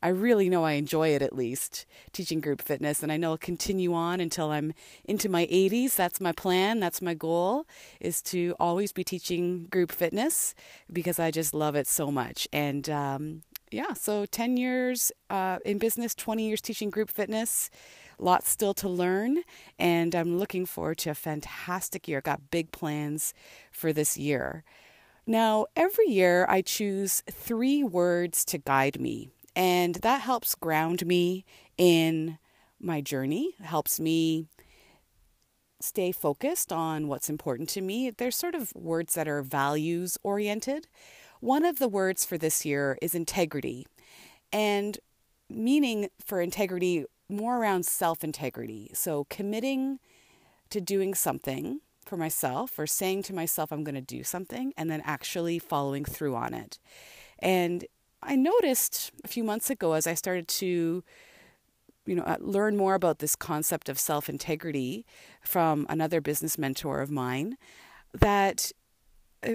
[0.01, 3.37] I really know I enjoy it at least, teaching group fitness, and I know I'll
[3.37, 4.73] continue on until I'm
[5.05, 5.95] into my 80s.
[5.95, 7.65] That's my plan, that's my goal,
[7.99, 10.53] is to always be teaching group fitness
[10.91, 12.47] because I just love it so much.
[12.53, 13.41] And um,
[13.71, 17.69] yeah, so 10 years uh, in business, 20 years teaching group fitness.
[18.19, 19.43] Lots still to learn,
[19.77, 22.21] and I'm looking forward to a fantastic year.
[22.21, 23.33] Got big plans
[23.71, 24.63] for this year.
[25.25, 31.43] Now, every year I choose three words to guide me and that helps ground me
[31.79, 32.37] in
[32.79, 34.45] my journey, helps me
[35.81, 38.11] stay focused on what's important to me.
[38.11, 40.87] There's sort of words that are values oriented.
[41.39, 43.87] One of the words for this year is integrity,
[44.53, 44.99] and
[45.49, 48.91] meaning for integrity more around self integrity.
[48.93, 49.99] So committing
[50.69, 54.89] to doing something for myself or saying to myself, I'm going to do something, and
[54.89, 56.79] then actually following through on it.
[57.39, 57.85] And
[58.23, 61.03] I noticed a few months ago as I started to
[62.05, 65.05] you know uh, learn more about this concept of self-integrity
[65.41, 67.57] from another business mentor of mine
[68.13, 68.71] that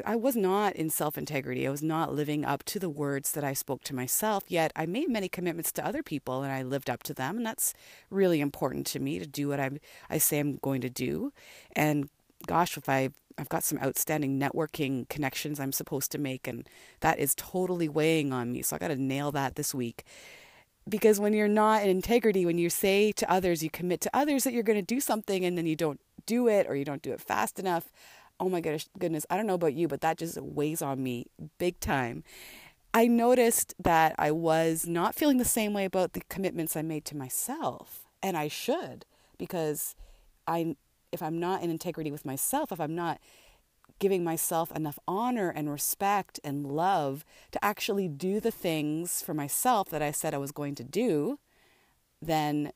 [0.06, 1.66] I was not in self integrity.
[1.66, 4.86] I was not living up to the words that I spoke to myself, yet I
[4.86, 7.38] made many commitments to other people and I lived up to them.
[7.38, 7.74] And that's
[8.08, 11.32] really important to me to do what I'm, I say I'm going to do.
[11.74, 12.08] And
[12.46, 16.68] gosh, if I I've got some outstanding networking connections I'm supposed to make, and
[17.00, 18.62] that is totally weighing on me.
[18.62, 20.04] So I got to nail that this week.
[20.88, 24.44] Because when you're not in integrity, when you say to others, you commit to others
[24.44, 27.02] that you're going to do something and then you don't do it or you don't
[27.02, 27.92] do it fast enough,
[28.42, 31.26] oh my goodness, goodness, I don't know about you, but that just weighs on me
[31.58, 32.24] big time.
[32.92, 37.04] I noticed that I was not feeling the same way about the commitments I made
[37.06, 39.06] to myself, and I should
[39.38, 39.94] because
[40.46, 40.76] I
[41.12, 43.20] if I'm not in integrity with myself, if I'm not
[44.00, 49.88] giving myself enough honor and respect and love to actually do the things for myself
[49.90, 51.38] that I said I was going to do,
[52.20, 52.72] then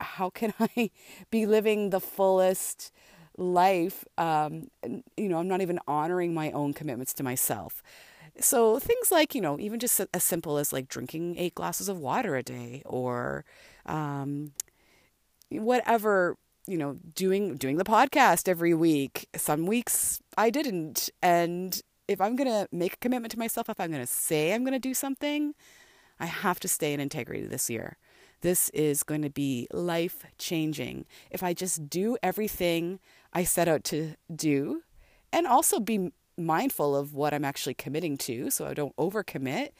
[0.00, 0.90] how can I
[1.30, 2.92] be living the fullest
[3.36, 4.04] life?
[4.18, 4.68] Um,
[5.16, 7.82] you know, I'm not even honoring my own commitments to myself.
[8.40, 11.98] So things like, you know, even just as simple as like drinking eight glasses of
[11.98, 13.44] water a day or
[13.86, 14.52] um,
[15.50, 16.36] whatever
[16.66, 22.36] you know doing doing the podcast every week some weeks i didn't and if i'm
[22.36, 24.78] going to make a commitment to myself if i'm going to say i'm going to
[24.78, 25.54] do something
[26.18, 27.98] i have to stay in integrity this year
[28.40, 32.98] this is going to be life changing if i just do everything
[33.34, 34.82] i set out to do
[35.32, 39.70] and also be mindful of what i'm actually committing to so i don't overcommit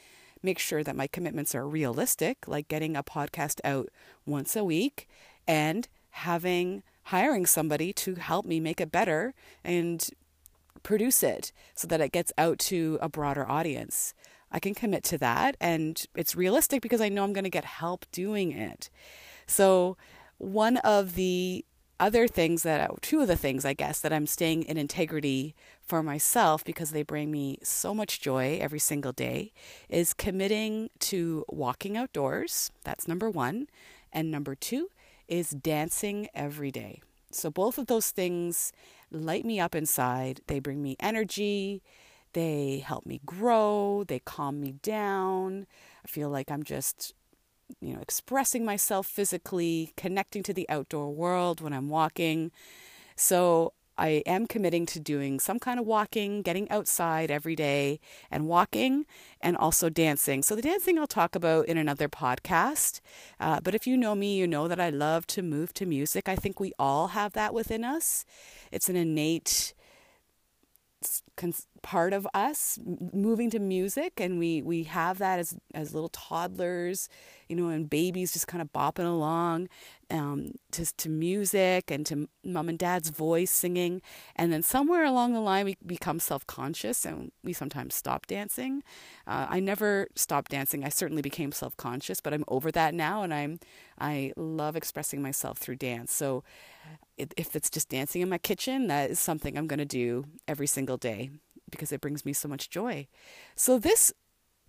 [0.43, 3.89] make sure that my commitments are realistic like getting a podcast out
[4.27, 5.09] once a week
[5.47, 10.11] and having hiring somebody to help me make it better and
[10.83, 14.15] produce it so that it gets out to a broader audience.
[14.51, 17.65] I can commit to that and it's realistic because I know I'm going to get
[17.65, 18.91] help doing it.
[19.47, 19.97] So,
[20.39, 21.65] one of the
[22.05, 25.55] other things that, uh, two of the things, I guess, that I'm staying in integrity
[25.81, 29.53] for myself because they bring me so much joy every single day
[29.89, 32.71] is committing to walking outdoors.
[32.85, 33.69] That's number one.
[34.13, 34.91] And number two
[35.29, 37.01] is dancing every day.
[37.31, 38.71] So both of those things
[39.11, 40.43] light me up inside.
[40.47, 41.83] They bring me energy.
[42.35, 44.05] They help me grow.
[44.07, 45.67] They calm me down.
[46.05, 47.15] I feel like I'm just,
[47.81, 52.51] you know, expressing myself physically, connecting to the outdoor world when I'm walking.
[53.17, 58.49] So I am committing to doing some kind of walking, getting outside every day and
[58.49, 59.07] walking
[59.41, 60.43] and also dancing.
[60.43, 63.01] So, the dancing I'll talk about in another podcast.
[63.39, 66.29] Uh, but if you know me, you know that I love to move to music.
[66.29, 68.25] I think we all have that within us.
[68.73, 69.75] It's an innate
[71.83, 72.79] part of us
[73.13, 77.09] moving to music and we we have that as as little toddlers
[77.49, 79.69] you know and babies just kind of bopping along
[80.11, 84.03] um, to, to music and to mom and dad's voice singing.
[84.37, 88.83] And then somewhere along the line we become self-conscious and we sometimes stop dancing.
[89.27, 90.85] Uh, i never stopped dancing.
[90.85, 93.59] I certainly became self-conscious but i'm over that now and i'm
[93.99, 96.13] i love expressing myself through dance.
[96.13, 96.45] So
[97.17, 100.67] if it's just dancing in my kitchen, that is something I'm going to do every
[100.67, 101.31] single day
[101.71, 103.07] because it brings me so much joy.
[103.57, 104.13] So this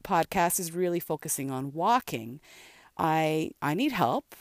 [0.03, 2.39] podcast is really focusing on walking.
[2.97, 4.35] I I need help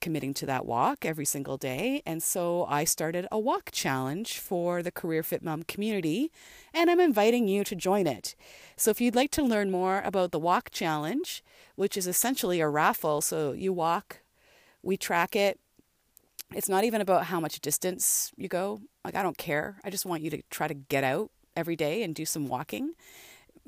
[0.00, 4.82] committing to that walk every single day, and so I started a walk challenge for
[4.82, 6.30] the Career Fit Mom community,
[6.74, 8.34] and I'm inviting you to join it.
[8.76, 11.42] So if you'd like to learn more about the walk challenge,
[11.76, 14.20] which is essentially a raffle, so you walk,
[14.82, 15.58] we track it,
[16.52, 18.80] it's not even about how much distance you go.
[19.04, 19.78] Like, I don't care.
[19.84, 22.92] I just want you to try to get out every day and do some walking.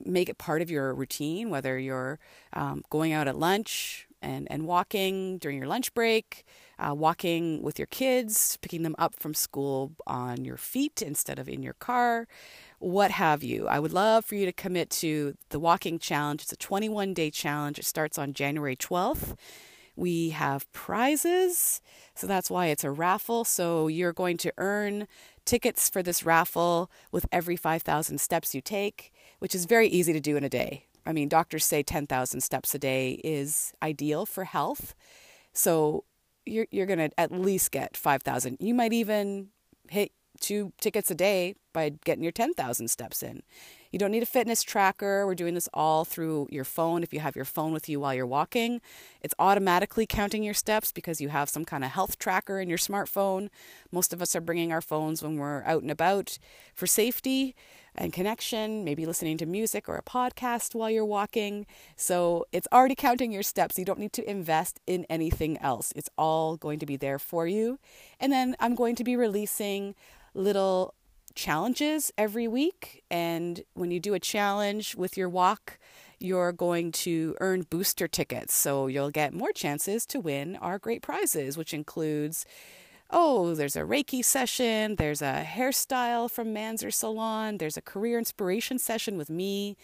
[0.04, 2.18] Make it part of your routine, whether you're
[2.52, 6.44] um, going out at lunch and, and walking during your lunch break,
[6.78, 11.48] uh, walking with your kids, picking them up from school on your feet instead of
[11.48, 12.26] in your car,
[12.78, 13.66] what have you.
[13.68, 16.42] I would love for you to commit to the walking challenge.
[16.42, 17.78] It's a 21 day challenge.
[17.78, 19.36] It starts on January 12th.
[19.96, 21.80] We have prizes,
[22.14, 23.44] so that's why it's a raffle.
[23.44, 25.08] So you're going to earn
[25.46, 30.20] tickets for this raffle with every 5,000 steps you take, which is very easy to
[30.20, 30.86] do in a day.
[31.06, 34.94] I mean, doctors say 10,000 steps a day is ideal for health.
[35.52, 36.04] So
[36.44, 38.58] you're, you're going to at least get 5,000.
[38.60, 39.48] You might even
[39.88, 43.42] hit two tickets a day by getting your 10,000 steps in.
[43.96, 45.26] You don't need a fitness tracker.
[45.26, 47.02] We're doing this all through your phone.
[47.02, 48.82] If you have your phone with you while you're walking,
[49.22, 52.76] it's automatically counting your steps because you have some kind of health tracker in your
[52.76, 53.48] smartphone.
[53.90, 56.38] Most of us are bringing our phones when we're out and about
[56.74, 57.54] for safety
[57.94, 61.64] and connection, maybe listening to music or a podcast while you're walking.
[61.96, 63.78] So it's already counting your steps.
[63.78, 65.94] You don't need to invest in anything else.
[65.96, 67.78] It's all going to be there for you.
[68.20, 69.94] And then I'm going to be releasing
[70.34, 70.92] little
[71.36, 73.04] challenges every week.
[73.10, 75.78] And when you do a challenge with your walk,
[76.18, 78.54] you're going to earn booster tickets.
[78.54, 82.44] So you'll get more chances to win our great prizes, which includes
[83.10, 88.80] oh, there's a Reiki session, there's a hairstyle from Manzer Salon, there's a career inspiration
[88.80, 89.76] session with me,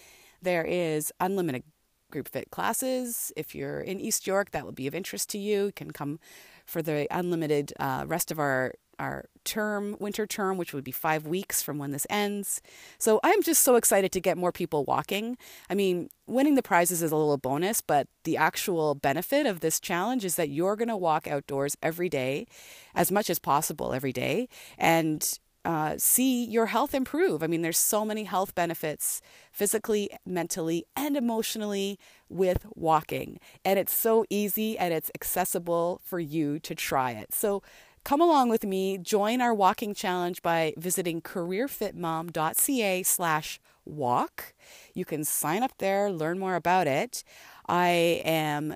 [0.43, 1.62] there is unlimited
[2.11, 3.33] group fit classes.
[3.37, 5.66] If you're in East York, that will be of interest to you.
[5.66, 6.20] You can come
[6.66, 11.27] for the unlimited uh, rest of our our term, winter term, which would be five
[11.27, 12.62] weeks from when this ends.
[12.99, 15.37] So I'm just so excited to get more people walking.
[15.69, 19.81] I mean, winning the prizes is a little bonus, but the actual benefit of this
[19.81, 22.47] challenge is that you're going to walk outdoors every day,
[22.95, 24.49] as much as possible every day,
[24.79, 27.43] and uh, see your health improve.
[27.43, 29.20] I mean, there's so many health benefits
[29.53, 31.99] physically, mentally, and emotionally
[32.29, 33.39] with walking.
[33.65, 37.33] And it's so easy and it's accessible for you to try it.
[37.33, 37.62] So
[38.05, 44.55] Come along with me, join our walking challenge by visiting careerfitmom.ca slash walk.
[44.93, 47.23] You can sign up there, learn more about it.
[47.69, 48.74] I am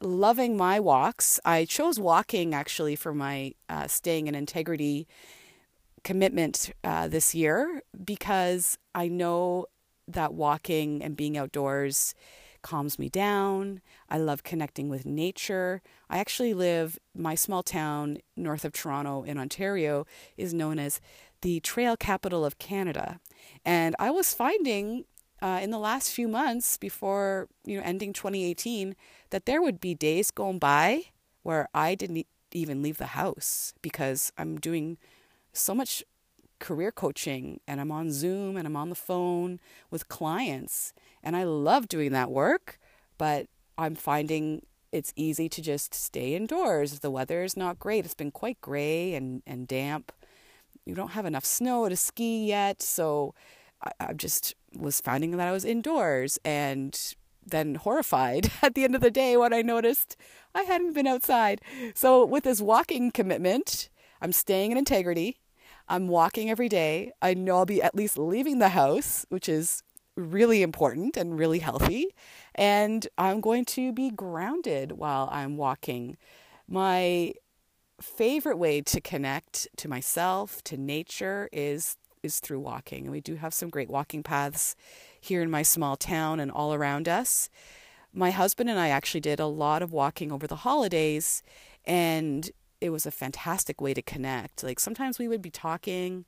[0.00, 1.38] loving my walks.
[1.44, 5.06] I chose walking actually for my uh, staying in integrity
[6.02, 9.66] commitment uh, this year because I know
[10.08, 12.14] that walking and being outdoors
[12.62, 13.80] calms me down.
[14.08, 15.82] I love connecting with nature.
[16.08, 20.06] I actually live, my small town north of Toronto in Ontario
[20.36, 21.00] is known as
[21.42, 23.20] the trail capital of Canada.
[23.64, 25.04] And I was finding
[25.42, 28.94] uh, in the last few months before, you know, ending 2018,
[29.30, 31.04] that there would be days going by
[31.42, 34.98] where I didn't even leave the house because I'm doing
[35.52, 36.04] so much
[36.60, 39.58] career coaching and I'm on Zoom and I'm on the phone
[39.90, 40.92] with clients.
[41.22, 42.78] And I love doing that work,
[43.18, 43.46] but
[43.76, 44.62] I'm finding
[44.92, 47.00] it's easy to just stay indoors.
[47.00, 48.04] The weather is not great.
[48.04, 50.12] It's been quite gray and, and damp.
[50.84, 52.82] You don't have enough snow to ski yet.
[52.82, 53.34] So
[53.82, 56.98] I, I just was finding that I was indoors and
[57.46, 60.16] then horrified at the end of the day when I noticed
[60.54, 61.60] I hadn't been outside.
[61.94, 63.88] So with this walking commitment,
[64.20, 65.39] I'm staying in integrity.
[65.90, 67.10] I'm walking every day.
[67.20, 69.82] I know I'll be at least leaving the house, which is
[70.16, 72.14] really important and really healthy.
[72.54, 76.16] And I'm going to be grounded while I'm walking.
[76.68, 77.34] My
[78.00, 83.04] favorite way to connect to myself, to nature, is is through walking.
[83.04, 84.76] And we do have some great walking paths
[85.20, 87.48] here in my small town and all around us.
[88.12, 91.42] My husband and I actually did a lot of walking over the holidays,
[91.84, 92.50] and
[92.80, 94.62] it was a fantastic way to connect.
[94.62, 96.24] Like sometimes we would be talking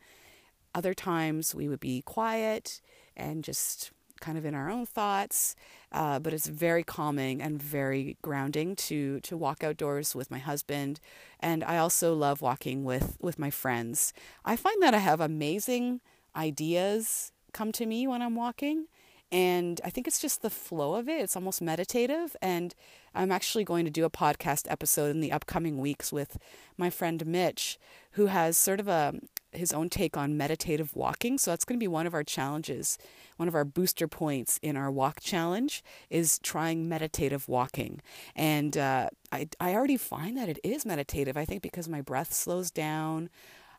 [0.74, 2.80] other times we would be quiet
[3.16, 5.54] and just kind of in our own thoughts.
[5.90, 11.00] Uh, but it's very calming and very grounding to to walk outdoors with my husband,
[11.40, 14.14] and I also love walking with with my friends.
[14.44, 16.00] I find that I have amazing
[16.34, 18.86] ideas come to me when I'm walking.
[19.32, 21.22] And I think it's just the flow of it.
[21.22, 22.36] It's almost meditative.
[22.42, 22.74] And
[23.14, 26.36] I'm actually going to do a podcast episode in the upcoming weeks with
[26.76, 27.78] my friend Mitch,
[28.12, 29.14] who has sort of a
[29.52, 31.36] his own take on meditative walking.
[31.36, 32.96] So that's going to be one of our challenges.
[33.36, 38.00] One of our booster points in our walk challenge is trying meditative walking.
[38.34, 41.36] And uh, I, I already find that it is meditative.
[41.36, 43.28] I think because my breath slows down.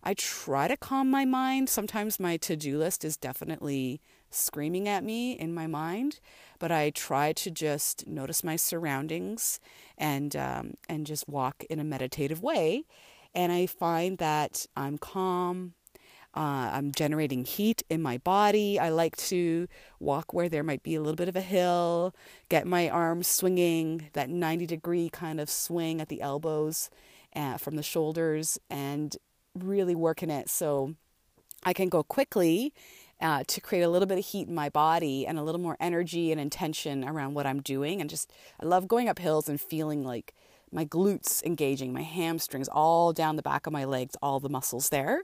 [0.03, 1.69] I try to calm my mind.
[1.69, 4.01] Sometimes my to do list is definitely
[4.33, 6.19] screaming at me in my mind,
[6.59, 9.59] but I try to just notice my surroundings
[9.97, 12.85] and um, and just walk in a meditative way.
[13.35, 15.73] And I find that I'm calm.
[16.35, 18.79] Uh, I'm generating heat in my body.
[18.79, 19.67] I like to
[19.99, 22.15] walk where there might be a little bit of a hill,
[22.49, 26.89] get my arms swinging, that 90 degree kind of swing at the elbows
[27.35, 29.15] uh, from the shoulders, and
[29.53, 30.95] really working it so
[31.63, 32.73] I can go quickly
[33.23, 35.77] uh, to create a little bit of heat in my body and a little more
[35.79, 38.01] energy and intention around what I'm doing.
[38.01, 40.35] And just, I love going up hills and feeling like
[40.71, 44.89] my glutes engaging, my hamstrings all down the back of my legs, all the muscles
[44.89, 45.21] there.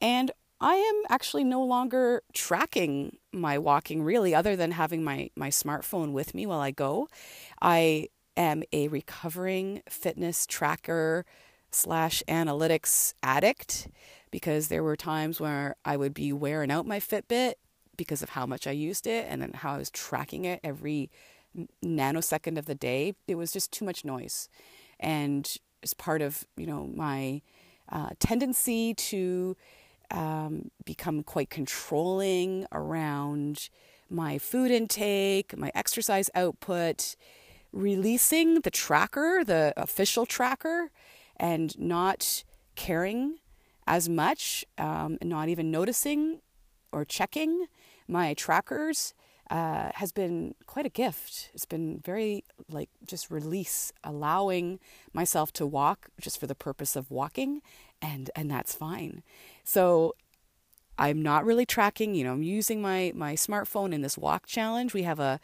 [0.00, 5.50] And I am actually no longer tracking my walking really, other than having my, my
[5.50, 7.08] smartphone with me while I go.
[7.62, 11.24] I am a recovering fitness tracker
[11.70, 13.88] slash analytics addict
[14.36, 17.54] because there were times where I would be wearing out my Fitbit
[17.96, 21.10] because of how much I used it and then how I was tracking it every
[21.82, 23.14] nanosecond of the day.
[23.26, 24.50] It was just too much noise.
[25.00, 25.50] And
[25.82, 27.40] as part of, you know, my
[27.90, 29.56] uh, tendency to
[30.10, 33.70] um, become quite controlling around
[34.10, 37.16] my food intake, my exercise output,
[37.72, 40.90] releasing the tracker, the official tracker,
[41.38, 42.44] and not
[42.74, 43.38] caring
[43.86, 46.40] as much, um, not even noticing
[46.92, 47.66] or checking
[48.08, 49.14] my trackers
[49.50, 51.50] uh, has been quite a gift.
[51.54, 54.80] It's been very like just release, allowing
[55.12, 57.62] myself to walk just for the purpose of walking,
[58.02, 59.22] and and that's fine.
[59.62, 60.14] So
[60.98, 62.14] I'm not really tracking.
[62.14, 64.94] You know, I'm using my my smartphone in this walk challenge.
[64.94, 65.38] We have a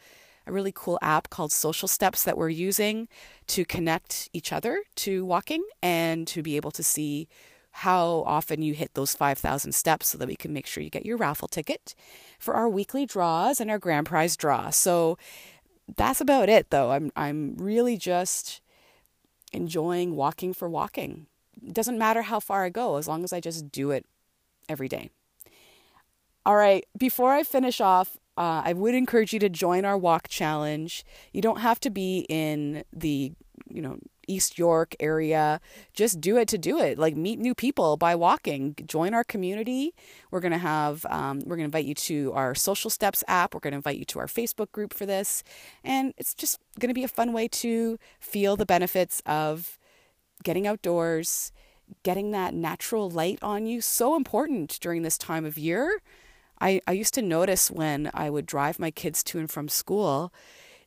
[0.45, 3.07] a really cool app called Social Steps that we're using
[3.47, 7.29] to connect each other to walking and to be able to see
[7.77, 11.07] how often you hit those 5,000 steps so that we can make sure you get
[11.07, 11.95] your raffle ticket
[12.37, 14.69] for our weekly draws and our grand prize draw.
[14.69, 15.17] So
[15.97, 16.91] that's about it though.
[16.91, 18.61] I'm I'm really just
[19.51, 21.25] enjoying walking for walking.
[21.65, 24.05] It doesn't matter how far I go as long as I just do it
[24.69, 25.09] every day.
[26.45, 30.27] All right, before I finish off, uh, I would encourage you to join our walk
[30.27, 31.05] challenge.
[31.31, 33.33] You don't have to be in the
[33.67, 33.97] you know
[34.27, 35.59] East York area.
[35.93, 36.97] Just do it to do it.
[36.97, 38.75] Like meet new people by walking.
[38.85, 39.93] Join our community.
[40.31, 43.53] We're gonna have um, we're gonna invite you to our Social Steps app.
[43.53, 45.43] We're gonna invite you to our Facebook group for this,
[45.83, 49.77] and it's just gonna be a fun way to feel the benefits of
[50.43, 51.51] getting outdoors,
[52.03, 53.81] getting that natural light on you.
[53.81, 56.01] So important during this time of year.
[56.61, 60.33] I, I used to notice when I would drive my kids to and from school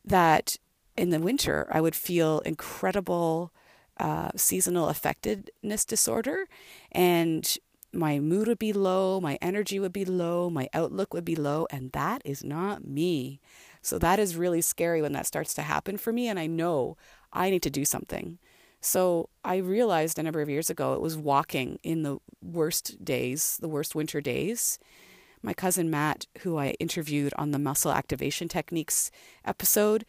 [0.04, 0.56] that
[0.96, 3.52] in the winter, I would feel incredible
[3.98, 6.48] uh, seasonal affectedness disorder,
[6.92, 7.56] and
[7.92, 11.66] my mood would be low, my energy would be low, my outlook would be low,
[11.70, 13.40] and that is not me.
[13.80, 16.96] So that is really scary when that starts to happen for me, and I know
[17.32, 18.38] I need to do something.
[18.80, 23.58] So I realized a number of years ago it was walking in the worst days,
[23.60, 24.78] the worst winter days.
[25.42, 29.10] My cousin Matt, who I interviewed on the muscle activation techniques
[29.44, 30.04] episode,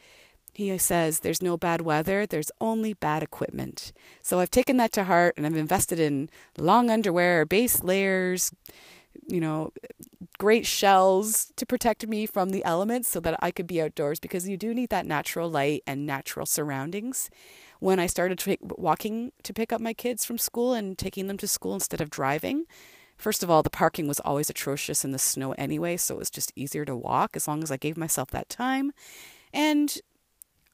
[0.58, 3.94] he says there's no bad weather, there's only bad equipment.
[4.24, 8.52] So I've taken that to heart and I've invested in long underwear, base layers,
[9.28, 9.72] you know,
[10.40, 14.50] great shells to protect me from the elements so that I could be outdoors because
[14.50, 17.30] you do need that natural light and natural surroundings.
[17.80, 21.48] When I started walking to pick up my kids from school and taking them to
[21.48, 22.66] school instead of driving,
[23.16, 26.30] First of all, the parking was always atrocious in the snow anyway, so it was
[26.30, 28.92] just easier to walk as long as I gave myself that time.
[29.52, 29.98] And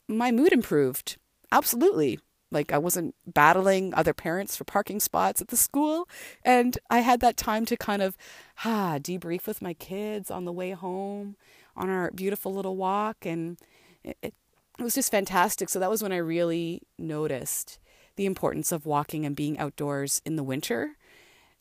[0.07, 1.17] my mood improved.
[1.51, 2.19] Absolutely.
[2.51, 6.07] Like I wasn't battling other parents for parking spots at the school.
[6.43, 8.15] And I had that time to kind of
[8.63, 11.35] ah, debrief with my kids on the way home
[11.75, 13.25] on our beautiful little walk.
[13.25, 13.57] And
[14.03, 14.33] it, it,
[14.79, 15.69] it was just fantastic.
[15.69, 17.79] So that was when I really noticed
[18.15, 20.95] the importance of walking and being outdoors in the winter.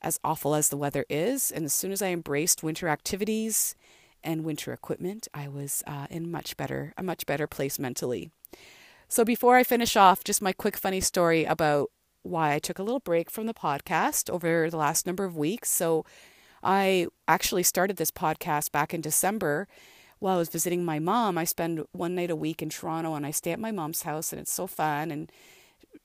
[0.03, 1.51] as awful as the weather is.
[1.51, 3.75] And as soon as I embraced winter activities
[4.25, 8.31] and winter equipment, I was uh, in much better a much better place mentally.
[9.09, 11.91] So before I finish off, just my quick funny story about
[12.23, 15.69] why I took a little break from the podcast over the last number of weeks.
[15.69, 16.05] So
[16.63, 19.69] I actually started this podcast back in December
[20.19, 21.37] while I was visiting my mom.
[21.37, 24.33] I spend one night a week in Toronto and I stay at my mom's house
[24.33, 25.31] and it's so fun and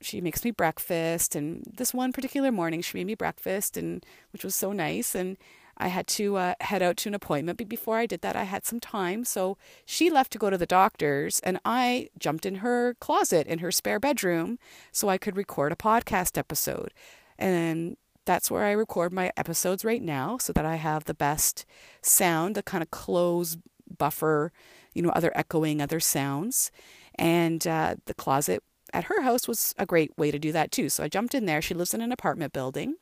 [0.00, 4.44] she makes me breakfast and this one particular morning she made me breakfast and which
[4.44, 5.36] was so nice and
[5.78, 8.44] I had to uh, head out to an appointment, but before I did that, I
[8.44, 9.24] had some time.
[9.24, 9.56] So
[9.86, 13.70] she left to go to the doctor's, and I jumped in her closet in her
[13.70, 14.58] spare bedroom
[14.92, 16.92] so I could record a podcast episode.
[17.38, 21.64] And that's where I record my episodes right now so that I have the best
[22.02, 23.56] sound, the kind of close
[23.96, 24.52] buffer,
[24.92, 26.70] you know, other echoing, other sounds.
[27.14, 30.88] And uh, the closet at her house was a great way to do that too.
[30.88, 31.62] So I jumped in there.
[31.62, 32.96] She lives in an apartment building,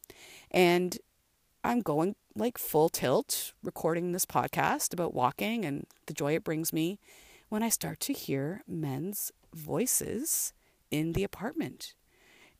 [0.51, 0.98] and
[1.65, 6.72] I'm going like full tilt recording this podcast about walking and the joy it brings
[6.72, 7.00] me
[7.48, 10.52] when I start to hear men's voices
[10.90, 11.94] in the apartment.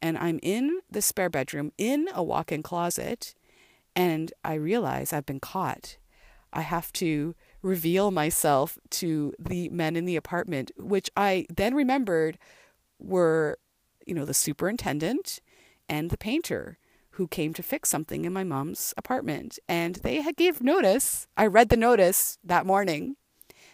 [0.01, 3.35] And I'm in the spare bedroom in a walk in closet,
[3.95, 5.99] and I realize I've been caught.
[6.53, 12.39] I have to reveal myself to the men in the apartment, which I then remembered
[12.99, 13.59] were,
[14.07, 15.41] you know, the superintendent
[15.89, 16.79] and the painter
[17.17, 19.59] who came to fix something in my mom's apartment.
[19.69, 21.27] And they had gave notice.
[21.37, 23.17] I read the notice that morning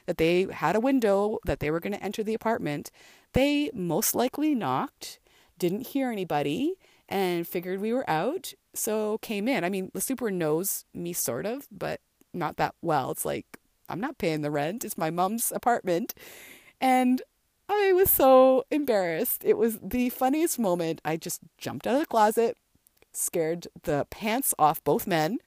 [0.06, 2.90] that they had a window that they were going to enter the apartment.
[3.32, 5.18] They most likely knocked,
[5.58, 6.74] didn't hear anybody,
[7.08, 9.64] and figured we were out, so came in.
[9.64, 12.00] I mean, the super knows me sort of, but
[12.32, 13.10] not that well.
[13.10, 13.58] It's like
[13.88, 14.84] I'm not paying the rent.
[14.84, 16.14] It's my mom's apartment.
[16.80, 17.22] And
[17.68, 19.44] I was so embarrassed.
[19.44, 21.00] It was the funniest moment.
[21.04, 22.56] I just jumped out of the closet,
[23.12, 25.38] scared the pants off both men.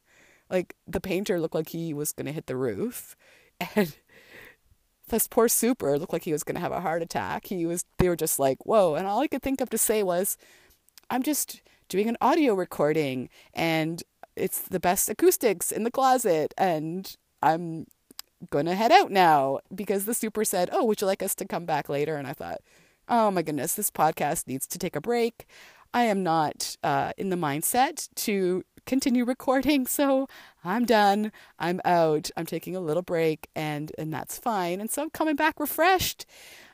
[0.50, 3.16] Like the painter looked like he was going to hit the roof.
[3.76, 3.96] And
[5.08, 7.48] this poor super looked like he was going to have a heart attack.
[7.48, 8.96] He was, they were just like, whoa.
[8.96, 10.38] And all I could think of to say was,
[11.10, 14.04] I'm just doing an audio recording and
[14.36, 16.54] it's the best acoustics in the closet.
[16.58, 17.88] And I'm
[18.50, 21.46] going to head out now because the super said, oh, would you like us to
[21.46, 22.18] come back later?
[22.18, 22.62] And I thought,
[23.08, 25.46] oh my goodness, this podcast needs to take a break.
[25.96, 30.28] I am not uh, in the mindset to continue recording, so
[30.62, 31.32] I'm done.
[31.58, 32.30] I'm out.
[32.36, 34.82] I'm taking a little break, and and that's fine.
[34.82, 36.26] And so I'm coming back refreshed.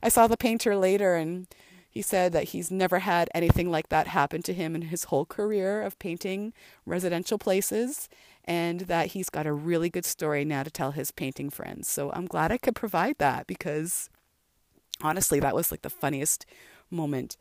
[0.02, 1.46] I saw the painter later, and
[1.88, 5.26] he said that he's never had anything like that happen to him in his whole
[5.26, 6.52] career of painting
[6.88, 8.10] residential places,
[8.44, 11.88] and that he's got a really good story now to tell his painting friends.
[11.88, 14.10] So I'm glad I could provide that because
[15.00, 16.48] honestly, that was like the funniest
[16.90, 17.38] moment.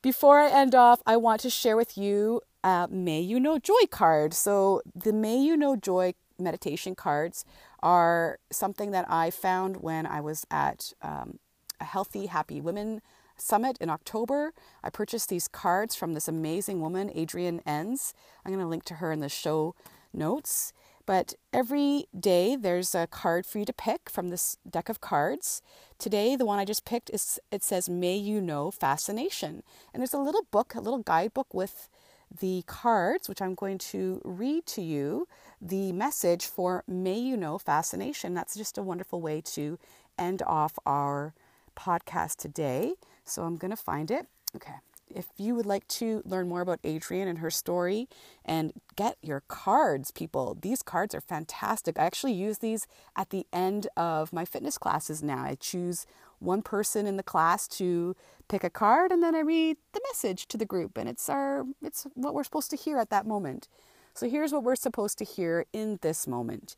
[0.00, 2.40] Before I end off, I want to share with you
[2.88, 4.32] May You Know Joy card.
[4.32, 7.44] So, the May You Know Joy meditation cards
[7.82, 11.40] are something that I found when I was at um,
[11.80, 13.02] a Healthy Happy Women
[13.36, 14.52] Summit in October.
[14.84, 18.14] I purchased these cards from this amazing woman, Adrienne Enns.
[18.44, 19.74] I'm going to link to her in the show
[20.12, 20.72] notes.
[21.08, 25.62] But every day there's a card for you to pick from this deck of cards.
[25.98, 29.62] Today, the one I just picked is it says May You Know Fascination.
[29.94, 31.88] And there's a little book, a little guidebook with
[32.42, 35.26] the cards, which I'm going to read to you
[35.62, 38.34] the message for May You Know Fascination.
[38.34, 39.78] That's just a wonderful way to
[40.18, 41.32] end off our
[41.74, 42.96] podcast today.
[43.24, 44.26] So I'm going to find it.
[44.54, 44.74] Okay
[45.14, 48.08] if you would like to learn more about Adrienne and her story
[48.44, 51.98] and get your cards, people, these cards are fantastic.
[51.98, 52.86] I actually use these
[53.16, 55.42] at the end of my fitness classes now.
[55.42, 56.06] I choose
[56.38, 58.14] one person in the class to
[58.48, 61.64] pick a card and then I read the message to the group and it's our
[61.82, 63.68] it's what we're supposed to hear at that moment.
[64.14, 66.76] So here's what we're supposed to hear in this moment.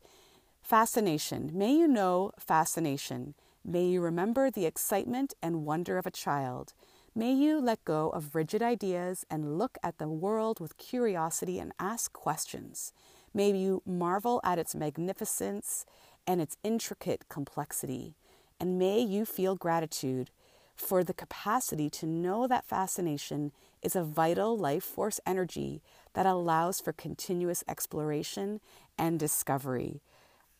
[0.61, 1.51] Fascination.
[1.53, 3.35] May you know fascination.
[3.63, 6.73] May you remember the excitement and wonder of a child.
[7.13, 11.73] May you let go of rigid ideas and look at the world with curiosity and
[11.77, 12.93] ask questions.
[13.33, 15.85] May you marvel at its magnificence
[16.25, 18.15] and its intricate complexity.
[18.61, 20.29] And may you feel gratitude
[20.77, 23.51] for the capacity to know that fascination
[23.81, 25.81] is a vital life force energy
[26.13, 28.61] that allows for continuous exploration
[28.97, 29.99] and discovery.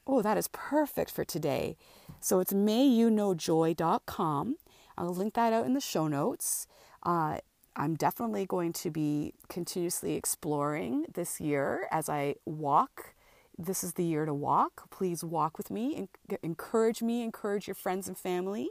[0.05, 1.77] Oh, that is perfect for today.
[2.19, 4.57] So it's mayyouKnowJoy.com
[4.97, 6.67] I'll link that out in the show notes.
[7.03, 7.37] Uh,
[7.75, 13.13] I'm definitely going to be continuously exploring this year as I walk.
[13.57, 14.89] This is the year to walk.
[14.89, 18.69] Please walk with me and encourage me, encourage your friends and family.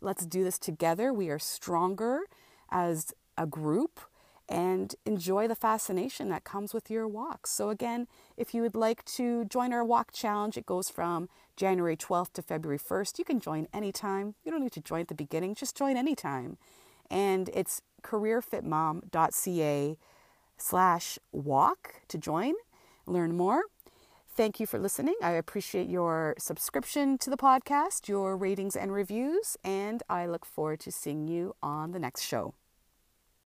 [0.00, 1.12] Let's do this together.
[1.12, 2.20] We are stronger
[2.70, 4.00] as a group
[4.48, 7.50] and enjoy the fascination that comes with your walks.
[7.50, 8.06] So, again,
[8.36, 12.42] if you would like to join our walk challenge, it goes from January 12th to
[12.42, 13.18] February 1st.
[13.18, 14.34] You can join anytime.
[14.44, 16.58] You don't need to join at the beginning, just join anytime.
[17.10, 19.98] And it's careerfitmom.ca
[20.58, 22.54] slash walk to join,
[23.06, 23.64] learn more.
[24.36, 25.14] Thank you for listening.
[25.22, 30.80] I appreciate your subscription to the podcast, your ratings and reviews, and I look forward
[30.80, 32.52] to seeing you on the next show.